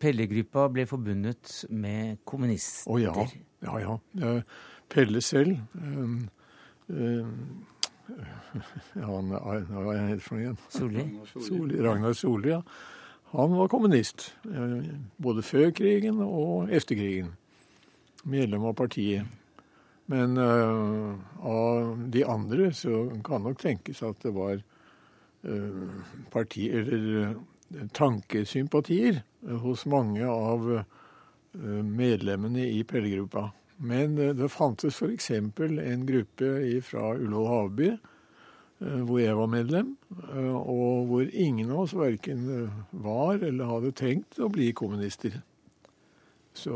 Pelle-gruppa 0.00 0.68
ble 0.72 0.86
forbundet 0.88 1.56
med 1.74 2.22
kommunister? 2.24 2.86
Å 2.94 3.00
ja. 3.02 3.26
Ja, 3.66 3.96
ja. 4.22 4.36
Pelle 4.90 5.20
selv 5.26 5.58
um, 5.74 6.22
um, 6.88 7.34
han, 8.94 9.34
hva 9.34 9.58
er 9.94 10.00
han 10.00 10.22
for 10.24 10.40
igjen? 10.40 10.56
Solli? 10.72 11.04
Solli. 11.34 11.80
Ragnar 11.84 12.16
Solli, 12.18 12.52
ja. 12.54 12.62
Han 13.30 13.54
var 13.54 13.70
kommunist. 13.70 14.32
Eh, 14.50 14.90
både 15.22 15.44
før 15.46 15.70
krigen 15.76 16.18
og 16.24 16.72
etter 16.74 16.98
krigen. 16.98 17.34
Medlem 18.26 18.66
av 18.68 18.74
partiet. 18.78 19.28
Men 20.10 20.34
uh, 20.34 21.14
av 21.46 21.92
de 22.10 22.24
andre 22.26 22.72
så 22.74 23.04
kan 23.22 23.44
nok 23.46 23.60
tenkes 23.62 24.02
at 24.02 24.18
det 24.24 24.32
var 24.34 24.58
parti, 26.34 26.66
eller 26.68 27.36
tankesympatier 27.96 29.22
hos 29.62 29.86
mange 29.88 30.26
av 30.26 30.66
medlemmene 31.54 32.66
i 32.66 32.82
Pellegruppa. 32.84 33.46
Men 33.80 34.16
det 34.16 34.50
fantes 34.52 34.98
f.eks. 35.00 35.30
en 35.30 36.06
gruppe 36.06 36.80
fra 36.84 37.14
Ullevål 37.16 37.48
Havby 37.48 37.90
hvor 38.80 39.18
jeg 39.20 39.36
var 39.36 39.48
medlem, 39.52 39.96
og 40.56 41.06
hvor 41.06 41.24
ingen 41.32 41.70
av 41.70 41.82
oss 41.82 41.92
verken 41.92 42.70
var 42.90 43.42
eller 43.44 43.68
hadde 43.68 43.92
tenkt 43.92 44.38
å 44.40 44.48
bli 44.48 44.70
kommunister. 44.72 45.34
Så, 46.56 46.72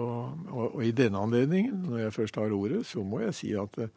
og, 0.51 0.75
og, 0.75 0.83
i 0.85 0.93
denne 0.95 1.19
anledningen, 1.19 1.87
når 1.89 1.99
jeg 1.99 2.13
først 2.13 2.37
har 2.37 2.53
ordet, 2.53 2.85
så 2.87 3.03
må 3.03 3.21
jeg 3.25 3.35
si 3.35 3.51
at 3.59 3.79
eh, 3.83 3.89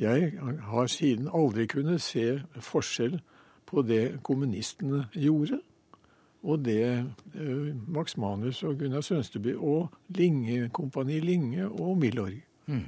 jeg 0.00 0.32
har 0.70 0.86
siden 0.88 1.28
aldri 1.28 1.66
kunnet 1.68 2.00
se 2.02 2.40
forskjell 2.64 3.18
på 3.68 3.82
det 3.84 4.22
kommunistene 4.24 5.04
gjorde, 5.12 5.60
og 6.42 6.64
det 6.66 6.82
eh, 6.84 7.74
Max 7.86 8.16
Manus 8.16 8.62
og 8.66 8.78
Gunnar 8.80 9.04
Sønsteby 9.06 9.54
og 9.54 9.92
Linge, 10.16 10.68
Kompani 10.74 11.20
Linge 11.20 11.68
og 11.68 11.98
Milorg. 11.98 12.40
Mm. 12.66 12.86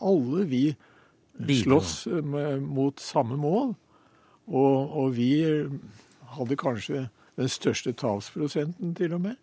Alle 0.00 0.44
vi 0.48 0.62
slåss 1.62 2.06
med, 2.24 2.60
mot 2.64 3.00
samme 3.00 3.36
mål, 3.36 3.74
og, 4.48 4.96
og 4.96 5.16
vi 5.16 5.32
hadde 6.38 6.56
kanskje 6.56 7.08
den 7.38 7.50
største 7.52 7.92
tapsprosenten, 7.92 8.94
til 8.96 9.12
og 9.14 9.20
med. 9.28 9.36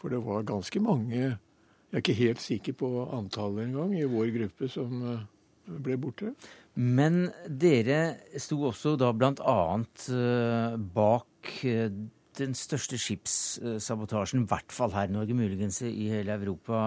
For 0.00 0.12
det 0.12 0.22
var 0.24 0.46
ganske 0.46 0.80
mange 0.80 1.16
Jeg 1.16 2.02
er 2.02 2.02
ikke 2.02 2.18
helt 2.18 2.40
sikker 2.42 2.74
på 2.76 2.88
antallet 3.14 3.68
engang 3.68 3.92
i 3.94 4.04
vår 4.04 4.30
gruppe 4.34 4.68
som 4.68 5.02
eh, 5.06 5.20
ble 5.82 5.96
borte. 5.96 6.32
Men 6.74 7.28
dere 7.46 8.18
sto 8.42 8.58
også 8.68 8.96
da 9.00 9.12
bl.a. 9.16 9.32
annet 9.46 10.08
bak 10.92 11.35
eh, 11.66 11.90
den 12.36 12.56
største 12.56 12.98
skipssabotasjen, 13.00 14.44
i 14.44 14.50
hvert 14.50 14.72
fall 14.72 14.92
her 14.92 15.08
i 15.08 15.14
Norge, 15.14 15.34
muligens 15.34 15.80
i 15.88 16.10
hele 16.12 16.34
Europa, 16.36 16.80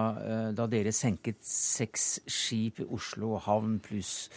da 0.54 0.66
dere 0.70 0.92
senket 0.94 1.40
seks 1.42 2.20
skip 2.30 2.78
i 2.78 2.86
Oslo 2.86 3.34
havn 3.42 3.80
pluss 3.82 4.28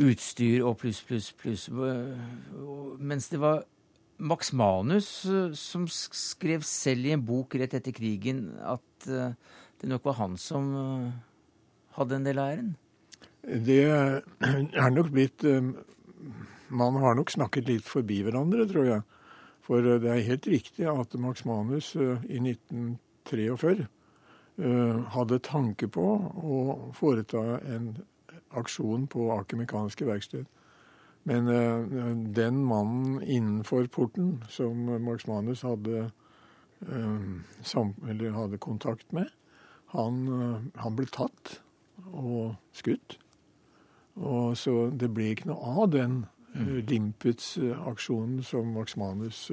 utstyr 0.00 0.64
og 0.64 0.78
pluss, 0.80 1.02
pluss, 1.04 1.28
pluss. 1.36 1.66
Mens 1.68 3.28
det 3.28 3.42
var 3.42 3.66
Max 4.20 4.52
Manus, 4.52 5.24
eh, 5.24 5.52
som 5.56 5.86
skrev 5.88 6.64
selv 6.66 7.08
i 7.08 7.14
en 7.14 7.24
bok 7.24 7.56
rett 7.56 7.74
etter 7.78 7.94
krigen 7.96 8.50
at 8.60 9.08
eh, 9.08 9.32
det 9.80 9.88
nok 9.88 10.10
var 10.10 10.18
han 10.18 10.36
som 10.40 10.66
eh, 10.76 11.06
hadde 11.96 12.18
en 12.18 12.26
del 12.28 12.40
av 12.42 12.50
æren? 12.52 12.74
Det 13.40 13.80
er 14.84 14.92
nok 14.92 15.08
blitt 15.14 15.46
Man 16.68 16.98
har 17.00 17.16
nok 17.16 17.32
snakket 17.32 17.70
litt 17.70 17.88
forbi 17.88 18.20
hverandre, 18.26 18.68
tror 18.68 18.90
jeg. 18.90 19.00
For 19.70 19.86
det 19.86 20.02
er 20.10 20.24
helt 20.26 20.46
riktig 20.50 20.86
at 20.90 21.12
Max 21.14 21.44
Manus 21.46 21.92
i 21.94 22.40
1943 22.42 23.84
hadde 25.14 25.38
tanke 25.46 25.86
på 25.94 26.06
å 26.42 26.56
foreta 26.98 27.60
en 27.70 27.92
aksjon 28.58 29.06
på 29.06 29.28
Aker 29.36 29.60
Mekaniske 29.60 30.08
Verksted. 30.08 30.48
Men 31.22 31.46
den 32.34 32.58
mannen 32.66 33.22
innenfor 33.22 33.86
porten 33.94 34.40
som 34.50 34.90
Max 35.04 35.28
Manus 35.30 35.62
hadde, 35.62 36.10
hadde 36.82 38.58
kontakt 38.58 39.12
med, 39.14 39.30
han, 39.94 40.26
han, 40.82 40.98
ble 40.98 41.06
tatt 41.14 41.60
og 42.10 42.56
skutt. 42.74 43.20
Og 44.18 44.58
så 44.58 44.90
det 44.90 45.14
ble 45.14 45.30
ikke 45.30 45.52
noe 45.54 45.78
av 45.78 45.94
den 45.94 46.24
mm. 46.54 46.74
Limpets-aksjonen 46.90 48.42
som 48.46 48.74
Max 48.74 48.96
Manus 49.00 49.46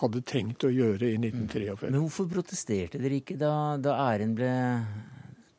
hadde 0.00 0.24
tenkt 0.26 0.66
å 0.66 0.72
gjøre 0.72 1.12
i 1.12 1.16
1943. 1.20 1.90
Men 1.90 2.04
hvorfor 2.04 2.28
protesterte 2.30 3.00
dere 3.02 3.20
ikke 3.22 3.38
da, 3.40 3.54
da 3.82 3.96
æren 4.10 4.36
ble 4.38 4.52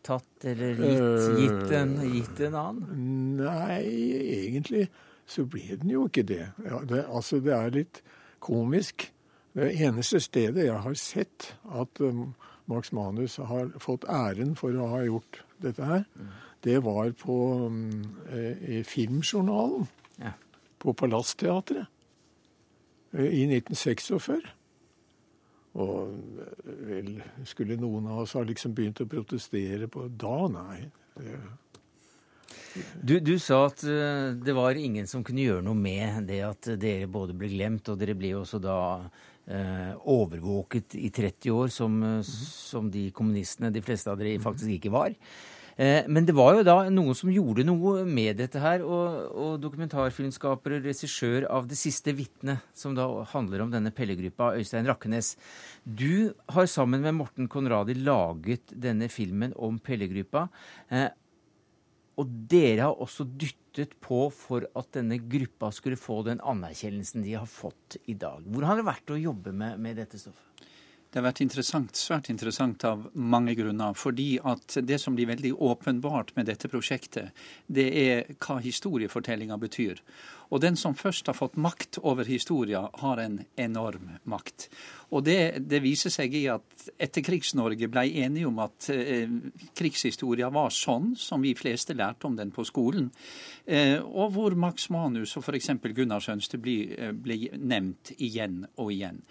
tatt 0.04 0.46
eller 0.52 0.78
gitt, 0.84 1.40
gitt, 1.40 1.74
en, 1.80 1.98
gitt 2.12 2.44
en 2.48 2.60
annen? 2.60 3.10
Nei, 3.40 3.80
egentlig 4.44 4.88
så 5.26 5.46
ble 5.48 5.78
den 5.80 5.92
jo 5.94 6.08
ikke 6.10 6.26
det. 6.28 6.46
Ja, 6.66 6.82
det. 6.88 7.06
Altså, 7.08 7.40
det 7.44 7.54
er 7.56 7.74
litt 7.74 8.02
komisk. 8.44 9.10
Det 9.54 9.70
eneste 9.86 10.20
stedet 10.24 10.66
jeg 10.68 10.80
har 10.86 10.96
sett 11.00 11.54
at 11.72 12.02
um, 12.02 12.34
Max 12.66 12.92
Manus 12.92 13.38
har 13.38 13.72
fått 13.82 14.08
æren 14.10 14.56
for 14.60 14.76
å 14.76 14.90
ha 14.96 15.04
gjort 15.06 15.44
dette 15.64 15.86
her, 15.86 16.08
mm. 16.16 16.32
det 16.66 16.80
var 16.84 17.12
på 17.20 17.36
um, 17.70 18.16
i 18.34 18.82
Filmjournalen 18.88 19.86
ja. 20.20 20.34
På 20.84 20.94
Palassteatret 21.00 21.88
eh, 23.16 23.30
i 23.30 23.48
1946. 23.48 24.52
Og 25.74 26.14
vel, 26.86 27.16
skulle 27.50 27.80
noen 27.82 28.12
av 28.12 28.24
oss 28.24 28.36
ha 28.38 28.44
liksom 28.46 28.76
begynt 28.78 29.02
å 29.02 29.10
protestere 29.10 29.90
på 29.90 30.06
da? 30.12 30.36
Nei. 30.54 30.84
Du, 33.02 33.20
du, 33.22 33.36
sa 33.42 33.64
at 33.70 33.84
uh, 33.86 34.34
det 34.38 34.54
var 34.58 34.78
ingen 34.78 35.10
som 35.10 35.24
kunne 35.26 35.46
gjøre 35.46 35.66
noe 35.66 35.78
med 35.78 36.28
det 36.30 36.42
at 36.46 36.70
dere 36.82 37.10
både 37.10 37.36
ble 37.38 37.50
glemt, 37.54 37.90
og 37.90 38.00
dere 38.02 38.16
ble 38.18 38.34
også 38.38 38.60
da 38.62 38.78
eh, 39.46 39.92
overvåket 40.10 40.96
i 40.98 41.10
30 41.14 41.54
år, 41.54 41.74
som, 41.74 42.00
uh, 42.02 42.22
som, 42.26 42.90
de 42.94 43.08
kommunistene, 43.16 43.74
de 43.74 43.84
fleste 43.86 44.10
av 44.10 44.22
dere, 44.22 44.42
faktisk 44.42 44.78
ikke 44.78 44.94
var. 44.94 45.14
Men 45.76 46.28
det 46.28 46.36
var 46.38 46.54
jo 46.54 46.66
da 46.68 46.76
noen 46.94 47.16
som 47.18 47.32
gjorde 47.34 47.64
noe 47.66 48.04
med 48.06 48.38
dette 48.38 48.60
her, 48.62 48.84
og, 48.86 49.32
og 49.34 49.56
dokumentarfilmskaper 49.64 50.76
og 50.78 50.86
regissør 50.86 51.48
av 51.50 51.66
'Det 51.68 51.80
siste 51.80 52.14
vitnet', 52.14 52.62
som 52.78 52.94
da 52.94 53.08
handler 53.32 53.64
om 53.64 53.72
denne 53.74 53.90
pellegruppa, 53.90 54.54
Øystein 54.54 54.86
Rakkenes. 54.86 55.34
Du 55.82 56.34
har 56.50 56.70
sammen 56.70 57.02
med 57.02 57.18
Morten 57.18 57.50
Konradi 57.50 57.98
laget 57.98 58.70
denne 58.70 59.10
filmen 59.10 59.54
om 59.58 59.80
pellegruppa. 59.80 60.50
Og 62.22 62.30
dere 62.50 62.86
har 62.86 63.02
også 63.02 63.26
dyttet 63.26 63.96
på 64.04 64.28
for 64.34 64.68
at 64.78 64.92
denne 64.94 65.18
gruppa 65.18 65.72
skulle 65.74 65.98
få 65.98 66.22
den 66.28 66.42
anerkjennelsen 66.46 67.26
de 67.26 67.34
har 67.34 67.50
fått 67.50 67.98
i 68.06 68.14
dag. 68.14 68.44
Hvordan 68.46 68.70
har 68.70 68.82
det 68.82 68.90
vært 68.92 69.14
å 69.16 69.22
jobbe 69.22 69.54
med, 69.56 69.80
med 69.82 69.98
dette 69.98 70.22
stoffet? 70.22 70.53
Det 71.14 71.20
har 71.22 71.28
vært 71.28 71.44
interessant, 71.44 71.94
svært 71.94 72.32
interessant 72.34 72.82
av 72.90 73.04
mange 73.14 73.54
grunner. 73.54 73.94
Fordi 73.94 74.40
at 74.50 74.80
det 74.82 74.98
som 74.98 75.14
blir 75.14 75.30
veldig 75.30 75.52
åpenbart 75.62 76.32
med 76.34 76.48
dette 76.50 76.66
prosjektet, 76.72 77.30
det 77.70 77.86
er 78.02 78.32
hva 78.42 78.58
historiefortellinga 78.64 79.60
betyr. 79.62 80.02
Og 80.54 80.62
den 80.62 80.78
som 80.78 80.94
først 80.94 81.32
har 81.32 81.38
fått 81.38 81.58
makt 81.58 81.98
over 82.06 82.28
historia, 82.30 82.86
har 83.02 83.22
en 83.24 83.40
enorm 83.58 84.12
makt. 84.30 84.68
Og 85.14 85.24
det, 85.26 85.66
det 85.70 85.82
viser 85.84 86.14
seg 86.14 86.34
i 86.38 86.44
at 86.50 86.88
etterkrigs-Norge 87.02 87.90
ble 87.92 88.06
enige 88.24 88.50
om 88.50 88.60
at 88.64 88.90
eh, 88.94 89.30
krigshistoria 89.78 90.50
var 90.54 90.74
sånn 90.74 91.14
som 91.20 91.44
vi 91.46 91.54
fleste 91.58 91.94
lærte 91.98 92.28
om 92.30 92.38
den 92.38 92.54
på 92.54 92.66
skolen. 92.66 93.12
Eh, 93.66 94.00
og 94.02 94.34
hvor 94.36 94.58
Max 94.58 94.90
Manus 94.94 95.36
og 95.38 95.46
f.eks. 95.46 95.70
Gunnar 95.94 96.24
Sønste 96.24 96.58
blir, 96.62 96.96
eh, 96.98 97.14
ble 97.14 97.38
nevnt 97.58 98.16
igjen 98.18 98.64
og 98.82 98.94
igjen. 98.96 99.22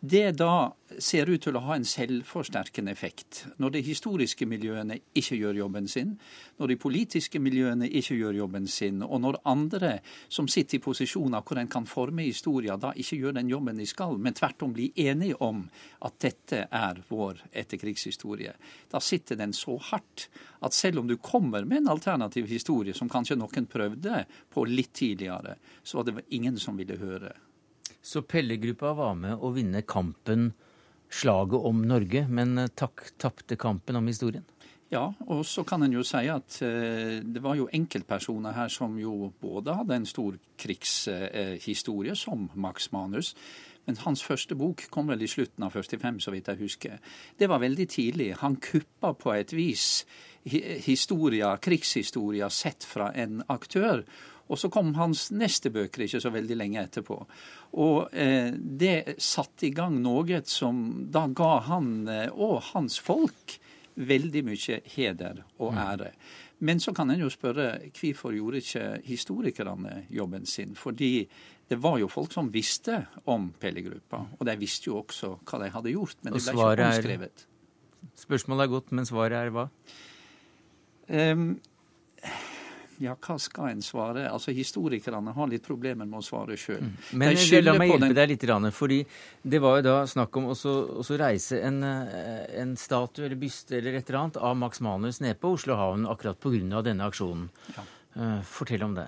Det 0.00 0.30
da 0.36 0.70
ser 1.00 1.28
ut 1.30 1.42
til 1.44 1.56
å 1.56 1.64
ha 1.64 1.76
en 1.76 1.88
selvforsterkende 1.88 2.92
effekt. 2.92 3.44
Når 3.60 3.76
de 3.76 3.84
historiske 3.84 4.48
miljøene 4.48 5.00
ikke 5.16 5.40
gjør 5.40 5.62
jobben 5.62 5.88
sin, 5.88 6.14
når 6.60 6.74
de 6.74 6.80
politiske 6.80 7.40
miljøene 7.40 7.88
ikke 7.88 8.16
gjør 8.20 8.42
jobben 8.42 8.68
sin, 8.68 9.00
og 9.04 9.24
når 9.24 9.40
andre 9.48 9.96
som 10.28 10.48
sitter 10.48 10.69
sitter 10.70 10.78
i 10.78 10.84
posisjoner 10.84 11.42
hvor 11.42 11.58
en 11.58 11.68
kan 11.68 11.86
forme 11.86 12.22
historien 12.28 12.78
da 12.80 12.92
ikke 12.94 13.18
gjør 13.18 13.34
den 13.38 13.50
jobben 13.50 13.78
de 13.78 13.86
skal, 13.86 14.18
men 14.18 14.34
tvert 14.34 14.62
om 14.62 14.72
bli 14.72 14.92
enige 14.96 15.36
om 15.42 15.64
at 16.00 16.18
dette 16.20 16.68
er 16.70 17.00
vår 17.08 17.42
etterkrigshistorie. 17.52 18.54
Da 18.90 19.00
sitter 19.00 19.36
den 19.36 19.52
så 19.52 19.78
hardt 19.90 20.28
at 20.60 20.74
selv 20.74 21.00
om 21.00 21.08
du 21.08 21.16
kommer 21.16 21.64
med 21.64 21.82
en 21.82 21.92
alternativ 21.96 22.46
historie, 22.46 22.94
som 22.94 23.08
kanskje 23.08 23.38
noen 23.38 23.66
prøvde 23.66 24.24
på 24.50 24.64
litt 24.68 24.92
tidligere, 24.94 25.56
så 25.82 25.98
var 25.98 26.10
det 26.10 26.26
ingen 26.30 26.58
som 26.58 26.76
ville 26.76 26.98
høre. 27.00 27.34
Så 28.02 28.22
Pelle-gruppa 28.22 28.94
var 28.96 29.14
med 29.14 29.40
å 29.40 29.50
vinne 29.52 29.82
kampen, 29.82 30.52
slaget 31.10 31.66
om 31.66 31.82
Norge, 31.82 32.26
men 32.28 32.68
tapte 32.78 33.58
kampen 33.58 33.98
om 33.98 34.06
historien? 34.06 34.46
Ja, 34.90 35.04
og 35.30 35.44
så 35.46 35.62
kan 35.62 35.84
en 35.86 35.94
jo 35.94 36.02
si 36.02 36.24
at 36.26 36.56
eh, 36.66 37.20
det 37.22 37.42
var 37.44 37.54
jo 37.54 37.68
enkeltpersoner 37.70 38.56
her 38.56 38.70
som 38.74 38.96
jo 38.98 39.30
både 39.38 39.76
hadde 39.78 40.00
en 40.00 40.08
stor 40.08 40.38
krigshistorie, 40.58 42.10
eh, 42.10 42.18
som 42.18 42.48
Max 42.58 42.90
Manus, 42.90 43.36
men 43.86 44.00
hans 44.02 44.24
første 44.26 44.56
bok 44.58 44.82
kom 44.90 45.06
vel 45.10 45.22
i 45.22 45.30
slutten 45.30 45.64
av 45.66 45.76
45, 45.78 46.18
så 46.26 46.34
vidt 46.34 46.50
jeg 46.50 46.60
husker. 46.60 46.98
Det 47.38 47.48
var 47.48 47.62
veldig 47.62 47.86
tidlig. 47.90 48.32
Han 48.42 48.58
kuppa 48.62 49.14
på 49.14 49.32
et 49.34 49.54
vis 49.54 50.04
historia, 50.44 51.56
krigshistoria 51.62 52.50
sett 52.50 52.84
fra 52.84 53.10
en 53.14 53.42
aktør. 53.48 54.04
Og 54.50 54.58
så 54.58 54.70
kom 54.72 54.94
hans 54.98 55.28
neste 55.30 55.70
bøker 55.70 56.04
ikke 56.04 56.20
så 56.22 56.32
veldig 56.34 56.56
lenge 56.58 56.82
etterpå. 56.82 57.18
Og 57.78 58.10
eh, 58.10 58.50
det 58.54 59.16
satte 59.22 59.68
i 59.68 59.74
gang 59.74 60.00
noe 60.02 60.42
som 60.50 60.82
da 61.12 61.28
ga 61.30 61.52
han 61.68 61.92
eh, 62.10 62.26
og 62.34 62.72
hans 62.72 62.98
folk 62.98 63.60
veldig 64.08 64.42
mye 64.46 64.80
heder 64.94 65.42
og 65.58 65.72
mm. 65.74 65.80
ære. 65.84 66.10
Men 66.60 66.80
så 66.80 66.92
kan 66.92 67.10
en 67.10 67.22
jo 67.22 67.30
spørre 67.32 67.78
hvorfor 67.96 68.34
gjorde 68.36 68.60
ikke 68.60 69.00
historikerne 69.04 70.04
jobben 70.10 70.46
sin? 70.46 70.74
Fordi 70.76 71.28
det 71.70 71.78
var 71.82 71.98
jo 71.98 72.08
folk 72.10 72.32
som 72.32 72.50
visste 72.52 73.06
om 73.30 73.52
Pelle-gruppa, 73.60 74.24
og 74.38 74.46
de 74.46 74.56
visste 74.58 74.90
jo 74.90 74.98
også 75.00 75.36
hva 75.46 75.62
de 75.62 75.70
hadde 75.70 75.94
gjort. 75.94 76.16
Men 76.22 76.34
det 76.34 76.44
ble 76.50 76.72
ikke 76.72 76.88
omskrevet. 76.90 77.46
Spørsmålet 78.18 78.64
er 78.64 78.72
godt, 78.72 78.92
men 78.92 79.06
svaret 79.06 79.36
er 79.38 79.52
hva? 79.54 79.68
Um, 81.10 81.60
ja, 83.00 83.14
hva 83.16 83.36
skal 83.40 83.70
en 83.72 83.82
svare? 83.84 84.26
Altså, 84.28 84.52
Historikerne 84.52 85.32
har 85.32 85.48
litt 85.48 85.64
problemer 85.64 86.08
med 86.08 86.20
å 86.20 86.24
svare 86.24 86.56
sjøl. 86.60 86.82
Mm. 86.84 86.96
Men 87.22 87.38
la 87.64 87.76
meg 87.78 87.92
hjelpe 87.94 88.00
den... 88.04 88.16
deg 88.18 88.32
litt, 88.34 88.74
fordi 88.76 88.98
det 89.42 89.60
var 89.64 89.78
jo 89.78 89.86
da 89.88 89.94
snakk 90.10 90.36
om 90.36 90.50
å 90.52 91.20
reise 91.20 91.62
en, 91.64 91.80
eh, 91.86 92.44
en, 92.60 92.76
statue 92.76 93.24
eller 93.24 93.40
byste 93.40 93.78
eller 93.78 93.96
et 93.96 94.10
eller 94.10 94.20
annet 94.20 94.36
av 94.36 94.58
Max 94.60 94.84
Manus 94.84 95.22
nede 95.24 95.38
på 95.40 95.54
Oslo 95.56 95.78
havn 95.80 96.04
akkurat 96.10 96.40
pga. 96.40 96.82
denne 96.84 97.08
aksjonen. 97.08 97.48
Ja. 97.76 97.88
Uh, 98.10 98.40
fortell 98.42 98.82
om 98.82 98.94
det. 98.98 99.06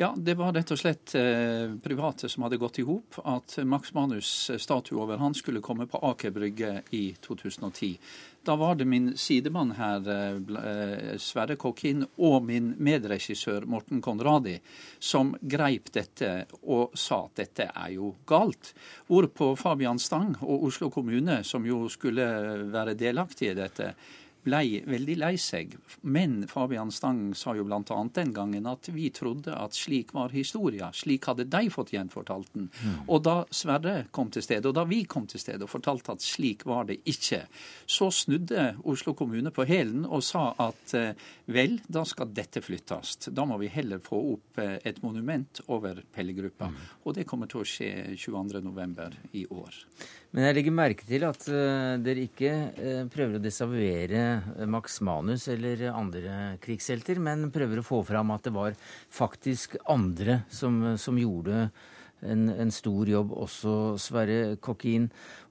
Ja, 0.00 0.14
det 0.16 0.38
var 0.38 0.54
rett 0.56 0.70
og 0.72 0.78
slett 0.80 1.12
eh, 1.18 1.74
private 1.82 2.28
som 2.32 2.46
hadde 2.46 2.56
gått 2.56 2.78
i 2.80 2.84
hop 2.88 3.18
at 3.28 3.58
Max 3.68 3.90
Manus' 3.92 4.48
statue 4.56 4.96
over 4.96 5.20
han 5.20 5.34
skulle 5.36 5.60
komme 5.60 5.84
på 5.90 6.00
Aker 6.08 6.32
Brygge 6.32 6.70
i 6.96 7.02
2010. 7.20 7.98
Da 8.42 8.56
var 8.56 8.74
det 8.74 8.86
min 8.88 9.16
sidemann 9.16 9.74
her, 9.76 10.08
eh, 10.08 11.16
Sverre 11.20 11.56
Kokkin, 11.60 12.06
og 12.16 12.44
min 12.44 12.72
medregissør 12.78 13.66
Morten 13.68 14.00
Konradi 14.00 14.54
som 14.98 15.34
greip 15.42 15.90
dette 15.92 16.46
og 16.62 16.96
sa 16.96 17.26
at 17.26 17.42
dette 17.42 17.66
er 17.68 17.90
jo 17.98 18.14
galt. 18.26 18.72
Hvorpå 19.08 19.52
Fabian 19.60 19.98
Stang 19.98 20.38
og 20.40 20.64
Oslo 20.70 20.88
kommune, 20.90 21.42
som 21.44 21.66
jo 21.68 21.84
skulle 21.88 22.24
være 22.72 22.96
delaktige 22.96 23.52
i 23.52 23.60
dette, 23.60 23.92
ble 24.44 24.80
veldig 24.88 25.16
lei 25.20 25.34
seg. 25.40 25.76
Men 26.02 26.44
Fabian 26.48 26.92
Stang 26.94 27.34
sa 27.38 27.54
jo 27.56 27.66
bl.a. 27.68 27.98
den 28.14 28.32
gangen 28.36 28.68
at 28.70 28.88
vi 28.92 29.10
trodde 29.14 29.54
at 29.56 29.76
slik 29.76 30.14
var 30.16 30.34
historia. 30.34 30.90
Slik 30.96 31.28
hadde 31.30 31.48
de 31.50 31.70
fått 31.72 31.92
gjenfortalt 31.94 32.52
den. 32.56 32.70
Mm. 32.80 32.96
Og 33.08 33.22
da 33.26 33.36
Sverre 33.54 34.06
kom 34.14 34.30
til 34.32 34.44
stedet, 34.44 34.66
og 34.70 34.76
da 34.76 34.86
vi 34.88 35.02
kom 35.10 35.26
til 35.30 35.42
stedet 35.42 35.64
og 35.66 35.72
fortalte 35.72 36.16
at 36.16 36.24
slik 36.24 36.64
var 36.68 36.88
det 36.88 37.00
ikke, 37.10 37.42
så 37.86 38.10
snudde 38.14 38.70
Oslo 38.88 39.14
kommune 39.18 39.52
på 39.54 39.66
hælen 39.68 40.06
og 40.06 40.24
sa 40.26 40.50
at 40.60 40.94
eh, 40.98 41.26
vel, 41.50 41.78
da 41.88 42.04
skal 42.08 42.32
dette 42.34 42.62
flyttes. 42.64 43.16
Da 43.30 43.46
må 43.48 43.58
vi 43.60 43.70
heller 43.72 44.02
få 44.02 44.20
opp 44.34 44.62
eh, 44.62 44.78
et 44.86 45.02
monument 45.04 45.62
over 45.68 46.02
Pellegruppa. 46.14 46.70
Mm. 46.70 46.80
Og 47.04 47.18
det 47.18 47.26
kommer 47.28 47.50
til 47.50 47.62
å 47.62 47.68
skje 47.68 47.92
22.11. 48.16 49.20
i 49.40 49.46
år. 49.50 49.82
Men 50.30 50.46
jeg 50.46 50.54
legger 50.60 50.74
merke 50.74 51.06
til 51.06 51.24
at 51.26 51.42
uh, 51.50 51.98
dere 51.98 52.26
ikke 52.28 52.50
uh, 52.78 53.06
prøver 53.10 53.38
å 53.38 53.42
desavuere 53.42 54.20
eh, 54.22 54.68
Max 54.70 55.00
Manus 55.02 55.48
eller 55.50 55.88
andre 55.90 56.34
krigshelter, 56.62 57.18
men 57.18 57.48
prøver 57.50 57.80
å 57.80 57.86
få 57.86 57.98
fram 58.06 58.30
at 58.30 58.46
det 58.46 58.52
var 58.54 58.76
faktisk 59.10 59.74
andre 59.90 60.44
som, 60.54 60.78
som 61.02 61.18
gjorde 61.18 61.64
en, 62.22 62.46
en, 62.52 62.70
stor 62.70 63.10
jobb, 63.10 63.34
også 63.42 63.74
Sverre 63.98 64.54
Kokkin. 64.62 65.08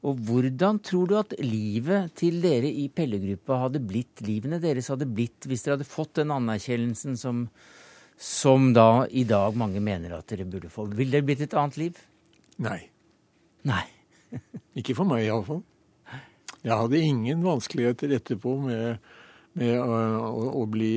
Og 0.08 0.24
hvordan 0.30 0.80
tror 0.86 1.12
du 1.12 1.18
at 1.20 1.36
livet 1.44 2.16
til 2.22 2.40
dere 2.44 2.72
i 2.72 2.88
Pellegruppa 2.94 3.60
hadde 3.66 3.84
blitt, 3.84 4.24
livene 4.24 4.62
deres 4.64 4.92
hadde 4.94 5.10
blitt, 5.12 5.44
hvis 5.50 5.66
dere 5.66 5.76
hadde 5.76 5.92
fått 5.92 6.22
den 6.22 6.32
anerkjennelsen 6.32 7.20
som, 7.20 7.48
som 8.16 8.72
da 8.78 9.10
i 9.12 9.28
dag 9.28 9.60
mange 9.60 9.84
mener 9.84 10.16
at 10.22 10.32
dere 10.32 10.48
burde 10.48 10.72
få? 10.72 10.88
Ville 10.94 11.20
det 11.20 11.28
blitt 11.28 11.48
et 11.50 11.60
annet 11.60 11.84
liv? 11.84 12.04
Nei. 12.64 12.84
Nei. 13.68 13.88
Ikke 14.80 14.96
for 14.98 15.10
meg, 15.10 15.26
iallfall. 15.28 15.64
Jeg 16.60 16.76
hadde 16.76 17.00
ingen 17.00 17.44
vanskeligheter 17.46 18.12
etterpå 18.18 18.56
med, 18.66 19.00
med 19.60 19.76
å, 19.80 20.00
å, 20.28 20.48
å, 20.60 20.66
bli 20.70 20.94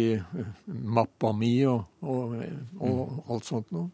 mappa 0.66 1.30
mi 1.36 1.54
og, 1.70 1.84
og, 2.02 2.34
og 2.80 2.98
mm. 2.98 3.20
alt 3.30 3.48
sånt 3.48 3.70
noe. 3.74 3.90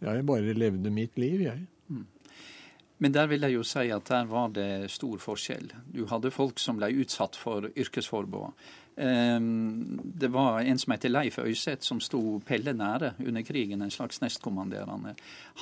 Jeg 0.00 0.24
bare 0.28 0.54
levde 0.56 0.92
mitt 0.94 1.18
liv, 1.20 1.42
jeg. 1.44 1.66
Mm. 1.90 2.06
Men 3.02 3.16
der 3.16 3.28
vil 3.32 3.44
jeg 3.44 3.56
jo 3.58 3.64
si 3.66 3.88
at 3.92 4.06
der 4.08 4.28
var 4.30 4.52
det 4.54 4.90
stor 4.92 5.18
forskjell. 5.20 5.70
Du 5.92 6.06
hadde 6.08 6.32
folk 6.32 6.62
som 6.62 6.78
ble 6.80 6.92
utsatt 7.02 7.36
for 7.36 7.68
yrkesforbud. 7.74 8.54
Ehm, 9.02 10.00
det 10.04 10.28
var 10.28 10.60
en 10.60 10.78
som 10.78 10.92
heter 10.92 11.08
Leif 11.08 11.38
Øyseth, 11.38 11.82
som 11.82 12.00
sto 12.00 12.40
Pelle 12.44 12.74
nære 12.76 13.14
under 13.18 13.42
krigen, 13.42 13.82
en 13.82 13.90
slags 13.90 14.20
nestkommanderende. 14.20 15.14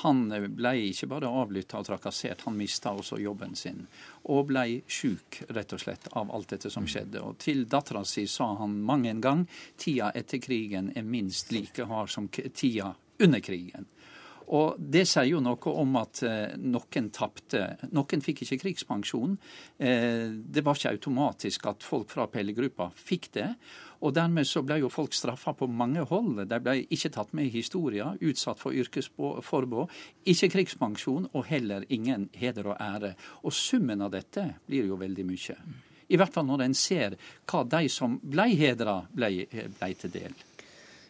Han 0.03 0.25
ble 0.57 0.73
ikke 0.89 1.07
bare 1.07 1.31
avlytta 1.31 1.79
og 1.79 1.87
trakassert, 1.87 2.43
han 2.43 2.57
mista 2.59 2.91
også 2.91 3.21
jobben 3.23 3.55
sin. 3.55 3.85
Og 4.27 4.49
ble 4.51 4.65
sjuk, 4.91 5.39
rett 5.55 5.71
og 5.71 5.79
slett, 5.79 6.09
av 6.19 6.33
alt 6.35 6.51
dette 6.51 6.71
som 6.73 6.87
skjedde. 6.87 7.21
Og 7.23 7.37
til 7.39 7.63
dattera 7.71 8.03
si 8.03 8.25
sa 8.27 8.49
han 8.59 8.75
mang 8.83 9.07
en 9.07 9.23
gang 9.23 9.45
tida 9.79 10.11
etter 10.11 10.43
krigen 10.43 10.91
er 10.95 11.07
minst 11.07 11.55
like 11.55 11.87
hard 11.87 12.11
som 12.11 12.27
tida 12.27 12.91
under 13.23 13.39
krigen. 13.39 13.87
Og 14.55 14.79
Det 14.81 15.03
sier 15.05 15.27
jo 15.29 15.41
noe 15.43 15.73
om 15.77 15.97
at 15.99 16.23
eh, 16.25 16.55
noen 16.57 17.09
tapte. 17.13 17.61
Noen 17.93 18.23
fikk 18.25 18.43
ikke 18.45 18.57
krigspensjon. 18.63 19.35
Eh, 19.77 20.31
det 20.33 20.63
var 20.65 20.77
ikke 20.77 20.95
automatisk 20.95 21.67
at 21.69 21.85
folk 21.85 22.09
fra 22.09 22.25
Pellegruppa 22.31 22.89
fikk 22.97 23.29
det. 23.37 23.51
Og 24.01 24.15
Dermed 24.15 24.47
så 24.47 24.63
ble 24.65 24.79
jo 24.81 24.89
folk 24.89 25.13
straffa 25.13 25.53
på 25.59 25.67
mange 25.69 26.05
hold. 26.09 26.41
De 26.49 26.61
ble 26.63 26.79
ikke 26.89 27.11
tatt 27.13 27.35
med 27.37 27.49
i 27.49 27.53
historia, 27.59 28.13
utsatt 28.25 28.61
for 28.61 28.73
yrkesforbud, 28.73 29.93
ikke 30.33 30.51
krigspensjon 30.55 31.29
og 31.33 31.45
heller 31.51 31.85
ingen 31.93 32.29
heder 32.33 32.71
og 32.73 32.79
ære. 32.81 33.13
Og 33.43 33.53
Summen 33.53 34.01
av 34.01 34.15
dette 34.15 34.47
blir 34.65 34.89
jo 34.89 34.97
veldig 34.97 35.29
mye. 35.29 35.57
I 36.09 36.17
hvert 36.17 36.33
fall 36.33 36.47
når 36.47 36.65
en 36.65 36.77
ser 36.77 37.19
hva 37.45 37.67
de 37.69 37.85
som 37.91 38.17
ble 38.23 38.49
hedra, 38.57 39.03
ble, 39.13 39.45
ble 39.51 39.91
til 39.99 40.15
del. 40.15 40.45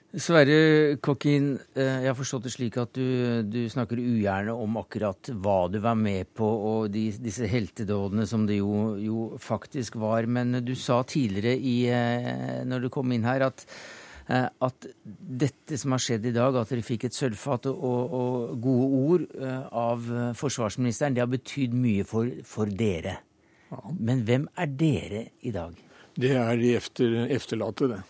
Sverre 0.10 0.98
Kokkin, 1.06 1.52
eh, 1.78 2.00
jeg 2.02 2.10
har 2.10 2.16
forstått 2.18 2.48
det 2.48 2.52
slik 2.56 2.78
at 2.82 2.96
du, 2.98 3.44
du, 3.46 3.60
snakker 3.70 4.00
ugjerne 4.02 4.56
om 4.58 4.80
akkurat 4.82 5.30
hva 5.38 5.68
du 5.70 5.78
var 5.84 6.00
med 6.00 6.32
på, 6.34 6.48
og 6.50 6.88
de, 6.90 7.12
disse 7.22 7.46
heltedådene 7.46 8.26
som 8.26 8.48
det 8.50 8.58
jo, 8.58 8.96
jo, 8.98 9.28
faktisk 9.38 10.00
var. 10.02 10.26
Men 10.26 10.64
du 10.66 10.74
sa 10.74 11.04
tidligere 11.06 11.54
i, 11.54 11.76
eh, 11.94 12.64
når 12.66 12.88
du 12.88 12.90
kom 12.96 13.14
inn 13.14 13.28
her, 13.30 13.46
at, 13.52 13.62
eh, 14.34 14.48
at 14.50 14.88
dette 15.06 15.78
som 15.78 15.94
har 15.94 16.02
skjedd 16.02 16.26
i 16.26 16.34
dag, 16.34 16.58
at 16.58 16.74
dere 16.74 16.88
fikk 16.88 17.06
et 17.06 17.18
sølvfat 17.20 17.70
og, 17.70 18.16
og, 18.18 18.56
gode 18.64 19.04
ord 19.04 19.28
av 19.70 20.10
forsvarsministeren, 20.40 21.14
det 21.14 21.22
har 21.22 21.30
betydd 21.30 21.78
mye 21.78 22.08
for, 22.10 22.32
for 22.50 22.72
dere. 22.82 23.20
Men 23.94 24.26
hvem 24.26 24.50
er 24.58 24.74
dere 24.74 25.24
i 25.46 25.54
dag? 25.54 25.78
Det 26.18 26.34
er 26.34 26.58
de 26.58 26.74
efter, 26.80 27.14
efterlatte, 27.30 27.92
det. 27.94 28.02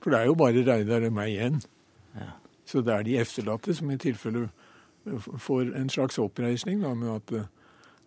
For 0.00 0.12
det 0.12 0.20
er 0.20 0.30
jo 0.30 0.36
bare 0.38 0.64
Reidar 0.64 1.06
og 1.06 1.14
meg 1.16 1.34
igjen. 1.34 1.60
Ja. 2.16 2.32
Så 2.64 2.82
det 2.84 2.94
er 2.94 3.06
de 3.06 3.18
efterlatte 3.20 3.74
som 3.76 3.90
i 3.90 3.98
tilfelle 4.00 4.48
får 5.40 5.72
en 5.76 5.88
slags 5.90 6.18
oppreisning 6.20 6.82
da, 6.84 6.92
med 6.94 7.10
at, 7.14 7.48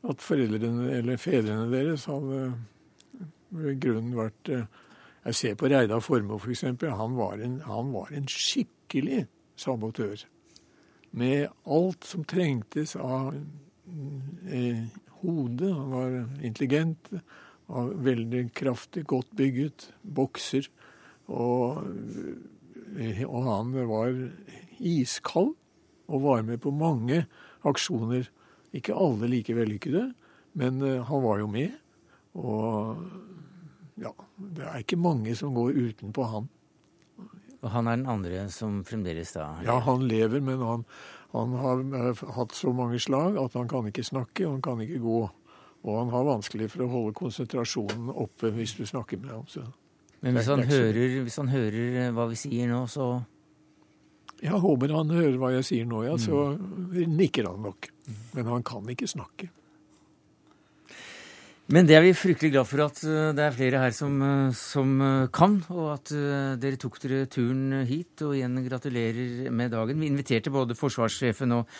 at 0.10 0.22
foreldrene 0.22 0.92
eller 1.00 1.18
fedrene 1.18 1.72
deres 1.72 2.06
hadde 2.06 2.54
ved 3.54 3.80
grunnen 3.82 4.16
vært 4.18 4.52
Jeg 5.24 5.36
ser 5.40 5.56
på 5.56 5.70
Reidar 5.72 6.02
Formoe 6.04 6.42
f.eks. 6.42 6.66
For 6.80 6.98
han, 7.00 7.16
var 7.16 7.40
en, 7.40 7.60
han 7.64 7.94
var 7.94 8.10
en 8.12 8.26
skikkelig 8.28 9.26
sabotør. 9.56 10.26
Med 11.12 11.48
alt 11.70 12.08
som 12.10 12.26
trengtes 12.28 12.96
av 13.00 13.32
eh, 14.50 14.84
hode. 15.22 15.70
Han 15.70 15.94
var 15.94 16.18
intelligent, 16.44 17.14
var 17.72 17.94
veldig 18.10 18.50
kraftig, 18.58 19.06
godt 19.08 19.32
bygget, 19.38 19.94
bokser. 20.04 20.68
Og, 21.32 21.84
og 23.28 23.44
han 23.48 23.76
var 23.90 24.16
iskald 24.84 25.54
og 26.08 26.24
var 26.24 26.44
med 26.44 26.62
på 26.62 26.72
mange 26.76 27.24
aksjoner. 27.64 28.28
Ikke 28.74 28.96
alle 28.98 29.30
like 29.30 29.56
vellykkede, 29.56 30.08
men 30.60 30.82
eh, 30.82 31.04
han 31.06 31.24
var 31.24 31.40
jo 31.40 31.48
med. 31.48 31.78
Og 32.34 32.98
ja, 34.02 34.12
det 34.38 34.66
er 34.66 34.82
ikke 34.82 34.98
mange 34.98 35.36
som 35.38 35.54
går 35.56 35.78
utenpå 35.78 36.26
han. 36.32 36.50
Og 37.64 37.70
han 37.72 37.88
er 37.88 38.00
den 38.00 38.10
andre 38.12 38.48
som 38.52 38.82
fremdeles 38.84 39.32
da 39.38 39.54
Ja, 39.64 39.78
han 39.86 40.04
lever, 40.10 40.42
men 40.44 40.60
han, 40.60 40.84
han 41.32 41.54
har 41.62 41.86
eh, 42.02 42.26
hatt 42.36 42.58
så 42.58 42.74
mange 42.76 43.00
slag 43.00 43.38
at 43.40 43.56
han 43.58 43.70
kan 43.72 43.88
ikke 43.88 44.04
snakke, 44.04 44.48
og 44.48 44.58
han 44.58 44.66
kan 44.66 44.84
ikke 44.84 45.00
gå. 45.06 45.22
Og 45.84 46.00
han 46.00 46.12
har 46.16 46.28
vanskelig 46.28 46.72
for 46.74 46.86
å 46.86 46.92
holde 46.92 47.16
konsentrasjonen 47.20 48.12
oppe 48.12 48.52
hvis 48.56 48.76
du 48.80 48.86
snakker 48.88 49.20
med 49.22 49.34
ham. 49.36 49.48
Så. 49.52 49.66
Men 50.24 50.38
hvis 50.38 50.48
han, 50.48 50.64
hører, 50.64 51.16
hvis 51.26 51.40
han, 51.42 51.50
hører, 51.52 51.80
eh, 52.06 52.12
hva 52.16 52.30
vi 52.32 52.38
sier 52.40 52.70
nå, 52.72 52.86
så 52.88 53.08
Jeg 54.44 54.60
håper 54.60 54.92
han 54.92 55.12
hører 55.12 55.36
hva 55.40 55.50
jeg 55.58 55.68
sier 55.68 55.88
nå, 55.88 56.04
ja. 56.04 56.16
Så 56.20 56.46
mm. 56.56 57.12
nikker 57.16 57.48
han 57.48 57.64
nok. 57.64 57.90
Men 58.36 58.50
han 58.52 58.64
kan 58.68 58.88
ikke 58.92 59.08
snakke. 59.08 59.50
Men 61.74 61.88
det 61.90 61.96
er 61.98 62.04
vi 62.06 62.12
fryktelig 62.14 62.52
glad 62.54 62.68
for 62.70 62.84
at 62.84 63.00
eh, 63.08 63.32
det 63.34 63.42
er 63.42 63.54
flere 63.56 63.80
her 63.82 63.94
som, 63.96 64.18
eh, 64.22 64.54
som, 64.54 64.92
kan, 65.34 65.56
og 65.74 65.88
at 65.96 66.12
dere 66.62 66.78
tok 66.78 67.00
dere 67.02 67.26
turen 67.32 67.80
hit. 67.90 68.22
Og 68.22 68.36
igjen 68.38 68.60
gratulerer 68.68 69.50
med 69.50 69.74
dagen. 69.74 69.98
Vi 69.98 70.12
inviterte 70.12 70.54
både 70.54 70.78
forsvarssjefen 70.78 71.56
og, 71.58 71.72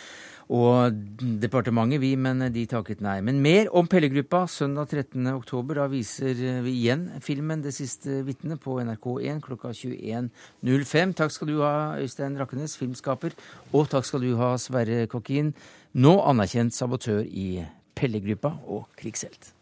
og 0.50 0.98
departementet, 1.44 2.02
vi, 2.02 2.10
men 2.18 2.42
de 2.56 2.66
takket 2.70 3.04
nei. 3.06 3.20
Men 3.22 3.38
mer 3.44 3.70
om 3.70 3.86
Pellegruppa 3.86 4.48
søndag 4.50 4.90
13.10. 4.90 5.62
Da 5.78 5.86
viser 5.92 6.44
vi 6.66 6.74
igjen 6.80 7.06
filmen 7.22 7.62
'Det 7.62 7.76
siste 7.78 8.24
vitnet' 8.26 8.64
på 8.64 8.80
NRK1 8.82 9.40
klokka 9.46 9.70
21.05. 9.70 11.14
Takk 11.22 11.30
skal 11.30 11.54
du 11.54 11.60
ha, 11.62 12.00
Øystein 12.02 12.40
Rakkenes, 12.40 12.78
filmskaper, 12.80 13.30
og 13.72 13.90
takk 13.94 14.10
skal 14.10 14.26
du 14.26 14.34
ha, 14.42 14.56
Sverre 14.58 15.06
Kokkin, 15.06 15.54
nå 15.94 16.18
anerkjent 16.18 16.74
sabotør 16.74 17.22
i 17.22 17.62
Pellegruppa 17.94 18.58
og 18.66 18.88
krigshelt. 18.98 19.53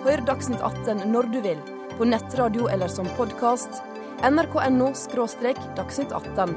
Hør 0.00 0.22
Dagsnytt 0.24 0.62
18 0.64 1.02
når 1.12 1.26
du 1.28 1.42
vil, 1.44 1.58
på 1.98 2.06
nettradio 2.08 2.70
eller 2.72 2.88
som 2.88 3.04
podkast. 3.18 3.82
nrk.no– 4.24 4.86
dagsnytt 5.76 6.14
18. 6.16 6.54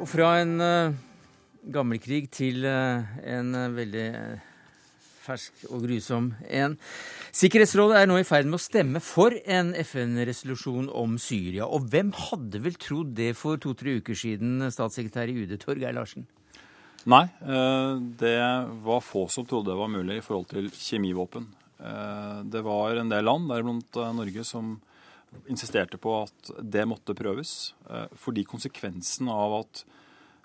Og 0.00 0.08
fra 0.08 0.30
en 0.40 0.56
uh, 0.64 0.96
gammelkrig 1.68 2.30
til 2.32 2.64
uh, 2.64 3.04
en 3.28 3.52
uh, 3.52 3.68
veldig 3.76 4.08
fersk 5.20 5.68
og 5.68 5.84
grusom 5.84 6.32
en. 6.48 6.80
Sikkerhetsrådet 7.28 8.00
er 8.00 8.08
nå 8.08 8.22
i 8.22 8.24
ferd 8.24 8.48
med 8.48 8.56
å 8.56 8.64
stemme 8.70 9.04
for 9.04 9.36
en 9.44 9.76
FN-resolusjon 9.84 10.88
om 10.88 11.20
Syria. 11.20 11.68
Og 11.68 11.92
hvem 11.92 12.16
hadde 12.24 12.64
vel 12.64 12.80
trodd 12.80 13.12
det 13.20 13.34
for 13.36 13.60
to-tre 13.60 14.00
uker 14.00 14.16
siden, 14.16 14.62
statssekretær 14.72 15.28
i 15.28 15.42
UD 15.44 15.58
Torgeir 15.60 15.92
Larsen? 15.92 16.24
Nei, 17.08 17.22
det 18.20 18.36
var 18.84 19.00
få 19.00 19.22
som 19.32 19.46
trodde 19.48 19.70
det 19.70 19.78
var 19.78 19.88
mulig 19.88 20.18
i 20.18 20.24
forhold 20.24 20.50
til 20.50 20.66
kjemivåpen. 20.68 21.46
Det 22.52 22.60
var 22.66 23.00
en 23.00 23.08
del 23.08 23.24
land, 23.24 23.48
deriblant 23.48 23.96
Norge, 24.18 24.44
som 24.44 24.74
insisterte 25.50 25.98
på 25.98 26.14
at 26.22 26.52
det 26.60 26.86
måtte 26.88 27.14
prøves. 27.18 27.74
Eh, 27.90 28.06
fordi 28.18 28.44
konsekvensen 28.48 29.30
av 29.32 29.60
at 29.60 29.84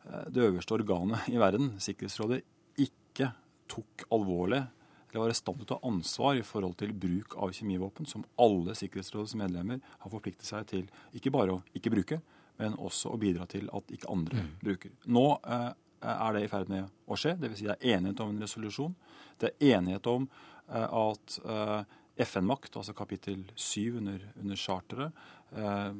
eh, 0.05 0.25
det 0.33 0.47
øverste 0.49 0.77
organet 0.77 1.29
i 1.31 1.39
verden, 1.41 1.75
Sikkerhetsrådet, 1.81 2.41
ikke 2.81 3.31
tok 3.71 4.07
alvorlig 4.13 4.61
eller 5.09 5.21
var 5.23 5.31
i 5.31 5.37
stand 5.37 5.61
til 5.61 5.63
å 5.63 5.69
ta 5.69 5.87
ansvar 5.87 6.35
i 6.35 6.43
forhold 6.43 6.75
til 6.81 6.91
bruk 6.91 7.37
av 7.39 7.53
kjemivåpen, 7.55 8.07
som 8.09 8.25
alle 8.41 8.75
Sikkerhetsrådets 8.75 9.37
medlemmer 9.39 9.79
har 10.01 10.11
forpliktet 10.11 10.47
seg 10.47 10.67
til 10.67 10.89
ikke 11.15 11.31
bare 11.31 11.55
å 11.55 11.61
ikke 11.77 11.93
bruke, 11.93 12.19
men 12.59 12.75
også 12.75 13.13
å 13.13 13.19
bidra 13.19 13.47
til 13.51 13.69
at 13.75 13.93
ikke 13.95 14.11
andre 14.11 14.43
mm. 14.43 14.51
bruker. 14.63 14.91
Nå 15.15 15.25
eh, 15.39 15.71
er 16.13 16.35
det 16.35 16.45
i 16.45 16.51
ferd 16.51 16.71
med 16.71 16.89
å 17.07 17.17
skje. 17.19 17.35
Dvs. 17.41 17.59
Si 17.59 17.69
det 17.69 17.77
er 17.77 17.97
enighet 17.97 18.21
om 18.23 18.33
en 18.33 18.45
resolusjon. 18.45 18.95
Det 19.41 19.51
er 19.51 19.77
enighet 19.77 20.09
om 20.11 20.27
eh, 20.27 20.85
at 20.85 21.39
eh, 21.43 21.81
FN-makt, 22.25 22.77
altså 22.79 22.95
kapittel 22.95 23.43
7 23.55 23.99
under, 23.99 24.21
under 24.41 24.59
charteret, 24.59 25.25
eh, 25.57 25.91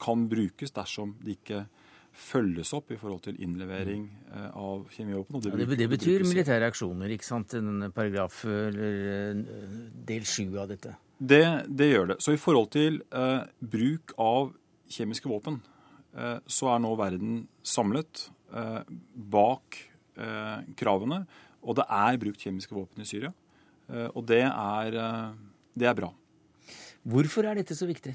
kan 0.00 0.28
brukes 0.28 0.74
dersom 0.76 1.16
det 1.24 1.38
ikke 1.40 1.64
følges 2.16 2.72
opp 2.76 2.92
i 2.94 2.98
forhold 3.00 3.26
til 3.26 3.40
innlevering 3.44 4.06
eh, 4.32 4.50
av 4.56 4.86
kjemivåpen. 4.92 5.40
Det, 5.42 5.52
ja, 5.52 5.64
det, 5.64 5.78
det, 5.82 5.88
betyr 5.92 6.24
militære 6.28 6.70
aksjoner, 6.70 7.12
ikke 7.12 7.28
sant? 7.28 7.52
Denne 7.52 7.90
paragraf 7.94 8.44
eller 8.48 9.02
eh, 9.12 9.42
del 10.08 10.24
7 10.24 10.46
av 10.54 10.70
dette. 10.72 10.94
Det, 11.16 11.44
det, 11.68 11.90
gjør 11.92 12.12
det. 12.12 12.18
Så 12.24 12.36
i 12.36 12.40
forhold 12.40 12.70
til 12.76 13.00
eh, 13.08 13.42
bruk 13.60 14.12
av 14.20 14.52
kjemiske 14.92 15.30
våpen, 15.30 15.60
eh, 16.16 16.38
så 16.46 16.72
er 16.74 16.82
nå 16.84 16.92
verden 17.00 17.38
samlet 17.66 18.26
eh, 18.28 18.35
bak 19.32 19.78
kravene. 20.78 21.18
Og 21.66 21.76
det 21.76 21.84
er 21.92 22.18
brukt 22.22 22.40
kjemiske 22.40 22.72
våpen 22.72 23.02
i 23.02 23.08
Syria. 23.08 23.32
og 24.14 24.22
det 24.26 24.44
er 24.46 24.96
det 25.76 25.88
er 25.90 25.96
bra. 25.98 26.08
Hvorfor 27.06 27.46
er 27.46 27.58
dette 27.58 27.76
så 27.76 27.86
viktig? 27.88 28.14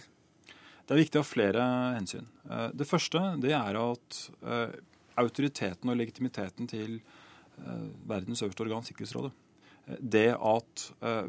Det 0.81 0.95
er 0.95 0.99
viktig 0.99 1.19
av 1.21 1.27
flere 1.27 1.65
hensyn. 1.95 2.25
Eh, 2.49 2.69
det 2.75 2.89
første 2.89 3.21
det 3.39 3.53
er 3.55 3.77
at 3.79 4.17
eh, 4.41 4.73
autoriteten 5.21 5.91
og 5.93 5.99
legitimiteten 5.99 6.67
til 6.71 6.97
eh, 6.97 7.87
verdens 8.09 8.41
øverste 8.41 8.65
organ, 8.65 8.83
Sikkerhetsrådet, 8.87 9.31
det 9.99 10.29
at 10.37 10.83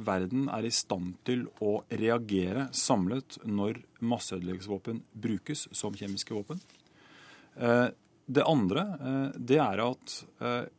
verden 0.05 0.45
er 0.53 0.67
i 0.69 0.71
stand 0.71 1.15
til 1.27 1.47
å 1.65 1.81
reagere 1.89 2.67
samlet 2.77 3.39
når 3.49 3.81
masseødeleggelsesvåpen 4.05 5.01
brukes 5.25 5.65
som 5.75 5.97
kjemiske 5.97 6.37
våpen. 6.37 6.61
Det 8.33 8.45
andre 8.49 8.83
det 9.37 9.59
er 9.61 9.81
at 9.85 10.13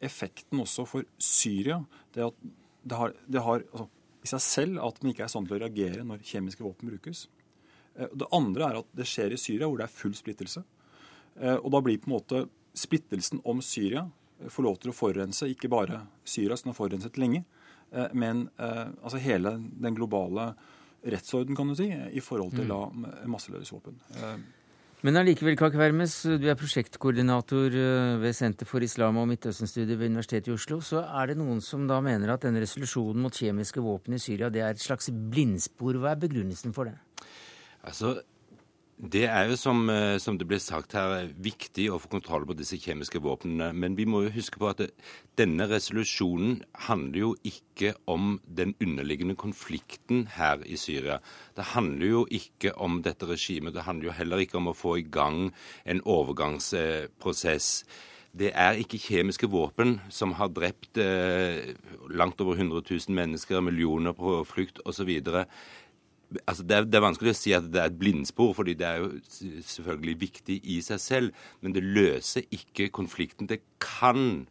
effekten 0.02 0.62
også 0.64 0.86
for 0.90 1.06
Syria 1.22 1.78
det 2.16 2.24
at 2.26 2.38
det 2.84 2.98
har, 3.00 3.14
det 3.26 3.44
har 3.44 3.62
altså, 3.72 3.88
i 4.24 4.30
seg 4.32 4.44
selv 4.44 4.82
at 4.84 5.00
man 5.02 5.12
ikke 5.12 5.26
er 5.26 5.32
i 5.32 5.34
stand 5.34 5.50
til 5.50 5.58
å 5.58 5.62
reagere 5.64 6.06
når 6.08 6.24
kjemiske 6.28 6.64
våpen 6.64 6.92
brukes. 6.92 7.26
Eh, 7.96 8.12
det 8.14 8.30
andre 8.36 8.70
er 8.70 8.82
at 8.82 8.92
det 8.96 9.08
skjer 9.10 9.36
i 9.36 9.40
Syria, 9.40 9.68
hvor 9.68 9.80
det 9.80 9.88
er 9.88 9.96
full 9.96 10.16
splittelse. 10.18 10.64
Eh, 11.40 11.58
og 11.58 11.72
da 11.74 11.82
blir 11.84 12.00
på 12.02 12.10
en 12.10 12.16
måte 12.16 12.44
splittelsen 12.78 13.44
om 13.50 13.62
Syria 13.66 14.06
eh, 14.40 14.50
får 14.52 14.68
lov 14.68 14.80
til 14.82 14.94
å 14.94 14.98
forurense 14.98 15.50
ikke 15.52 15.72
bare 15.72 16.04
Syria, 16.24 16.58
som 16.60 16.72
har 16.72 16.80
forurenset 16.80 17.20
lenge, 17.22 17.46
men 18.18 18.48
altså 18.58 19.20
hele 19.22 19.52
den 19.62 19.94
globale 19.94 20.48
rettsorden, 21.06 21.54
kan 21.54 21.70
du 21.70 21.76
si, 21.78 21.86
i 21.94 22.24
forhold 22.26 22.56
til 22.58 22.72
mm. 22.74 23.04
masseløsvåpen. 23.30 24.00
Men 25.04 25.20
allikevel, 25.20 25.58
Kak 25.60 25.74
Vermes, 25.76 26.14
du 26.40 26.46
er 26.48 26.56
prosjektkoordinator 26.56 27.74
eh, 27.76 28.14
ved 28.22 28.36
Senter 28.38 28.68
for 28.70 28.84
islam 28.86 29.18
og 29.20 29.26
Midtøsten-studier 29.34 29.98
ved 30.00 30.14
Universitetet 30.14 30.48
i 30.48 30.54
Oslo. 30.54 30.78
Så 30.80 31.02
er 31.04 31.28
det 31.28 31.36
noen 31.42 31.60
som 31.60 31.84
da 31.90 31.98
mener 32.00 32.32
at 32.32 32.46
denne 32.46 32.62
resolusjonen 32.64 33.20
mot 33.26 33.36
kjemiske 33.36 33.84
våpen 33.84 34.16
i 34.16 34.22
Syria 34.24 34.48
det 34.48 34.64
er 34.64 34.72
et 34.72 34.84
slags 34.84 35.12
blindspor. 35.12 36.00
Hva 36.00 36.14
er 36.14 36.22
begrunnelsen 36.22 36.72
for 36.72 36.88
det? 36.88 36.96
Altså, 37.84 38.14
det 39.04 39.26
er 39.28 39.50
jo, 39.50 39.58
som, 39.60 39.90
eh, 39.92 40.16
som, 40.18 40.38
det 40.40 40.46
ble 40.48 40.56
sagt 40.64 40.94
her, 40.96 41.26
viktig 41.44 41.90
å 41.92 41.98
få 42.00 42.08
kontroll 42.14 42.46
på 42.48 42.56
disse 42.56 42.78
kjemiske 42.80 43.20
våpnene. 43.20 43.74
Men 43.76 43.98
vi 43.98 44.06
må 44.08 44.22
jo 44.24 44.32
huske 44.32 44.62
på 44.62 44.70
at 44.70 44.80
det, 44.80 44.88
denne 45.36 45.68
resolusjonen 45.68 46.62
handler 46.88 47.20
jo 47.20 47.34
ikke 47.44 47.92
om 48.08 48.38
den 48.48 48.72
underliggende 48.80 49.36
konflikten 49.36 50.30
her 50.38 50.64
i 50.64 50.80
Syria. 50.80 51.20
Det 51.58 51.74
handler 51.74 52.08
jo 52.14 52.24
ikke 52.32 52.72
om 52.80 53.02
dette 53.04 53.28
regimet. 53.28 53.76
Det 53.76 53.84
handler 53.84 54.08
jo 54.12 54.18
heller 54.22 54.46
ikke 54.46 54.62
om 54.62 54.72
å 54.72 54.78
få 54.78 54.96
i 55.02 55.06
gang 55.12 55.50
en 55.84 56.04
overgangsprosess. 56.08 57.84
Det 58.34 58.50
er 58.58 58.80
ikke 58.82 58.98
kjemiske 58.98 59.46
våpen 59.52 60.00
som 60.10 60.32
har 60.40 60.50
drept 60.56 60.98
eh, 60.98 61.76
langt 62.10 62.40
over 62.42 62.56
100 62.56 62.82
000 62.88 63.14
mennesker, 63.14 63.62
millioner 63.62 64.16
på 64.18 64.40
flukt 64.48 64.80
osv 64.90 65.12
altså 66.46 66.64
det, 66.66 66.76
er, 66.76 66.88
det, 66.88 66.98
er, 66.98 67.06
vanskelig 67.06 67.34
å 67.34 67.38
si 67.38 67.54
at 67.56 67.68
det 67.72 67.82
er 67.82 67.92
et 67.92 68.00
blindspor, 68.00 68.54
fordi 68.58 68.76
det 68.80 68.88
er 68.90 69.02
jo 69.04 69.10
selvfølgelig 69.70 70.16
viktig 70.22 70.60
i 70.76 70.80
seg 70.86 71.02
selv. 71.02 71.44
Men 71.62 71.76
det 71.76 71.84
løser 71.86 72.48
ikke 72.54 72.92
konflikten. 72.94 73.50
Det 73.50 73.62
kan 73.84 74.46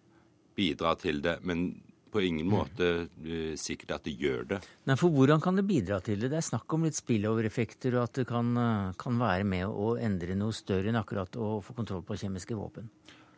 bidra 0.59 0.95
til 1.01 1.23
det, 1.25 1.39
men 1.49 1.71
på 2.13 2.21
ingen 2.21 2.47
mm. 2.47 2.53
måte 2.53 2.89
uh, 3.07 3.55
sikkert 3.57 3.97
at 3.97 4.05
det 4.07 4.15
gjør 4.21 4.45
det. 4.51 4.61
Nei, 4.89 4.99
for 5.01 5.15
Hvordan 5.15 5.41
kan 5.43 5.57
det 5.57 5.65
bidra 5.69 6.01
til 6.05 6.21
det? 6.21 6.29
Det 6.35 6.43
er 6.43 6.45
snakk 6.45 6.77
om 6.77 6.85
litt 6.87 6.99
spillover-effekter, 6.99 7.97
og 7.97 8.11
at 8.11 8.21
det 8.21 8.27
kan, 8.29 8.53
uh, 8.59 8.93
kan, 9.01 9.17
være 9.21 9.49
med 9.49 9.67
å 9.71 9.95
endre 9.97 10.37
noe 10.39 10.53
større 10.57 10.93
enn 10.93 11.01
akkurat 11.01 11.41
å 11.41 11.57
få 11.65 11.77
kontroll 11.79 12.05
på 12.07 12.19
kjemiske 12.21 12.59
våpen. 12.59 12.91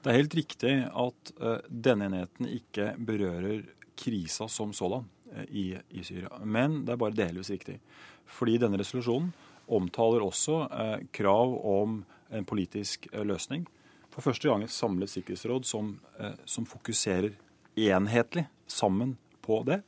Det 0.02 0.10
er 0.12 0.20
helt 0.20 0.36
riktig 0.36 0.74
at 0.90 1.34
uh, 1.38 1.58
denne 1.68 2.10
enheten 2.10 2.50
ikke 2.50 2.92
berører 2.98 3.62
krisa 3.94 4.50
som 4.50 4.74
sådan 4.74 5.06
i, 5.48 5.72
i 5.90 6.04
Syria. 6.06 6.30
Men 6.44 6.82
det 6.84 6.94
er 6.94 7.00
bare 7.00 7.16
delvis 7.16 7.50
riktig. 7.52 7.78
Fordi 8.26 8.58
denne 8.62 8.80
resolusjonen 8.80 9.32
omtaler 9.74 10.24
også 10.24 10.58
eh, 10.68 10.98
krav 11.14 11.54
om 11.66 12.02
en 12.34 12.46
politisk 12.48 13.08
eh, 13.12 13.24
løsning. 13.26 13.64
For 14.12 14.24
første 14.24 14.48
gang 14.48 14.64
et 14.64 14.72
samlet 14.72 15.12
sikkerhetsråd 15.12 15.66
som, 15.68 15.96
eh, 16.20 16.36
som 16.44 16.68
fokuserer 16.68 17.34
enhetlig 17.74 18.46
sammen 18.70 19.16
på 19.44 19.62
det. 19.66 19.80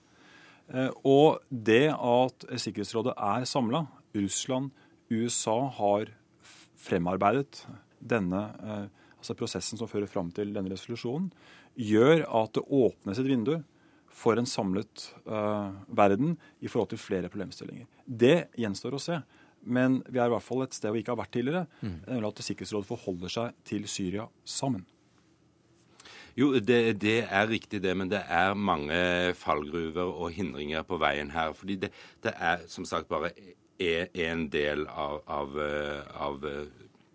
Eh, 0.72 0.90
og 1.06 1.42
det 1.50 1.92
at 1.94 2.48
Sikkerhetsrådet 2.56 3.14
er 3.16 3.46
samla, 3.46 3.86
Russland, 4.16 4.72
USA 5.12 5.58
har 5.76 6.10
fremarbeidet 6.86 7.66
denne 8.00 8.42
eh, 8.62 8.86
altså 9.20 9.36
prosessen 9.38 9.78
som 9.78 9.90
fører 9.90 10.10
fram 10.10 10.30
til 10.34 10.52
denne 10.54 10.72
resolusjonen, 10.72 11.30
gjør 11.76 12.24
at 12.24 12.54
det 12.56 12.64
åpnes 12.72 13.18
et 13.20 13.28
vindu 13.28 13.56
for 14.16 14.40
en 14.40 14.48
samlet 14.48 15.10
uh, 15.28 15.74
verden 15.92 16.36
i 16.64 16.70
forhold 16.72 16.94
til 16.94 17.00
flere 17.00 17.30
problemstillinger. 17.32 17.88
Det 18.06 18.48
gjenstår 18.56 18.96
å 18.96 19.02
se. 19.02 19.20
Men 19.66 19.98
vi 20.06 20.20
er 20.20 20.30
i 20.30 20.32
hvert 20.32 20.46
fall 20.46 20.62
et 20.64 20.76
sted 20.76 20.94
vi 20.94 21.02
ikke 21.02 21.12
har 21.12 21.20
vært 21.20 21.34
tidligere. 21.36 21.66
Mm. 21.82 21.96
nemlig 22.06 22.30
At 22.30 22.44
Sikkerhetsrådet 22.46 22.88
forholder 22.88 23.32
seg 23.32 23.56
til 23.66 23.88
Syria 23.90 24.28
sammen. 24.46 24.86
Jo, 26.36 26.50
det, 26.60 26.98
det, 27.00 27.22
er 27.32 27.48
riktig 27.48 27.80
det, 27.80 27.94
men 27.96 28.10
det 28.12 28.20
er 28.28 28.52
mange 28.54 28.96
fallgruver 29.40 30.10
og 30.10 30.34
hindringer 30.36 30.84
på 30.84 30.98
veien 31.00 31.32
her. 31.32 31.54
Fordi 31.56 31.78
det, 31.86 31.90
det 32.24 32.34
er 32.36 32.66
som 32.68 32.84
sagt 32.88 33.08
bare 33.08 33.32
en 33.80 34.46
del 34.52 34.84
av, 34.88 35.22
av, 35.28 35.56
av 36.16 36.44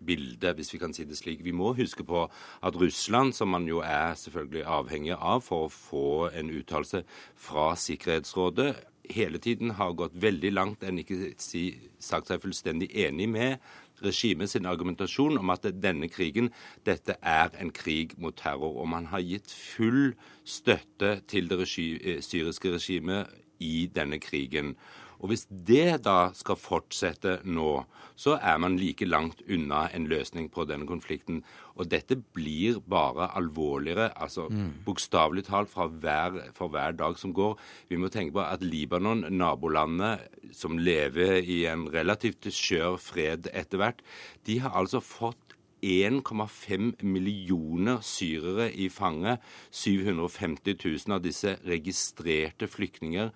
bildet, 0.06 0.56
hvis 0.56 0.72
vi 0.74 0.80
kan 0.82 0.94
si 0.94 1.06
det 1.08 1.18
slik. 1.18 1.44
Vi 1.44 1.54
må 1.56 1.72
huske 1.78 2.04
på 2.04 2.24
at 2.62 2.78
Russland, 2.80 3.32
som 3.36 3.52
man 3.54 3.68
jo 3.68 3.82
er 3.84 4.14
selvfølgelig 4.18 4.64
avhengig 4.66 5.16
av 5.18 5.44
for 5.46 5.66
å 5.66 5.72
få 5.72 6.08
en 6.32 6.50
uttalelse 6.52 7.04
fra 7.36 7.72
Sikkerhetsrådet, 7.76 8.72
hele 9.10 9.38
tiden 9.42 9.74
har 9.78 9.96
gått 9.98 10.14
veldig 10.14 10.52
langt, 10.52 10.84
enn 10.86 11.00
ikke 11.02 11.32
si, 11.42 11.64
sagt 12.00 12.30
seg 12.30 12.42
fullstendig 12.42 12.90
enig 13.04 13.28
med 13.30 13.72
regimet 14.02 14.50
sin 14.50 14.66
argumentasjon 14.66 15.38
om 15.38 15.52
at 15.54 15.68
denne 15.78 16.08
krigen 16.10 16.50
dette 16.86 17.16
er 17.22 17.52
en 17.60 17.70
krig 17.74 18.16
mot 18.18 18.36
terror. 18.36 18.78
Og 18.82 18.88
man 18.90 19.08
har 19.12 19.22
gitt 19.22 19.52
full 19.52 20.14
støtte 20.44 21.20
til 21.30 21.50
det 21.50 21.60
regi 21.62 21.86
syriske 22.24 22.74
regimet 22.74 23.30
i 23.62 23.86
denne 23.94 24.18
krigen. 24.22 24.74
Og 25.22 25.30
Hvis 25.30 25.46
det 25.48 26.02
da 26.02 26.32
skal 26.34 26.58
fortsette 26.58 27.38
nå, 27.46 27.84
så 28.18 28.34
er 28.42 28.58
man 28.58 28.74
like 28.76 29.06
langt 29.06 29.40
unna 29.46 29.84
en 29.94 30.08
løsning 30.10 30.48
på 30.52 30.66
denne 30.68 30.86
konflikten. 30.86 31.40
Og 31.78 31.88
dette 31.90 32.18
blir 32.34 32.80
bare 32.90 33.30
alvorligere, 33.38 34.10
altså 34.18 34.48
mm. 34.50 34.82
bokstavelig 34.86 35.46
talt 35.46 35.70
fra 35.70 35.86
hver, 35.86 36.40
for 36.56 36.74
hver 36.74 36.98
dag 36.98 37.16
som 37.18 37.32
går. 37.34 37.54
Vi 37.88 38.00
må 38.02 38.10
tenke 38.12 38.34
på 38.36 38.42
at 38.44 38.66
Libanon, 38.66 39.24
nabolandet 39.30 40.26
som 40.52 40.76
lever 40.78 41.38
i 41.40 41.62
en 41.70 41.86
relativt 41.94 42.50
skjør 42.50 42.98
fred 43.00 43.48
etter 43.54 43.78
hvert, 43.78 44.02
de 44.46 44.58
har 44.64 44.74
altså 44.74 45.00
fått 45.00 45.38
1,5 45.82 47.02
millioner 47.02 48.02
syrere 48.06 48.68
i 48.70 48.86
fange. 48.90 49.38
750 49.70 50.76
000 50.78 51.16
av 51.16 51.22
disse 51.24 51.56
registrerte 51.66 52.68
flyktninger 52.70 53.32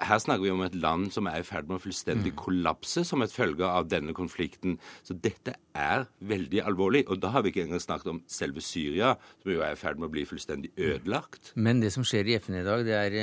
her 0.00 0.20
snakker 0.22 0.44
vi 0.44 0.52
om 0.52 0.62
et 0.64 0.76
land 0.78 1.10
som 1.14 1.28
er 1.30 1.40
i 1.40 1.46
ferd 1.46 1.68
med 1.68 1.78
å 1.78 1.82
fullstendig 1.82 2.32
mm. 2.34 2.38
kollapse 2.38 3.04
som 3.06 3.22
et 3.24 3.32
følge 3.34 3.66
av 3.66 3.88
denne 3.90 4.14
konflikten. 4.16 4.76
Så 5.06 5.16
dette 5.16 5.56
er 5.78 6.06
veldig 6.30 6.62
alvorlig. 6.66 7.04
Og 7.08 7.20
da 7.22 7.32
har 7.34 7.44
vi 7.44 7.52
ikke 7.52 7.64
engang 7.66 7.82
snakket 7.82 8.12
om 8.12 8.20
selve 8.30 8.62
Syria, 8.64 9.14
som 9.42 9.52
jo 9.52 9.62
er 9.64 9.74
i 9.74 9.80
ferd 9.80 10.00
med 10.00 10.08
å 10.08 10.12
bli 10.14 10.24
fullstendig 10.28 10.72
mm. 10.74 10.82
ødelagt. 10.90 11.52
Men 11.56 11.82
det 11.82 11.92
som 11.94 12.06
skjer 12.06 12.30
i 12.30 12.38
FN 12.42 12.60
i 12.60 12.64
dag, 12.66 12.84
det 12.86 12.96
er, 12.98 13.18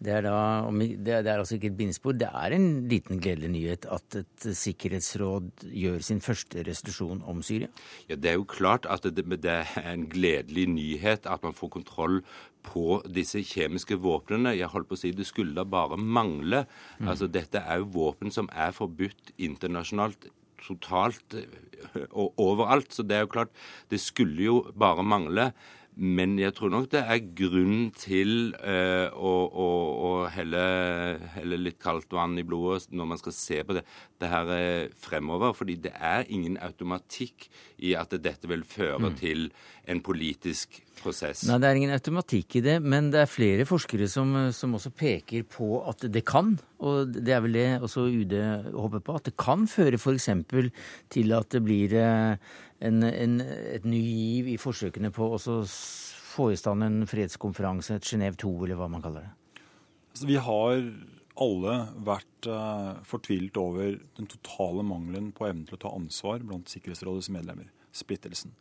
det 0.00 0.14
er, 0.18 0.28
da, 0.28 0.36
det 0.70 1.14
er, 1.20 1.24
det 1.26 1.32
er 1.34 1.42
altså 1.42 1.58
ikke 1.58 1.70
et 1.72 1.78
bindespor. 1.80 2.16
Det 2.20 2.30
er 2.30 2.56
en 2.56 2.68
liten 2.90 3.22
gledelig 3.22 3.52
nyhet 3.54 3.88
at 3.92 4.20
et 4.22 4.48
sikkerhetsråd 4.60 5.66
gjør 5.70 6.04
sin 6.04 6.22
første 6.24 6.64
restitusjon 6.66 7.24
om 7.30 7.44
Syria? 7.46 7.70
Ja, 8.10 8.16
Det 8.16 8.32
er 8.32 8.38
jo 8.38 8.48
klart 8.48 8.88
at 8.90 9.08
det, 9.08 9.26
det 9.40 9.56
er 9.60 9.92
en 9.94 10.08
gledelig 10.10 10.68
nyhet 10.70 11.28
at 11.30 11.44
man 11.46 11.56
får 11.56 11.74
kontroll 11.80 12.20
på 12.66 13.00
disse 13.08 13.42
kjemiske 13.46 13.98
våpnene. 14.00 14.56
Jeg 14.56 14.70
holdt 14.72 14.90
på 14.90 14.98
å 14.98 15.00
si 15.00 15.12
Det 15.16 15.26
skulle 15.28 15.56
da 15.56 15.64
bare 15.64 15.98
mangle. 16.00 16.64
Mm. 16.98 17.08
Altså, 17.08 17.28
Dette 17.30 17.62
er 17.62 17.80
jo 17.80 17.90
våpen 17.96 18.32
som 18.34 18.50
er 18.52 18.74
forbudt 18.76 19.34
internasjonalt 19.38 20.28
totalt 20.60 21.36
eh, 21.38 22.06
og 22.10 22.38
overalt. 22.40 22.92
Så 22.94 23.06
det 23.06 23.18
er 23.18 23.26
jo 23.26 23.34
klart, 23.34 23.52
det 23.90 24.00
skulle 24.02 24.42
jo 24.44 24.58
bare 24.78 25.04
mangle. 25.06 25.50
Men 25.98 26.36
jeg 26.38 26.54
tror 26.56 26.70
nok 26.72 26.86
det 26.92 27.00
er 27.02 27.24
grunn 27.36 27.90
til 27.98 28.52
eh, 28.62 29.10
å, 29.10 29.32
å, 29.50 29.66
å 30.06 30.12
helle, 30.32 30.62
helle, 31.34 31.58
litt 31.60 31.80
kaldt 31.82 32.14
vann 32.14 32.38
i 32.40 32.44
blodet 32.46 32.94
når 32.94 33.10
man 33.10 33.20
skal 33.20 33.34
se 33.36 33.58
på 33.66 33.76
det, 33.76 33.82
det 34.22 34.30
her 34.30 34.52
uh, 34.52 35.00
fremover. 35.02 35.52
Fordi 35.56 35.76
det 35.88 35.92
er 35.96 36.30
ingen 36.30 36.56
automatikk 36.62 37.50
i 37.84 37.96
at 37.98 38.14
dette 38.22 38.48
vil 38.48 38.62
føre 38.64 39.10
mm. 39.10 39.18
til 39.20 39.50
en 39.90 40.00
politisk 40.04 40.78
prosess. 41.00 41.42
Nei, 41.48 41.58
det 41.60 41.68
er 41.68 41.80
ingen 41.80 41.94
automatikk 41.96 42.60
i 42.60 42.64
det, 42.64 42.78
men 42.84 43.10
det 43.12 43.24
er 43.24 43.30
flere 43.30 43.66
forskere 43.68 44.08
som, 44.10 44.34
som 44.54 44.76
også 44.76 44.92
peker 44.94 45.46
på 45.48 45.82
at 45.90 46.04
det 46.12 46.22
kan, 46.28 46.54
og 46.80 47.12
det 47.16 47.34
er 47.34 47.44
vel 47.44 47.56
det 47.56 47.68
også 47.80 48.06
UD 48.08 48.34
håper 48.76 49.04
på, 49.04 49.16
at 49.16 49.30
det 49.30 49.36
kan 49.40 49.66
føre 49.70 50.00
f.eks. 50.00 50.28
til 51.12 51.36
at 51.36 51.56
det 51.56 51.64
blir 51.64 51.96
uh, 51.96 52.58
en, 52.80 53.02
en, 53.04 53.40
et 53.44 53.84
ny 53.84 54.00
giv 54.00 54.48
i 54.54 54.58
forsøkene 54.60 55.12
på 55.12 55.30
å 55.36 55.40
få 55.40 56.50
i 56.52 56.58
stand 56.58 56.86
en 56.86 57.02
fredskonferanse, 57.08 57.98
et 57.98 58.08
Genéve 58.08 58.38
2, 58.40 58.52
eller 58.64 58.78
hva 58.80 58.88
man 58.92 59.04
kaller 59.04 59.26
det? 59.26 59.64
Altså, 60.10 60.28
vi 60.30 60.38
har 60.40 60.84
alle 61.40 61.76
vært 62.04 62.48
uh, 62.50 63.00
fortvilt 63.06 63.56
over 63.60 63.94
den 64.18 64.28
totale 64.30 64.84
mangelen 64.86 65.30
på 65.36 65.46
evnen 65.48 65.66
til 65.68 65.78
å 65.78 65.82
ta 65.84 65.92
ansvar 65.96 66.42
blant 66.44 66.72
Sikkerhetsrådets 66.72 67.30
medlemmer. 67.32 67.70
Splittelsen. 67.96 68.54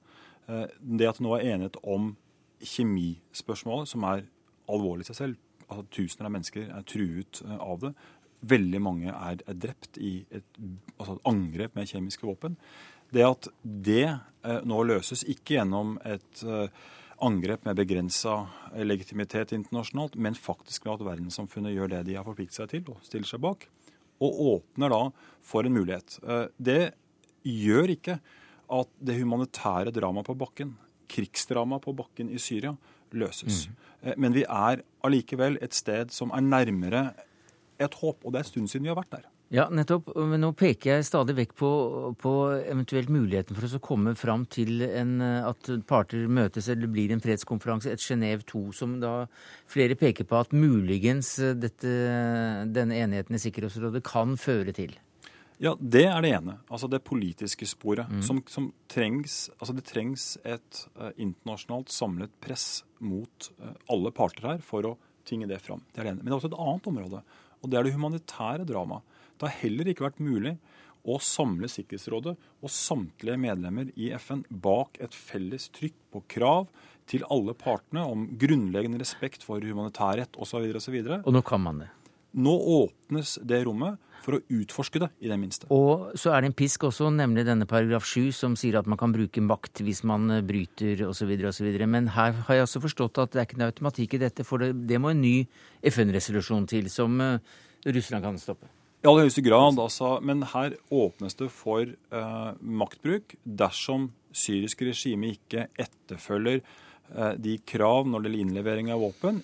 Uh, 0.47 0.67
det 0.80 1.09
at 1.09 1.20
det 1.20 1.26
nå 1.26 1.36
er 1.36 1.47
enighet 1.53 1.80
om 1.84 2.13
kjemispørsmålet, 2.59 3.91
som 3.91 4.05
er 4.07 4.26
alvorlig 4.70 5.07
i 5.07 5.11
seg 5.11 5.20
selv, 5.20 5.43
altså 5.67 5.86
tusener 5.95 6.30
av 6.30 6.36
mennesker 6.38 6.72
er 6.76 6.88
truet 6.89 7.41
uh, 7.45 7.57
av 7.63 7.84
det. 7.84 7.93
Veldig 8.49 8.82
mange 8.84 9.11
er, 9.11 9.41
er 9.43 9.59
drept 9.67 9.99
i 9.99 10.22
et, 10.32 10.61
altså 10.95 11.17
et 11.17 11.28
angrep 11.28 11.76
med 11.76 11.91
kjemiske 11.91 12.28
våpen. 12.28 12.55
Det 13.16 13.26
at 13.26 13.49
det 13.64 14.05
eh, 14.05 14.62
nå 14.68 14.84
løses 14.88 15.26
ikke 15.28 15.57
gjennom 15.57 15.97
et 16.07 16.43
eh, 16.45 16.70
angrep 17.26 17.66
med 17.68 17.80
begrensa 17.80 18.36
eh, 18.74 18.86
legitimitet 18.86 19.53
internasjonalt, 19.55 20.18
men 20.20 20.38
faktisk 20.38 20.86
ved 20.86 20.97
at 20.97 21.07
verdenssamfunnet 21.07 21.76
gjør 21.76 21.93
det 21.95 22.03
de 22.10 22.20
har 22.20 22.28
forpliktet 22.28 22.62
seg 22.62 22.74
til 22.74 22.93
og 22.93 23.01
stiller 23.05 23.30
seg 23.30 23.43
bak, 23.45 23.66
og 24.20 24.43
åpner 24.53 24.91
da 24.91 25.01
for 25.47 25.66
en 25.66 25.78
mulighet. 25.78 26.18
Det 26.60 26.91
gjør 27.47 27.93
ikke 27.93 28.18
at 28.70 28.89
det 28.99 29.16
humanitære 29.16 29.93
dramaet 29.95 30.28
på 30.28 30.36
bakken, 30.38 30.74
krigsdramaet 31.10 31.86
på 31.86 31.95
bakken 31.95 32.28
i 32.28 32.41
Syria, 32.41 32.74
løses. 33.16 33.64
Mm. 33.70 34.12
Men 34.22 34.36
vi 34.36 34.43
er 34.43 34.84
allikevel 35.07 35.55
et 35.64 35.74
sted 35.74 36.12
som 36.14 36.36
er 36.36 36.43
nærmere 36.43 37.05
et 37.80 37.95
håp, 38.01 38.20
og 38.22 38.36
det 38.36 38.41
er 38.41 38.45
en 38.45 38.51
stund 38.51 38.70
siden 38.70 38.86
vi 38.86 38.91
har 38.91 38.99
vært 38.99 39.16
der. 39.16 39.30
Ja, 39.49 39.65
nettopp. 39.73 40.11
Men 40.13 40.43
nå 40.43 40.51
peker 40.53 40.91
jeg 40.91 41.07
stadig 41.07 41.33
vekk 41.39 41.55
på, 41.57 41.69
på 42.21 42.33
eventuelt 42.59 43.09
muligheten 43.09 43.57
for 43.57 43.65
å 43.65 43.81
komme 43.81 44.13
fram 44.17 44.45
til 44.45 44.83
en, 44.85 45.15
at 45.23 45.71
parter 45.89 46.29
møtes 46.29 46.69
eller 46.69 46.91
blir 46.91 47.09
en 47.15 47.23
fredskonferanse, 47.23 47.89
et 47.89 48.03
Genéve 48.03 48.45
2, 48.49 48.63
som 48.77 48.99
da 49.01 49.13
flere 49.69 49.97
peker 49.97 50.29
på 50.29 50.37
at 50.37 50.53
muligens 50.53 51.35
dette, 51.57 51.93
denne 52.69 53.01
enigheten 53.01 53.39
i 53.39 53.41
Sikkerhetsrådet 53.41 54.05
kan 54.05 54.37
føre 54.37 54.75
til. 54.77 54.93
Ja, 55.59 55.73
det 55.79 56.05
er 56.07 56.21
det 56.23 56.31
ene. 56.37 56.55
Altså 56.71 56.87
det 56.87 57.01
politiske 57.03 57.67
sporet. 57.67 58.07
Mm. 58.07 58.21
Som, 58.23 58.39
som, 58.47 58.69
trengs 58.87 59.49
Altså 59.57 59.75
det 59.75 59.83
trengs 59.89 60.31
et 60.47 60.83
uh, 60.95 61.09
internasjonalt 61.19 61.91
samlet 61.91 62.31
press 62.39 62.85
mot 63.03 63.49
uh, 63.59 63.73
alle 63.91 64.13
parter 64.15 64.47
her 64.53 64.63
for 64.63 64.87
å 64.87 64.95
tvinge 65.27 65.49
det 65.51 65.59
fram. 65.65 65.83
Det 65.91 65.99
er 65.99 66.07
det 66.07 66.13
ene. 66.13 66.23
Men 66.23 66.31
det 66.31 66.37
er 66.37 66.39
også 66.39 66.51
et 66.53 66.61
annet 66.63 66.87
område, 66.93 67.21
og 67.59 67.71
det 67.71 67.79
er 67.79 67.85
det 67.85 67.95
humanitære 67.97 68.69
dramaet. 68.69 69.17
Det 69.39 69.47
har 69.47 69.59
heller 69.63 69.89
ikke 69.89 70.07
vært 70.09 70.21
mulig 70.23 70.57
å 71.07 71.15
samle 71.23 71.69
Sikkerhetsrådet 71.71 72.33
og 72.35 72.73
samtlige 72.73 73.39
medlemmer 73.39 73.91
i 73.95 74.11
FN 74.19 74.43
bak 74.49 74.99
et 75.01 75.15
felles 75.15 75.69
trykk 75.75 75.95
på 76.11 76.23
krav 76.35 76.67
til 77.09 77.23
alle 77.31 77.55
partene 77.57 78.03
om 78.05 78.27
grunnleggende 78.39 78.99
respekt 79.01 79.45
for 79.47 79.63
humanitærrett 79.63 80.35
osv. 80.37 80.67
osv. 80.75 80.99
Og 81.23 81.31
nå 81.33 81.41
kan 81.45 81.63
man 81.63 81.85
det? 81.85 81.89
Nå 82.37 82.51
åpnes 82.83 83.39
det 83.49 83.63
rommet 83.65 83.97
for 84.21 84.37
å 84.37 84.41
utforske 84.53 84.99
det, 85.01 85.07
i 85.23 85.29
det 85.31 85.37
minste. 85.41 85.65
Og 85.73 86.11
så 86.19 86.33
er 86.35 86.43
det 86.43 86.51
en 86.51 86.57
pisk 86.59 86.83
også, 86.85 87.07
nemlig 87.15 87.47
denne 87.47 87.65
paragraf 87.69 88.05
7, 88.05 88.29
som 88.35 88.57
sier 88.59 88.77
at 88.77 88.89
man 88.91 88.99
kan 88.99 89.15
bruke 89.15 89.41
makt 89.41 89.81
hvis 89.85 90.03
man 90.05 90.27
bryter 90.45 91.07
osv. 91.07 91.31
osv. 91.49 91.69
Men 91.89 92.11
her 92.13 92.35
har 92.45 92.59
jeg 92.59 92.67
også 92.67 92.83
forstått 92.85 93.23
at 93.23 93.33
det 93.33 93.41
er 93.41 93.49
ikke 93.49 93.61
noe 93.63 93.71
automatikk 93.71 94.17
i 94.19 94.21
dette, 94.27 94.45
for 94.45 94.61
det, 94.61 94.75
det 94.91 94.99
må 95.01 95.15
en 95.15 95.23
ny 95.23 95.37
FN-resolusjon 95.89 96.69
til 96.69 96.91
som 96.93 97.17
uh, 97.23 97.39
Russland 97.87 98.27
kan 98.27 98.37
stoppe. 98.37 98.69
I 98.99 99.07
aller 99.07 99.27
høyeste 99.27 99.43
grad, 99.45 99.79
altså. 99.79 100.17
Men 100.25 100.43
her 100.51 100.75
åpnes 100.91 101.37
det 101.39 101.47
for 101.55 101.87
eh, 101.87 102.49
maktbruk 102.59 103.37
dersom 103.43 104.09
syrisk 104.35 104.83
regime 104.83 105.31
ikke 105.37 105.69
etterfølger 105.79 106.59
eh, 106.59 107.35
de 107.39 107.57
krav 107.63 108.09
når 108.09 108.25
det 108.25 108.31
gjelder 108.31 108.45
innlevering 108.45 108.91
av 108.91 109.03
våpen, 109.05 109.43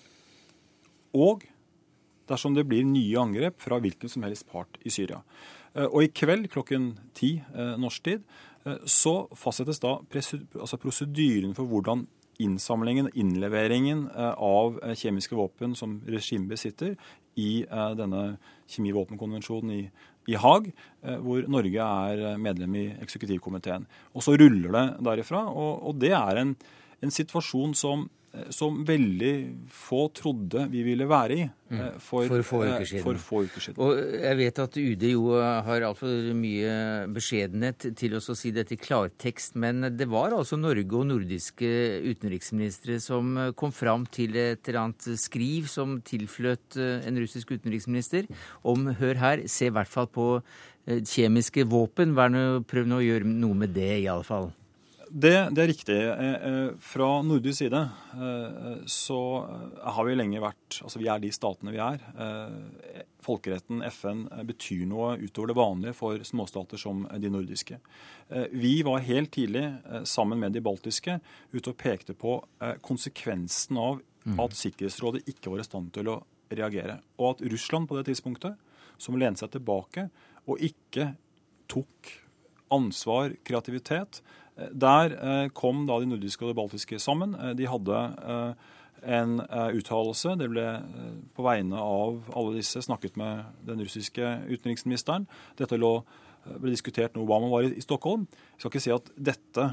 og 1.16 1.46
dersom 2.30 2.56
det 2.58 2.66
blir 2.68 2.84
nye 2.88 3.22
angrep 3.22 3.62
fra 3.64 3.80
hvilken 3.82 4.12
som 4.12 4.26
helst 4.28 4.48
part 4.52 4.80
i 4.84 4.92
Syria. 4.94 5.22
Eh, 5.76 5.88
og 5.88 6.04
i 6.04 6.12
kveld 6.12 6.50
klokken 6.54 6.94
ti 7.18 7.38
eh, 7.40 7.76
norsk 7.82 8.06
tid 8.06 8.24
eh, 8.66 8.82
så 8.90 9.26
fastsettes 9.38 9.82
da 9.84 9.98
altså 10.02 10.82
prosedyren 10.82 11.56
for 11.58 11.70
hvordan 11.70 12.06
innsamlingen, 12.44 13.10
innleveringen 13.14 14.08
eh, 14.10 14.34
av 14.34 14.80
kjemiske 14.96 15.38
våpen 15.38 15.76
som 15.76 16.00
regimet 16.08 16.56
besitter, 16.56 16.96
i 17.36 17.66
eh, 17.68 17.92
denne 18.00 18.24
kjemivåpenkonvensjonen 18.72 19.74
i, 19.76 19.82
i 20.32 20.38
Haag, 20.40 20.72
eh, 21.04 21.18
hvor 21.22 21.48
Norge 21.52 21.88
er 22.08 22.24
eh, 22.32 22.38
medlem 22.42 22.78
i 22.80 22.86
eksekutivkomiteen. 23.04 23.88
Og 24.16 24.26
så 24.26 24.36
ruller 24.40 24.72
det 24.76 24.86
derifra. 25.10 25.46
Og, 25.52 25.90
og 25.90 26.00
det 26.02 26.14
er 26.18 26.42
en, 26.42 26.56
en 27.04 27.14
situasjon 27.14 27.76
som 27.78 28.08
som 28.54 28.82
veldig 28.88 29.34
få 29.72 30.08
trodde 30.16 30.66
vi 30.72 30.84
ville 30.86 31.08
være 31.10 31.38
i 31.38 31.46
mm. 31.46 31.80
for, 32.04 32.28
for, 32.30 32.44
få 32.46 32.60
for, 33.04 33.20
få 33.22 33.42
uker 33.48 33.64
siden. 33.64 33.80
Og 33.84 34.00
jeg 34.00 34.40
vet 34.40 34.62
at 34.64 34.80
UD 34.82 35.06
jo 35.10 35.24
har 35.38 35.88
altfor 35.88 36.32
mye 36.38 36.76
beskjedenhet 37.16 37.90
til 38.00 38.18
å 38.18 38.24
si 38.26 38.52
dette 38.56 38.76
i 38.76 38.82
klartekst, 38.82 39.58
men 39.62 39.90
det 39.96 40.10
var 40.12 40.36
altså 40.36 40.60
Norge 40.60 41.00
og 41.00 41.08
nordiske 41.12 41.72
utenriksministre 42.06 43.00
som 43.04 43.34
kom 43.58 43.74
fram 43.76 44.08
til 44.08 44.38
et 44.40 44.66
eller 44.68 44.84
annet 44.86 45.10
skriv 45.22 45.70
som 45.72 46.00
tilfløt 46.06 46.80
en 46.80 47.22
russisk 47.22 47.56
utenriksminister 47.56 48.30
om 48.68 48.90
hør 49.00 49.22
her, 49.22 49.46
se 49.52 49.70
i 49.70 49.74
hvert 49.74 49.92
fall 49.92 50.10
på 50.12 50.30
kjemiske 50.86 51.66
våpen. 51.70 52.14
Prøv 52.70 52.88
nå 52.90 53.02
å 53.02 53.06
gjøre 53.06 53.30
noe 53.30 53.66
med 53.66 53.76
det, 53.76 53.92
i 54.04 54.08
alle 54.12 54.26
fall. 54.28 54.52
Det, 55.10 55.50
det, 55.54 55.62
er 55.62 55.70
riktig. 55.70 55.98
Fra 56.82 57.10
nordisk 57.22 57.60
side 57.60 57.82
så 58.90 59.20
har 59.84 60.08
vi 60.08 60.16
lenge 60.18 60.42
vært 60.42 60.80
Altså 60.82 61.02
vi 61.02 61.10
er 61.12 61.22
de 61.22 61.30
statene 61.36 61.74
vi 61.76 61.82
er. 61.84 62.02
Folkeretten, 63.26 63.84
FN, 63.94 64.26
betyr 64.50 64.86
noe 64.90 65.14
utover 65.22 65.52
det 65.52 65.58
vanlige 65.60 65.98
for 65.98 66.26
småstater 66.26 66.82
som 66.82 67.06
de 67.22 67.32
nordiske. 67.32 67.80
Vi 68.54 68.74
var 68.86 69.06
helt 69.06 69.34
tidlig, 69.38 69.68
sammen 70.10 70.42
med 70.42 70.58
de 70.58 70.64
baltiske, 70.66 71.20
ute 71.54 71.72
og 71.72 71.80
pekte 71.82 72.18
på 72.18 72.40
konsekvensen 72.86 73.82
av 73.82 74.02
mm. 74.26 74.40
at 74.42 74.58
Sikkerhetsrådet 74.58 75.26
ikke 75.32 75.54
var 75.54 75.64
i 75.64 75.68
stand 75.68 75.94
til 75.96 76.12
å 76.12 76.20
reagere. 76.54 77.00
Og 77.20 77.36
at 77.36 77.46
Russland 77.54 77.90
på 77.90 77.98
det 78.00 78.08
tidspunktet, 78.10 78.58
som 78.98 79.18
lente 79.20 79.44
seg 79.44 79.54
tilbake 79.56 80.10
og 80.46 80.62
ikke 80.64 81.14
tok 81.72 82.14
ansvar, 82.74 83.36
kreativitet. 83.46 84.22
Eh, 84.58 84.72
der 84.72 85.16
eh, 85.16 85.50
kom 85.54 85.86
da 85.90 86.00
de 86.00 86.10
nordiske 86.10 86.46
og 86.46 86.54
de 86.54 86.58
baltiske 86.58 87.00
sammen. 87.02 87.36
Eh, 87.36 87.54
de 87.58 87.70
hadde 87.70 88.02
en 89.06 89.38
uttalelse. 89.76 90.32
Det 90.40 90.48
ble 90.50 90.64
på 91.38 91.44
vegne 91.46 91.78
av 91.78 92.32
alle 92.34 92.56
disse 92.56 92.82
snakket 92.82 93.20
med 93.22 93.44
den 93.68 93.84
russiske 93.84 94.32
utenriksministeren. 94.48 95.28
Dette 95.60 95.78
lå, 95.78 96.00
ble 96.48 96.74
diskutert 96.74 97.14
når 97.14 97.28
Obama 97.28 97.52
var 97.52 97.68
i, 97.68 97.84
Stockholm. 97.86 98.24
Jeg 98.56 98.64
skal 98.64 98.72
ikke 98.72 98.82
si 98.82 98.94
at 98.96 99.12
dette 99.30 99.68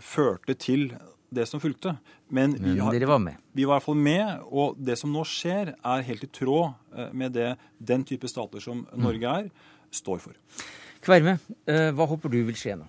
førte 0.00 0.56
til 0.56 0.94
det 1.28 1.44
som 1.50 1.60
fulgte. 1.60 1.98
Men, 2.32 2.56
vi, 2.56 2.78
har, 2.80 2.96
var 3.10 3.20
med? 3.20 3.36
Vi 3.52 3.68
var 3.68 3.74
i 3.74 3.82
hvert 3.82 3.88
fall 3.90 4.00
med. 4.06 4.48
Og 4.48 4.80
det 4.80 4.96
som 4.96 5.12
nå 5.12 5.26
skjer, 5.28 5.74
er 5.76 6.08
helt 6.08 6.24
i 6.24 6.32
tråd 6.40 7.12
med 7.12 7.36
det 7.36 7.50
den 7.76 8.06
type 8.08 8.32
stater 8.32 8.64
som 8.64 8.86
mm. 8.86 9.02
Norge 9.04 9.34
er, 9.42 9.50
står 9.92 10.24
for. 10.24 10.40
Kverme, 11.04 11.36
eh, 11.68 11.90
hva 11.92 12.08
håper 12.08 12.32
du 12.32 12.40
vil 12.48 12.56
skje 12.56 12.80
nå? 12.80 12.88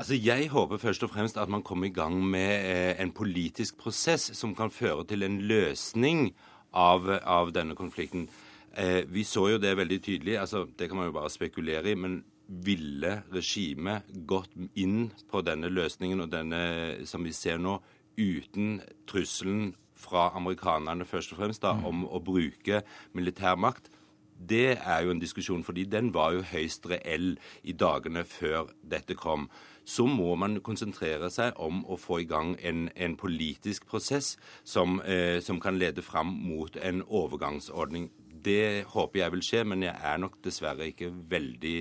Altså, 0.00 0.14
Jeg 0.14 0.48
håper 0.48 0.78
først 0.80 1.02
og 1.04 1.10
fremst 1.10 1.36
at 1.36 1.48
man 1.52 1.62
kommer 1.62 1.86
i 1.86 1.92
gang 1.92 2.14
med 2.24 2.64
eh, 2.64 3.02
en 3.02 3.10
politisk 3.12 3.76
prosess 3.76 4.30
som 4.32 4.54
kan 4.56 4.70
føre 4.72 5.04
til 5.04 5.22
en 5.22 5.40
løsning 5.44 6.30
av, 6.72 7.04
av 7.20 7.52
denne 7.52 7.76
konflikten. 7.76 8.24
Eh, 8.72 9.04
vi 9.04 9.26
så 9.28 9.44
jo 9.50 9.58
det 9.60 9.76
veldig 9.76 9.98
tydelig. 10.00 10.38
altså 10.38 10.64
Det 10.78 10.88
kan 10.88 10.96
man 10.96 11.10
jo 11.10 11.12
bare 11.12 11.30
spekulere 11.30 11.90
i. 11.90 11.94
men 11.94 12.24
ville 12.48 13.22
regimet 13.30 14.08
gått 14.26 14.56
inn 14.74 15.10
på 15.30 15.42
denne 15.42 15.68
løsningen 15.68 16.20
og 16.24 16.32
denne 16.32 17.06
som 17.06 17.22
vi 17.22 17.32
ser 17.32 17.58
nå, 17.58 17.76
uten 18.16 18.80
trusselen 19.06 19.74
fra 19.94 20.30
amerikanerne 20.34 21.04
først 21.04 21.32
og 21.32 21.38
fremst 21.38 21.62
da, 21.62 21.76
mm. 21.76 21.84
om 21.86 22.06
å 22.08 22.18
bruke 22.24 22.82
militærmakt, 23.12 23.92
det 24.40 24.78
er 24.80 25.04
jo 25.04 25.12
en 25.12 25.20
diskusjon, 25.20 25.62
fordi 25.64 25.84
den 25.84 26.14
var 26.14 26.32
jo 26.32 26.42
høyst 26.42 26.88
reell 26.88 27.34
i 27.62 27.76
dagene 27.76 28.24
før 28.24 28.72
dette 28.80 29.14
kom. 29.14 29.50
Så 29.84 30.06
må 30.06 30.34
man 30.38 30.60
konsentrere 30.60 31.30
seg 31.32 31.58
om 31.58 31.84
å 31.88 31.96
få 31.98 32.20
i 32.22 32.28
gang 32.28 32.54
en, 32.62 32.88
en 32.94 33.16
politisk 33.16 33.86
prosess 33.90 34.36
som, 34.64 35.00
eh, 35.00 35.40
som 35.40 35.60
kan 35.60 35.78
lede 35.78 36.02
fram 36.02 36.26
mot 36.26 36.76
en 36.76 37.02
overgangsordning. 37.06 38.10
Det 38.44 38.84
håper 38.92 39.22
jeg 39.22 39.34
vil 39.36 39.44
skje, 39.44 39.64
men 39.68 39.84
jeg 39.86 39.96
er 40.12 40.22
nok 40.22 40.38
dessverre 40.44 40.88
ikke 40.90 41.10
veldig 41.30 41.76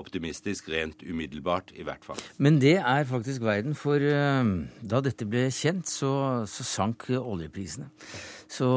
optimistisk, 0.00 0.70
rent 0.72 1.02
umiddelbart 1.04 1.72
i 1.76 1.84
hvert 1.84 2.04
fall. 2.04 2.20
Men 2.42 2.60
det 2.62 2.78
er 2.80 3.08
faktisk 3.08 3.44
verden, 3.44 3.74
for 3.76 4.00
uh, 4.00 4.52
da 4.80 5.02
dette 5.04 5.28
ble 5.28 5.48
kjent, 5.52 5.88
så, 5.88 6.12
så 6.48 6.64
sank 6.66 7.10
oljeprisene. 7.18 7.90
Så 8.52 8.68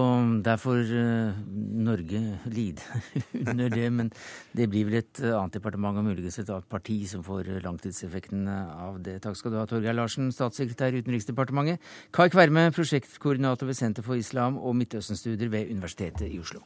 derfor 0.43 0.79
uh, 0.79 1.35
Norge 1.87 2.21
lide 2.47 2.83
under 3.49 3.69
det. 3.71 3.89
Men 3.91 4.11
det 4.55 4.69
blir 4.71 4.87
vel 4.87 5.01
et 5.01 5.23
annet 5.25 5.57
departement 5.57 5.99
og 5.99 6.07
muligens 6.07 6.39
et 6.39 6.51
annet 6.51 6.69
parti 6.71 7.01
som 7.11 7.23
får 7.25 7.51
langtidseffekten 7.65 8.47
av 8.51 9.01
det. 9.03 9.19
Takk 9.25 9.39
skal 9.39 9.51
du 9.51 9.59
ha, 9.59 9.65
Torgeir 9.69 9.97
Larsen, 9.97 10.31
statssekretær 10.35 10.95
i 10.95 11.03
Utenriksdepartementet. 11.03 11.83
Kai 12.15 12.29
Kverme, 12.31 12.69
prosjektkoordinator 12.75 13.67
ved 13.67 13.79
Senter 13.79 14.05
for 14.05 14.19
islam 14.19 14.59
og 14.59 14.77
Midtøsten-studier 14.79 15.51
ved 15.51 15.75
Universitetet 15.75 16.31
i 16.31 16.39
Oslo. 16.39 16.63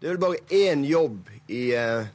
Det 0.00 0.08
er 0.08 0.14
vel 0.14 0.20
bare 0.22 0.38
én 0.56 0.84
jobb 0.88 1.28
i, 1.52 1.74
uh, 1.76 2.06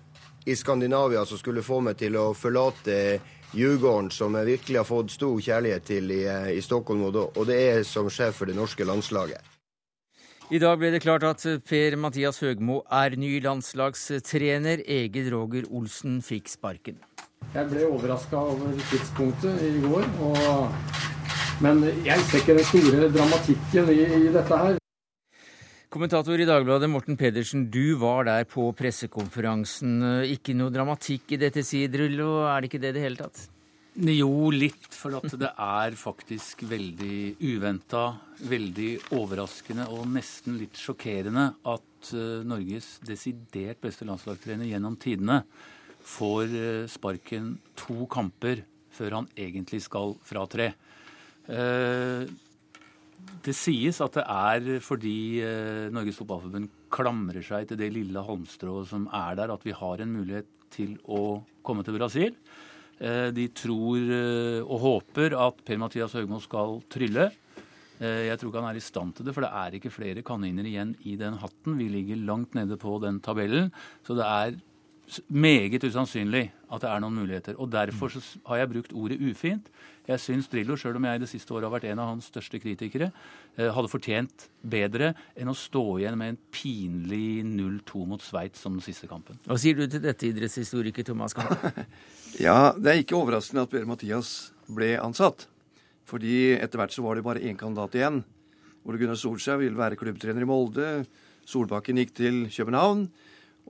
i, 0.46 0.56
Skandinavia 0.58 1.22
som 1.26 1.38
skulle 1.38 1.62
få 1.62 1.84
meg 1.86 2.00
til 2.00 2.16
å 2.18 2.32
forlate 2.34 3.20
Djurgården, 3.54 4.10
som 4.12 4.34
jeg 4.40 4.48
virkelig 4.48 4.80
har 4.82 4.88
fått 4.90 5.12
stor 5.14 5.36
kjærlighet 5.38 5.86
til 5.86 6.10
i, 6.16 6.24
uh, 6.26 6.50
i 6.50 6.64
Stockholm, 6.66 7.04
og 7.06 7.44
det 7.46 7.60
er 7.62 7.84
som 7.86 8.10
sjef 8.10 8.40
for 8.42 8.50
det 8.50 8.56
norske 8.58 8.88
landslaget. 8.90 9.38
I 10.50 10.62
dag 10.62 10.78
ble 10.82 10.92
det 10.94 11.04
klart 11.06 11.24
at 11.30 11.46
Per-Mathias 11.66 12.42
Høgmo 12.42 12.80
er 12.94 13.16
ny 13.18 13.38
landslagstrener. 13.42 14.82
Egil 14.86 15.30
Roger 15.34 15.66
Olsen 15.70 16.20
fikk 16.26 16.50
sparken. 16.50 17.00
Jeg 17.54 17.70
ble 17.70 17.86
overraska 17.90 18.42
over 18.54 18.74
tidspunktet 18.92 19.62
i 19.66 19.76
går. 19.86 20.06
Og... 20.26 20.74
Men 21.66 21.82
jeg 22.06 22.26
ser 22.30 22.42
ikke 22.42 22.58
den 22.58 22.70
store 22.70 23.12
dramatikken 23.14 23.94
i, 23.94 24.02
i 24.26 24.34
dette 24.34 24.62
her. 24.62 24.82
Kommentator 25.96 26.41
i 26.43 26.43
Dagbladet 26.43 26.89
Morten 26.91 27.16
Pedersen, 27.16 27.70
du 27.72 27.96
var 27.96 28.26
der 28.28 28.43
på 28.52 28.66
pressekonferansen. 28.76 29.93
Ikke 30.28 30.52
noe 30.52 30.74
dramatikk 30.76 31.32
i 31.32 31.39
dette, 31.39 31.64
sier 31.64 31.88
Drillo. 31.88 32.41
Er 32.52 32.60
det 32.60 32.68
ikke 32.68 32.82
det 32.84 32.89
i 32.91 32.96
det 32.98 33.04
hele 33.06 33.20
tatt? 33.22 33.46
Jo, 34.04 34.50
litt. 34.52 34.89
For 34.91 35.16
at 35.16 35.38
det 35.39 35.54
er 35.56 35.96
faktisk 35.96 36.66
veldig 36.68 37.38
uventa, 37.48 38.04
veldig 38.43 38.89
overraskende 39.16 39.88
og 39.96 40.10
nesten 40.12 40.60
litt 40.60 40.76
sjokkerende 40.76 41.48
at 41.64 42.12
uh, 42.12 42.43
Norges 42.43 42.98
desidert 43.08 43.80
beste 43.80 44.04
landslagstrener 44.12 44.68
gjennom 44.68 45.00
tidene 45.00 45.46
får 46.04 46.58
uh, 46.60 46.86
sparken 46.91 47.54
to 47.80 48.04
kamper 48.12 48.66
før 49.00 49.22
han 49.22 49.32
egentlig 49.39 49.86
skal 49.88 50.20
fratre. 50.28 50.74
Det 53.45 53.53
sies 53.53 53.99
at 54.01 54.18
det 54.18 54.26
er 54.26 54.82
fordi 54.82 55.18
eh, 55.45 55.88
Norges 55.93 56.18
Fotballforbund 56.18 56.70
klamrer 56.93 57.45
seg 57.45 57.68
til 57.70 57.78
det 57.78 57.91
lille 57.93 58.24
halmstrået 58.26 58.89
som 58.89 59.05
er 59.13 59.38
der, 59.38 59.53
at 59.53 59.66
vi 59.66 59.76
har 59.76 60.01
en 60.01 60.13
mulighet 60.16 60.49
til 60.74 60.95
å 61.05 61.43
komme 61.66 61.86
til 61.86 61.97
Brasil. 61.97 62.34
Eh, 62.97 63.30
de 63.36 63.47
tror 63.53 64.01
eh, 64.01 64.61
og 64.63 64.82
håper 64.82 65.38
at 65.38 65.61
Per-Mathias 65.68 66.16
Høgmo 66.18 66.41
skal 66.43 66.80
trylle. 66.91 67.32
Jeg 67.95 68.36
tror 68.36 68.49
ikke 68.49 68.59
han 68.59 68.74
er 68.74 68.78
i 68.82 68.84
stand 68.84 69.13
til 69.16 69.24
det, 69.24 69.32
for 69.32 69.45
det 69.45 69.53
er 69.55 69.76
ikke 69.78 69.93
flere 69.93 70.24
kaniner 70.28 70.66
igjen 70.68 70.89
i 71.07 71.13
den 71.16 71.38
hatten. 71.39 71.78
Vi 71.80 71.86
ligger 71.88 72.26
langt 72.28 72.57
nede 72.57 72.76
på 72.76 72.97
den 72.99 73.22
tabellen. 73.24 73.70
Så 74.03 74.18
det 74.20 74.26
er 74.28 74.57
meget 75.30 75.84
usannsynlig 75.84 76.49
at 76.72 76.82
det 76.82 76.89
er 76.89 77.01
noen 77.03 77.20
muligheter. 77.20 77.58
Og 77.62 77.70
Derfor 77.72 78.12
har 78.49 78.58
jeg 78.62 78.72
brukt 78.72 78.93
ordet 78.93 79.20
ufint. 79.22 79.70
Jeg 80.06 80.22
syns 80.22 80.47
Drillo, 80.51 80.76
sjøl 80.78 80.99
om 80.99 81.08
jeg 81.08 81.22
det 81.24 81.30
siste 81.32 81.53
året 81.53 81.66
har 81.66 81.74
vært 81.74 81.88
en 81.89 82.01
av 82.03 82.12
hans 82.12 82.28
største 82.30 82.60
kritikere, 82.62 83.10
eh, 83.58 83.72
hadde 83.74 83.89
fortjent 83.89 84.47
bedre 84.62 85.16
enn 85.34 85.49
å 85.49 85.58
stå 85.58 85.84
igjen 85.97 86.18
med 86.20 86.34
en 86.34 86.38
pinlig 86.53 87.41
0-2 87.47 88.06
mot 88.12 88.22
Sveits 88.22 88.62
som 88.62 88.78
den 88.78 88.86
siste 88.86 89.10
kampen. 89.10 89.39
Hva 89.49 89.58
sier 89.58 89.78
du 89.78 89.88
til 89.88 90.03
dette, 90.03 90.30
idrettshistoriker 90.30 91.08
Thomas 91.08 91.34
Kamp? 91.34 91.58
ja, 92.47 92.74
det 92.78 92.91
er 92.91 93.01
ikke 93.01 93.18
overraskende 93.18 93.66
at 93.66 93.74
Bjørn-Mathias 93.74 94.32
ble 94.70 94.93
ansatt. 95.01 95.47
Fordi 96.06 96.53
etter 96.60 96.78
hvert 96.78 96.93
så 96.93 97.01
var 97.01 97.18
det 97.18 97.26
bare 97.26 97.41
én 97.41 97.58
kandidat 97.58 97.97
igjen. 97.97 98.22
Ole 98.86 99.01
Gunnar 99.01 99.18
Solskjær 99.18 99.58
ville 99.58 99.80
være 99.80 99.97
klubbtrener 99.97 100.45
i 100.45 100.49
Molde. 100.49 100.89
Solbakken 101.49 101.97
gikk 101.97 102.14
til 102.14 102.43
København. 102.53 103.08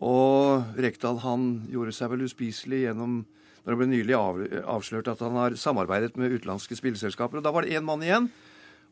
Og 0.04 0.76
Rekdal 0.82 1.22
han 1.24 1.48
gjorde 1.72 1.94
seg 1.96 2.12
vel 2.12 2.26
uspiselig 2.28 2.86
gjennom 2.86 3.22
når 3.66 3.74
det 3.74 3.80
ble 3.80 3.88
nylig 3.90 4.16
avslørt 4.62 5.08
at 5.10 5.22
han 5.26 5.38
har 5.40 5.56
samarbeidet 5.58 6.14
med 6.22 6.36
utenlandske 6.36 6.78
spilleselskaper. 6.78 7.40
Og 7.40 7.46
Da 7.46 7.54
var 7.56 7.66
det 7.66 7.74
én 7.74 7.86
mann 7.86 8.04
igjen. 8.04 8.30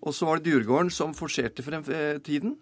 Og 0.01 0.15
så 0.15 0.25
var 0.25 0.39
det 0.39 0.49
Djurgården 0.49 0.89
som 0.91 1.13
forserte 1.13 1.63
frem 1.63 1.85
eh, 1.93 2.17
tiden. 2.25 2.55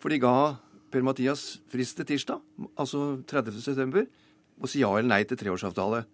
For 0.00 0.08
de 0.08 0.18
ga 0.22 0.56
Per-Mathias 0.90 1.60
frist 1.70 1.98
til 1.98 2.08
tirsdag, 2.08 2.40
altså 2.80 3.20
30.9., 3.28 4.06
å 4.54 4.70
si 4.70 4.80
ja 4.80 4.90
eller 4.94 5.10
nei 5.10 5.24
til 5.26 5.38
treårsavtale. 5.38 6.04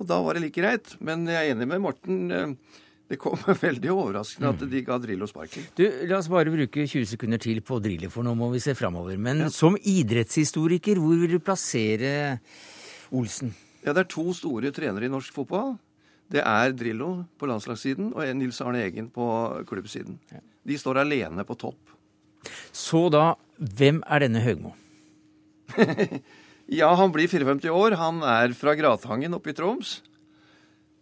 Og 0.00 0.08
da 0.08 0.18
var 0.24 0.36
det 0.36 0.46
like 0.46 0.60
greit. 0.60 0.94
Men 1.04 1.24
jeg 1.28 1.36
er 1.36 1.54
enig 1.54 1.68
med 1.70 1.84
Morten. 1.84 2.20
Eh, 2.32 2.82
det 3.10 3.18
kom 3.22 3.38
veldig 3.66 3.92
overraskende 3.94 4.52
at 4.54 4.64
de 4.70 4.82
ga 4.86 4.98
Drillo 5.02 5.28
sparken. 5.30 5.66
Du, 5.78 5.84
La 6.10 6.18
oss 6.18 6.30
bare 6.32 6.52
bruke 6.52 6.86
20 6.86 7.06
sekunder 7.12 7.42
til 7.42 7.62
på 7.66 7.78
Drillo, 7.82 8.10
for 8.12 8.26
nå 8.26 8.34
må 8.38 8.50
vi 8.54 8.62
se 8.62 8.74
framover. 8.78 9.18
Men 9.20 9.46
ja. 9.46 9.50
som 9.54 9.78
idrettshistoriker, 9.78 10.98
hvor 11.02 11.18
vil 11.22 11.36
du 11.36 11.42
plassere 11.42 12.12
Olsen? 13.14 13.54
Ja, 13.84 13.92
Det 13.94 14.02
er 14.02 14.10
to 14.10 14.32
store 14.34 14.72
trenere 14.74 15.06
i 15.06 15.12
norsk 15.12 15.34
fotball. 15.36 15.76
Det 16.26 16.42
er 16.42 16.72
Drillo 16.74 17.10
på 17.38 17.46
landslagssiden 17.46 18.10
og 18.16 18.32
Nils 18.34 18.58
Arne 18.64 18.82
Eggen 18.82 19.12
på 19.14 19.26
klubbsiden. 19.68 20.18
De 20.66 20.78
står 20.78 21.04
alene 21.04 21.44
på 21.46 21.54
topp. 21.54 21.94
Så 22.74 23.06
da, 23.14 23.36
hvem 23.58 24.02
er 24.02 24.26
denne 24.26 24.42
Høgmo? 24.42 24.74
Ja, 26.66 26.88
han 26.98 27.12
blir 27.14 27.30
54 27.30 27.70
år. 27.70 27.94
Han 27.94 28.24
er 28.26 28.50
fra 28.58 28.72
Grathangen 28.74 29.36
oppe 29.36 29.52
i 29.52 29.54
Troms. 29.54 30.00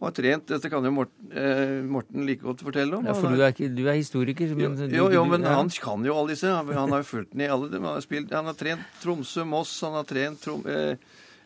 Og 0.02 0.08
har 0.10 0.14
trent 0.16 0.46
Dette 0.50 0.68
kan 0.68 0.84
jo 0.84 0.90
Morten, 0.92 1.28
eh, 1.32 1.82
Morten 1.88 2.26
like 2.26 2.42
godt 2.42 2.60
fortelle 2.66 2.96
om. 2.98 3.06
Ja, 3.06 3.14
for 3.14 3.30
du 3.30 3.40
er, 3.40 3.52
ikke, 3.54 3.68
du 3.74 3.84
er 3.88 3.94
historiker. 3.96 4.50
Men 4.56 4.74
du- 4.76 4.88
jo, 4.96 5.08
jo, 5.08 5.22
du- 5.24 5.30
men 5.30 5.42
ja. 5.46 5.54
han 5.54 5.68
kan 5.70 6.04
jo 6.04 6.16
alle 6.18 6.34
disse. 6.34 6.50
Han 6.50 6.66
han 6.66 6.90
har 6.90 6.98
jo 7.04 7.08
fulgt 7.08 7.30
den 7.32 7.40
i 7.46 7.48
alle 7.48 7.70
dem. 7.70 7.82
Han 7.84 7.94
har, 7.94 8.00
spilt, 8.04 8.30
han 8.34 8.44
har 8.50 8.54
trent 8.58 8.80
Tromsø, 9.00 9.44
Moss, 9.46 9.80
han 9.80 9.92
har 9.92 10.04
trent 10.04 10.40
Trom, 10.42 10.64
eh, 10.66 10.96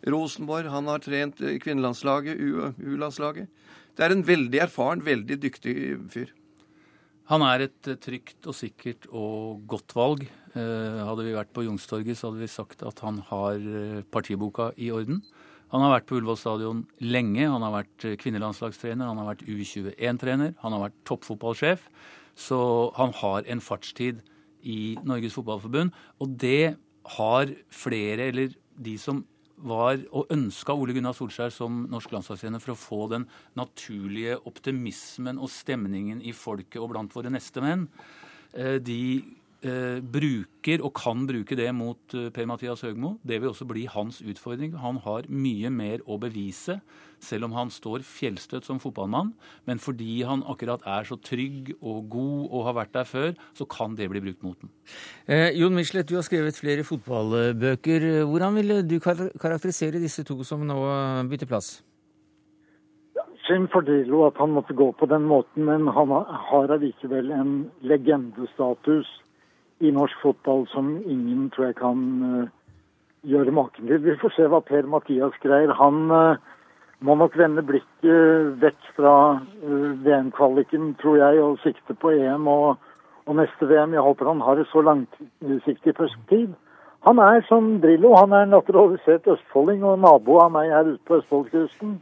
Rosenborg, 0.07 0.67
han 0.71 0.87
har 0.87 0.99
trent 0.99 1.41
eh, 1.43 1.59
kvinnelandslaget, 1.59 2.39
U-landslaget. 2.81 3.49
Det 3.97 4.05
er 4.07 4.13
en 4.13 4.23
veldig 4.25 4.61
erfaren, 4.63 5.03
veldig 5.03 5.39
dyktig 5.43 5.77
fyr. 6.11 6.29
Han 7.29 7.43
er 7.43 7.67
et 7.69 7.87
eh, 7.93 7.95
trygt 8.01 8.47
og 8.47 8.55
sikkert 8.55 9.07
og 9.13 9.67
godt 9.69 9.93
valg. 9.95 10.23
Eh, 10.57 11.05
hadde 11.05 11.25
vi 11.27 11.35
vært 11.37 11.53
på 11.53 11.63
Youngstorget, 11.67 12.17
så 12.17 12.31
hadde 12.31 12.41
vi 12.41 12.49
sagt 12.49 12.83
at 12.83 12.99
han 13.05 13.19
har 13.29 13.59
partiboka 14.11 14.73
i 14.79 14.91
orden. 14.91 15.21
Han 15.73 15.85
har 15.85 15.93
vært 15.99 16.09
på 16.09 16.19
Ullevål 16.19 16.39
stadion 16.41 16.83
lenge. 17.05 17.45
Han 17.45 17.65
har 17.67 17.75
vært 17.75 18.07
eh, 18.09 18.17
kvinnelandslagstrener, 18.21 19.09
han 19.09 19.21
har 19.21 19.31
vært 19.35 19.45
U21-trener, 19.45 20.55
han 20.63 20.77
har 20.77 20.87
vært 20.87 21.01
toppfotballsjef. 21.09 21.89
Så 22.39 22.59
han 22.97 23.13
har 23.21 23.49
en 23.51 23.61
fartstid 23.65 24.23
i 24.69 24.97
Norges 25.07 25.37
Fotballforbund. 25.37 25.93
Og 26.23 26.39
det 26.41 26.79
har 27.19 27.53
flere, 27.75 28.31
eller 28.31 28.55
de 28.79 28.95
som 29.01 29.25
var 29.59 29.99
og 30.15 30.31
ønska 30.31 30.75
Ole 30.79 30.95
Gunnar 30.95 31.17
Solskjær 31.19 31.51
som 31.51 31.83
norsk 31.91 32.13
landslagstrener 32.15 32.63
for 32.63 32.75
å 32.75 32.79
få 32.79 33.01
den 33.11 33.25
naturlige 33.59 34.37
optimismen 34.47 35.41
og 35.43 35.51
stemningen 35.51 36.23
i 36.23 36.35
folket 36.37 36.79
og 36.79 36.93
blant 36.93 37.17
våre 37.17 37.33
neste 37.35 37.65
menn. 37.65 37.89
De 38.55 39.01
eh, 39.19 39.25
bruker 39.63 40.83
og 40.85 40.93
kan 40.95 41.27
bruke 41.27 41.57
det 41.59 41.69
mot 41.75 42.15
eh, 42.15 42.29
Per-Mathias 42.31 42.83
Høgmo. 42.87 43.17
Det 43.27 43.41
vil 43.41 43.51
også 43.51 43.67
bli 43.67 43.87
hans 43.91 44.21
utfordring. 44.23 44.77
Han 44.79 45.01
har 45.03 45.27
mye 45.29 45.71
mer 45.71 46.05
å 46.07 46.19
bevise, 46.21 46.81
selv 47.19 47.49
om 47.49 47.57
han 47.57 47.73
står 47.75 48.05
fjellstøtt 48.07 48.65
som 48.69 48.79
fotballmann. 48.79 49.33
Men 49.67 49.83
fordi 49.83 50.23
han 50.23 50.45
akkurat 50.47 50.87
er 50.87 51.09
så 51.09 51.19
trygg 51.19 51.75
og 51.81 52.09
god 52.13 52.49
og 52.53 52.65
har 52.69 52.79
vært 52.79 52.95
der 52.95 53.05
før, 53.11 53.35
så 53.59 53.67
kan 53.67 53.97
det 53.99 54.09
bli 54.13 54.23
brukt 54.29 54.43
mot 54.47 54.57
ham. 54.63 54.71
Eh, 55.27 55.51
Jon 55.59 55.75
Michelet, 55.75 56.07
du 56.07 56.15
har 56.15 56.27
skrevet 56.27 56.59
flere 56.59 56.87
fotballbøker. 56.87 58.09
Hvordan 58.31 58.63
vil 58.63 58.81
du 58.87 58.99
kar 59.03 59.29
karakterisere 59.41 59.99
disse 60.03 60.23
to 60.25 60.39
som 60.47 60.63
nå 60.67 60.79
bytter 61.29 61.51
plass? 61.51 61.79
Synd 63.49 63.71
for 63.73 63.81
Drillo 63.81 64.27
at 64.27 64.37
han 64.37 64.53
måtte 64.53 64.75
gå 64.77 64.91
på 64.93 65.07
den 65.09 65.25
måten, 65.25 65.65
men 65.65 65.87
han 65.89 66.11
har- 66.13 66.33
har 66.51 66.69
allikevel 66.69 67.31
en 67.33 67.71
legendestatus 67.81 69.09
i 69.81 69.91
norsk 69.95 70.23
fotball 70.23 70.67
som 70.73 70.97
ingen 71.07 71.51
tror 71.55 71.71
jeg 71.71 71.79
kan 71.79 72.05
eh, 72.29 72.51
gjøre 73.31 73.55
maken 73.55 73.87
til. 73.87 74.01
Vi 74.03 74.17
får 74.21 74.35
se 74.37 74.47
hva 74.51 74.61
Per-Mathias 74.67 75.37
greier. 75.43 75.75
Han 75.79 76.11
eh, 76.11 76.41
må 77.01 77.15
nok 77.19 77.37
vende 77.39 77.63
blikket 77.67 78.59
vekk 78.63 78.93
fra 78.97 79.15
eh, 79.39 79.91
VM-kvaliken, 80.07 80.95
tror 81.03 81.21
jeg, 81.23 81.43
og 81.43 81.61
sikte 81.63 81.95
på 81.95 82.15
EM 82.17 82.49
og, 82.51 82.77
og 83.27 83.39
neste 83.39 83.71
VM. 83.71 83.95
Jeg 83.95 84.07
håper 84.07 84.33
han 84.33 84.43
har 84.47 84.59
et 84.59 84.73
så 84.73 84.83
langsiktig 84.83 85.95
perspektiv. 85.95 86.55
Han 87.07 87.23
er 87.23 87.45
som 87.47 87.77
Drillo, 87.81 88.17
han 88.19 88.35
er 88.35 88.51
naturalisert 88.51 89.29
østfolding 89.31 89.85
og 89.87 90.01
nabo 90.03 90.41
av 90.43 90.51
meg 90.57 90.73
her 90.75 90.95
ute 90.95 91.05
på 91.07 91.21
Østfoldkysten. 91.21 91.99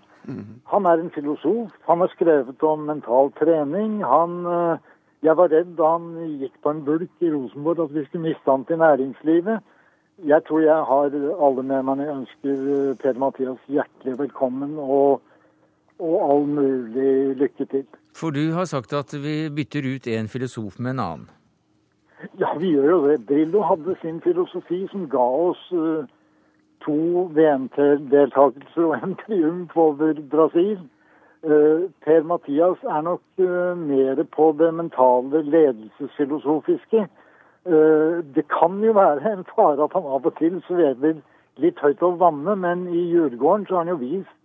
Han 0.72 0.86
er 0.86 0.98
en 0.98 1.10
filosof. 1.14 1.70
Han 1.86 2.00
har 2.02 2.10
skrevet 2.14 2.62
om 2.62 2.86
mental 2.88 3.30
trening. 3.38 4.02
Han, 4.04 4.46
eh, 4.46 4.78
jeg 5.22 5.36
var 5.36 5.48
redd 5.52 5.72
da 5.78 5.92
han 5.96 6.10
gikk 6.40 6.58
på 6.62 6.72
en 6.72 6.84
bulk 6.84 7.24
i 7.24 7.30
Rosenborg 7.32 7.86
at 7.86 7.94
vi 7.94 8.04
skulle 8.04 8.28
miste 8.28 8.50
han 8.50 8.64
til 8.68 8.78
næringslivet. 8.78 9.64
Jeg 10.24 10.44
tror 10.48 10.60
jeg 10.60 10.88
har 10.90 11.16
alle 11.46 11.62
med 11.62 11.82
meg 11.82 11.96
når 11.98 12.04
jeg 12.04 12.16
ønsker 12.16 12.66
eh, 12.74 12.96
Per-Mathias 13.02 13.64
hjertelig 13.68 14.18
velkommen 14.18 14.78
og, 14.80 15.22
og 15.98 16.16
all 16.30 16.46
mulig 16.48 17.36
lykke 17.36 17.64
til. 17.64 17.86
For 18.16 18.32
du 18.32 18.52
har 18.56 18.64
sagt 18.64 18.92
at 18.96 19.12
vi 19.12 19.50
bytter 19.56 19.88
ut 19.94 20.06
en 20.06 20.28
filosof 20.28 20.78
med 20.78 20.96
en 20.96 21.02
annen. 21.04 21.26
Ja, 22.40 22.54
vi 22.58 22.70
gjør 22.72 22.90
jo 22.90 23.00
det. 23.08 23.28
Drillo 23.28 23.62
hadde 23.62 23.96
sin 24.00 24.20
filosofi 24.24 24.86
som 24.90 25.04
ga 25.12 25.26
oss 25.50 25.60
eh, 25.72 26.08
to 26.84 27.26
VM-deltakelser 27.36 28.88
og 28.88 28.96
en 29.02 29.16
triumf 29.20 29.76
over 29.76 30.14
Brasil. 30.30 30.78
Eh, 31.46 31.90
Per-Mathias 32.04 32.80
er 32.82 33.00
nok 33.06 33.22
uh, 33.38 33.78
mer 33.78 34.22
på 34.36 34.48
det 34.58 34.74
mentale, 34.74 35.42
ledelsesfilosofiske. 35.42 37.06
Eh, 37.66 38.16
det 38.34 38.44
kan 38.48 38.82
jo 38.84 38.92
være 38.92 39.32
en 39.32 39.44
fare 39.54 39.84
at 39.84 39.94
han 39.94 40.08
av 40.16 40.26
og 40.26 40.34
til 40.38 40.58
svever 40.66 41.20
litt 41.62 41.78
høyt 41.78 42.02
over 42.02 42.18
vannet, 42.24 42.58
men 42.64 42.88
i 42.90 43.04
Djurgården 43.12 43.66
så 43.66 43.74
har 43.76 43.84
han 43.84 43.92
jo 43.94 44.00
vist 44.02 44.35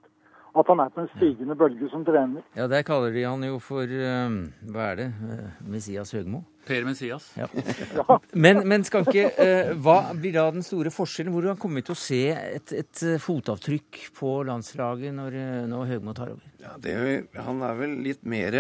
at 0.52 0.68
han 0.68 0.82
er 0.84 0.90
på 0.92 1.04
en 1.04 1.10
stigende 1.14 1.56
bølge 1.56 1.88
som 1.92 2.04
trener. 2.08 2.44
Ja, 2.58 2.68
der 2.72 2.84
kaller 2.88 3.14
de 3.16 3.24
han 3.24 3.44
jo 3.46 3.60
for 3.64 3.88
eh, 3.88 4.34
Hva 4.72 4.88
er 4.92 4.98
det? 5.00 5.08
Eh, 5.32 5.62
Messias 5.72 6.12
Høgmo? 6.16 6.44
Per 6.68 6.86
Messias. 6.86 7.32
Ja. 7.40 7.48
Men, 8.44 8.62
men 8.70 8.84
Skanke, 8.86 9.24
eh, 9.42 9.72
hva 9.82 10.12
blir 10.14 10.36
da 10.36 10.44
den 10.54 10.62
store 10.64 10.92
forskjellen? 10.94 11.34
Hvordan 11.34 11.58
kommer 11.60 11.82
vi 11.82 11.88
til 11.88 11.96
å 11.96 12.00
se 12.00 12.20
et, 12.36 12.74
et 12.78 13.02
fotavtrykk 13.24 14.04
på 14.20 14.36
landslaget 14.46 15.16
når, 15.18 15.38
når 15.72 15.90
Høgmo 15.96 16.14
tar 16.18 16.36
over? 16.36 16.46
Ja, 16.62 16.76
det, 16.84 16.94
er 16.94 17.42
han 17.48 17.64
er 17.66 17.80
vel 17.80 17.96
litt 18.06 18.22
mer 18.30 18.60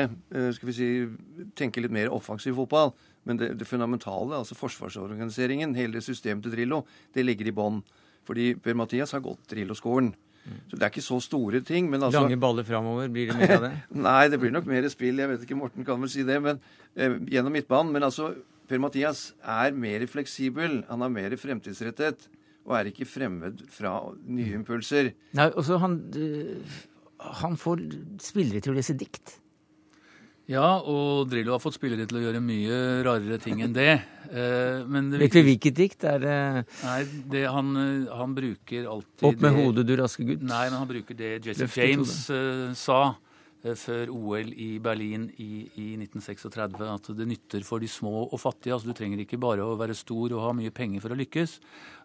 Skal 0.55 0.71
vi 0.71 0.73
si 0.73 0.89
Tenker 1.55 1.85
litt 1.85 1.93
mer 1.93 2.09
offensiv 2.15 2.57
fotball. 2.57 2.95
Men 3.29 3.37
det, 3.37 3.51
det 3.59 3.69
fundamentale, 3.69 4.39
altså 4.39 4.57
forsvarsorganiseringen, 4.57 5.77
hele 5.77 6.01
systemet 6.01 6.47
til 6.47 6.55
Drillo, 6.55 6.81
det 7.13 7.25
ligger 7.27 7.51
i 7.51 7.53
bånn. 7.53 7.83
Fordi 8.25 8.55
Per-Mathias 8.57 9.13
har 9.13 9.21
gått 9.25 9.45
Drillo-skolen. 9.53 10.09
Så 10.41 10.77
det 10.77 10.81
er 10.85 10.89
ikke 10.89 11.03
så 11.05 11.19
store 11.21 11.61
ting. 11.65 11.89
men 11.89 12.01
altså... 12.01 12.23
Lange 12.23 12.39
baller 12.41 12.65
framover, 12.65 13.09
blir 13.13 13.29
det 13.29 13.37
mer 13.37 13.55
av 13.57 13.65
det? 13.67 13.73
Nei, 14.07 14.21
det 14.33 14.39
blir 14.41 14.53
nok 14.53 14.69
mer 14.69 14.87
spill. 14.89 15.19
Jeg 15.21 15.29
vet 15.29 15.43
ikke, 15.45 15.57
Morten 15.59 15.85
kan 15.87 16.01
vel 16.01 16.11
si 16.11 16.25
det. 16.27 16.39
men 16.41 16.61
eh, 16.95 17.17
Gjennom 17.31 17.53
midtbanen. 17.55 17.93
Men 17.93 18.07
altså, 18.07 18.31
Per-Mathias 18.71 19.31
er 19.43 19.75
mer 19.77 20.05
fleksibel. 20.09 20.81
Han 20.89 21.05
er 21.05 21.13
mer 21.13 21.35
fremtidsrettet. 21.39 22.25
Og 22.65 22.77
er 22.77 22.91
ikke 22.91 23.09
fremmed 23.09 23.61
fra 23.73 23.95
nye 24.29 24.57
impulser. 24.59 25.13
Nei, 25.37 25.49
også 25.57 25.79
han, 25.81 25.99
øh, 26.17 26.81
han 27.41 27.57
får 27.57 27.85
spillere 28.21 28.61
til 28.61 28.73
å 28.73 28.77
lese 28.77 28.97
dikt. 28.97 29.37
Ja, 30.51 30.81
og 30.83 31.29
Drillo 31.31 31.53
har 31.55 31.61
fått 31.63 31.77
spillere 31.77 32.07
til 32.09 32.19
å 32.19 32.23
gjøre 32.25 32.41
mye 32.43 32.77
rarere 33.07 33.37
ting 33.41 33.61
enn 33.63 33.75
det. 33.75 33.93
Eh, 34.31 34.81
men 34.87 35.09
det 35.11 35.19
Vet 35.23 35.35
vi 35.39 35.43
hvilket 35.49 35.75
dikt? 35.75 36.05
Er 36.07 36.19
det 36.23 36.35
Nei, 36.83 36.99
det, 37.33 37.41
han, 37.51 37.71
eh, 37.79 38.13
han 38.15 38.35
bruker 38.35 38.85
alltid 38.87 39.27
Opp 39.27 39.41
med 39.43 39.51
det- 39.51 39.65
hodet, 39.65 39.85
du 39.87 39.95
raske 39.99 40.23
gutt? 40.27 40.43
Nei, 40.43 40.63
men 40.69 40.77
han 40.79 40.87
bruker 40.87 41.17
det 41.19 41.31
Jesse 41.45 41.67
James 41.75 42.13
uh, 42.31 42.71
sa 42.79 43.01
før 43.61 44.09
OL 44.09 44.51
i 44.57 44.79
Berlin 44.81 45.27
i, 45.37 45.67
i 45.77 45.87
1936, 45.99 46.81
at 46.87 47.09
det 47.17 47.27
nytter 47.29 47.65
for 47.65 47.83
de 47.83 47.89
små 47.91 48.25
og 48.25 48.39
fattige. 48.41 48.73
Altså, 48.73 48.89
du 48.89 48.97
trenger 48.97 49.21
ikke 49.21 49.39
bare 49.41 49.65
å 49.65 49.77
være 49.79 49.97
stor 49.97 50.33
og 50.33 50.43
ha 50.47 50.53
mye 50.57 50.73
penger 50.73 51.03
for 51.03 51.13
å 51.13 51.19
lykkes. 51.19 51.59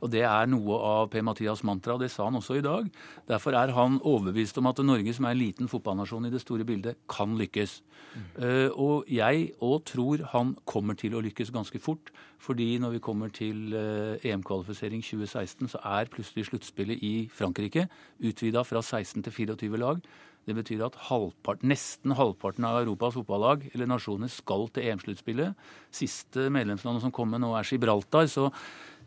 Og 0.04 0.12
Det 0.12 0.24
er 0.28 0.50
noe 0.52 0.78
av 0.84 1.08
P. 1.12 1.22
Mathias 1.24 1.64
mantra, 1.64 1.96
og 1.96 2.04
det 2.04 2.10
sa 2.12 2.28
han 2.28 2.36
også 2.36 2.58
i 2.58 2.64
dag. 2.66 2.90
Derfor 3.28 3.56
er 3.56 3.72
han 3.76 4.00
overbevist 4.02 4.60
om 4.60 4.68
at 4.68 4.84
Norge, 4.84 5.16
som 5.16 5.24
er 5.24 5.36
en 5.36 5.42
liten 5.42 5.72
fotballnasjon 5.72 6.28
i 6.28 6.34
det 6.34 6.44
store 6.44 6.68
bildet, 6.68 7.00
kan 7.08 7.36
lykkes. 7.40 7.80
Eh, 8.36 8.68
og 8.72 9.08
jeg 9.12 9.50
òg 9.64 9.84
tror 9.88 10.24
han 10.32 10.54
kommer 10.68 10.96
til 10.96 11.16
å 11.16 11.24
lykkes 11.24 11.52
ganske 11.54 11.80
fort. 11.80 12.12
Fordi 12.46 12.76
når 12.78 12.90
vi 12.90 12.98
kommer 13.02 13.30
til 13.32 13.72
uh, 13.74 14.20
EM-kvalifisering 14.20 15.00
2016, 15.02 15.70
så 15.72 15.80
er 15.82 16.10
plutselig 16.12 16.46
sluttspillet 16.50 17.00
i 17.02 17.14
Frankrike 17.32 17.86
utvida 18.20 18.62
fra 18.62 18.82
16 18.84 19.24
til 19.24 19.32
24 19.32 19.80
lag. 19.80 20.02
Det 20.46 20.54
betyr 20.54 20.84
at 20.86 20.96
halvpart, 21.08 21.64
nesten 21.66 22.12
halvparten 22.14 22.66
av 22.68 22.78
Europas 22.84 23.16
fotballag 23.16 23.64
eller 23.72 23.88
nasjoner 23.90 24.30
skal 24.30 24.68
til 24.70 24.92
EM-sluttspillet. 24.92 25.56
Siste 25.90 26.46
medlemslandet 26.54 27.02
som 27.02 27.14
kommer 27.14 27.42
nå, 27.42 27.50
er 27.58 27.66
Gibraltar. 27.66 28.28
Så 28.30 28.44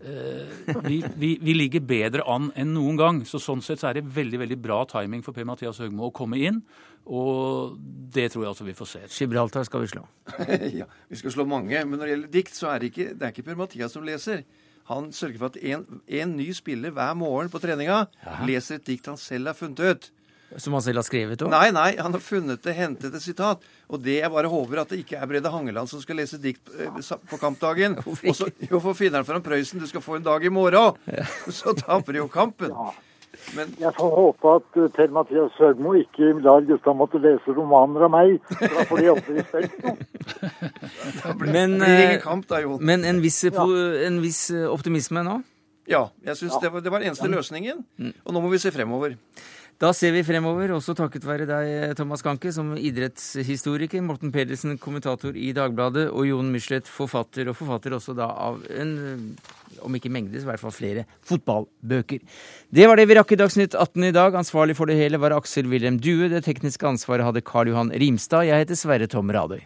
eh, 0.04 0.52
vi, 0.84 1.00
vi, 1.16 1.32
vi 1.40 1.56
ligger 1.56 1.86
bedre 1.88 2.28
an 2.28 2.52
enn 2.60 2.76
noen 2.76 3.00
gang. 3.00 3.24
Så 3.24 3.40
sånn 3.40 3.64
sett 3.64 3.80
så 3.80 3.88
er 3.88 4.02
det 4.02 4.10
veldig 4.20 4.44
veldig 4.44 4.60
bra 4.60 4.82
timing 4.92 5.24
for 5.24 5.38
Per-Mathias 5.38 5.80
Høgmo 5.80 6.10
å 6.10 6.16
komme 6.20 6.42
inn. 6.44 6.60
Og 7.08 7.80
det 8.12 8.28
tror 8.34 8.44
jeg 8.44 8.52
altså 8.52 8.68
vi 8.68 8.76
får 8.76 8.92
se. 8.98 9.06
Gibraltar 9.22 9.64
skal 9.70 9.88
vi 9.88 9.94
slå. 9.96 10.04
ja, 10.82 10.92
vi 11.08 11.24
skal 11.24 11.38
slå 11.40 11.48
mange. 11.48 11.80
Men 11.86 11.96
når 11.96 12.04
det 12.04 12.14
gjelder 12.18 12.36
dikt, 12.36 12.60
så 12.60 12.74
er 12.74 12.84
det 12.84 12.92
ikke, 12.92 13.10
det 13.16 13.30
er 13.30 13.38
ikke 13.38 13.48
Per-Mathias 13.48 13.96
som 13.96 14.04
leser. 14.04 14.44
Han 14.92 15.12
sørger 15.16 15.40
for 15.40 15.54
at 15.54 15.64
en, 15.72 15.88
en 16.20 16.32
ny 16.36 16.52
spiller 16.58 16.92
hver 16.92 17.16
morgen 17.16 17.48
på 17.54 17.64
treninga 17.64 18.08
leser 18.50 18.82
et 18.82 18.90
dikt 18.90 19.08
han 19.08 19.22
selv 19.22 19.54
har 19.54 19.56
funnet 19.56 19.88
ut. 19.88 20.16
Som 20.58 20.74
han 20.74 20.82
selv 20.82 20.98
har 20.98 21.06
skrevet 21.06 21.44
òg? 21.46 21.52
Nei, 21.54 21.68
nei, 21.76 21.90
han 22.02 22.16
har 22.16 22.22
funnet 22.24 22.64
det, 22.66 22.74
hentet 22.74 23.14
et 23.14 23.22
sitat. 23.22 23.62
Og 23.90 24.02
det 24.02 24.16
jeg 24.20 24.32
bare 24.34 24.50
håper 24.50 24.82
at 24.82 24.90
det 24.90 25.04
ikke 25.04 25.20
er 25.22 25.28
Brede 25.30 25.52
Hangeland 25.54 25.90
som 25.92 26.02
skal 26.02 26.18
lese 26.18 26.40
dikt 26.42 26.72
eh, 26.74 26.90
på 27.30 27.38
kampdagen. 27.42 28.00
Og 28.10 28.18
så, 28.36 28.48
jo, 28.66 28.80
for 28.82 28.98
finneren 28.98 29.28
fra 29.28 29.38
Prøysen, 29.46 29.80
du 29.82 29.86
skal 29.90 30.02
få 30.02 30.18
en 30.18 30.26
dag 30.26 30.46
i 30.46 30.50
morgen. 30.50 30.98
Så 31.60 31.76
taper 31.78 32.18
de 32.18 32.24
jo 32.24 32.28
kampen. 32.34 32.74
Men 33.56 33.70
Jeg 33.80 33.94
får 33.96 34.10
håpe 34.18 34.56
at 34.58 34.80
eh, 34.82 34.90
Per-Mathias 34.98 35.54
Sørmo 35.58 35.94
ikke 35.96 36.32
lar 36.44 36.66
Gustav 36.68 36.98
måtte 36.98 37.22
lese 37.22 37.54
romaner 37.56 38.08
av 38.10 38.12
meg. 38.18 38.40
For 38.50 38.74
da 38.74 38.88
får 38.90 39.04
de 39.04 39.12
aldri 39.14 39.38
respekt. 39.38 39.78
Men, 41.54 41.78
eh, 41.86 42.18
kamp 42.24 42.48
da, 42.50 42.60
men 42.80 43.06
en 43.08 43.22
viss, 43.24 43.44
ja. 43.48 43.64
en 44.08 44.20
viss 44.24 44.50
optimisme 44.70 45.24
nå? 45.26 45.40
Ja, 45.90 46.04
jeg 46.26 46.38
syns 46.38 46.58
det, 46.62 46.70
var- 46.74 46.84
det 46.86 46.92
var 46.94 47.02
den 47.02 47.10
eneste 47.14 47.30
løsningen. 47.32 47.80
Og 48.26 48.34
nå 48.36 48.42
må 48.44 48.52
vi 48.52 48.60
se 48.62 48.70
fremover. 48.74 49.16
Da 49.80 49.94
ser 49.96 50.12
vi 50.12 50.26
fremover, 50.28 50.74
også 50.76 50.92
takket 50.92 51.24
være 51.24 51.46
deg, 51.48 51.94
Thomas 51.96 52.20
Kanke, 52.20 52.52
som 52.52 52.74
idrettshistoriker, 52.76 54.04
Morten 54.04 54.34
Pedersen, 54.36 54.76
kommentator 54.76 55.38
i 55.40 55.54
Dagbladet, 55.56 56.10
og 56.12 56.28
Jon 56.28 56.50
Michelet, 56.52 56.90
forfatter, 56.92 57.48
og 57.48 57.56
forfatter 57.56 57.96
også 57.96 58.18
da 58.18 58.28
av 58.28 58.60
en, 58.76 58.92
om 59.80 59.96
ikke 59.96 60.12
mengde, 60.12 60.36
så 60.36 60.50
i 60.50 60.52
hvert 60.52 60.66
fall 60.66 60.76
flere 60.76 61.08
fotballbøker. 61.32 62.20
Det 62.76 62.92
var 62.92 63.00
det 63.00 63.08
vi 63.08 63.20
rakk 63.22 63.32
i 63.32 63.40
Dagsnytt 63.40 63.80
18 63.80 64.10
i 64.10 64.14
dag. 64.20 64.36
Ansvarlig 64.44 64.76
for 64.76 64.92
det 64.92 65.00
hele 65.00 65.24
var 65.24 65.38
Aksel 65.40 65.72
Wilhelm 65.72 66.04
Due. 66.04 66.28
Det 66.28 66.44
tekniske 66.44 66.92
ansvaret 66.98 67.24
hadde 67.24 67.48
Karl 67.48 67.72
Johan 67.72 67.96
Rimstad. 67.96 68.52
Jeg 68.52 68.66
heter 68.66 68.84
Sverre 68.84 69.08
Tom 69.08 69.32
Radøy. 69.32 69.64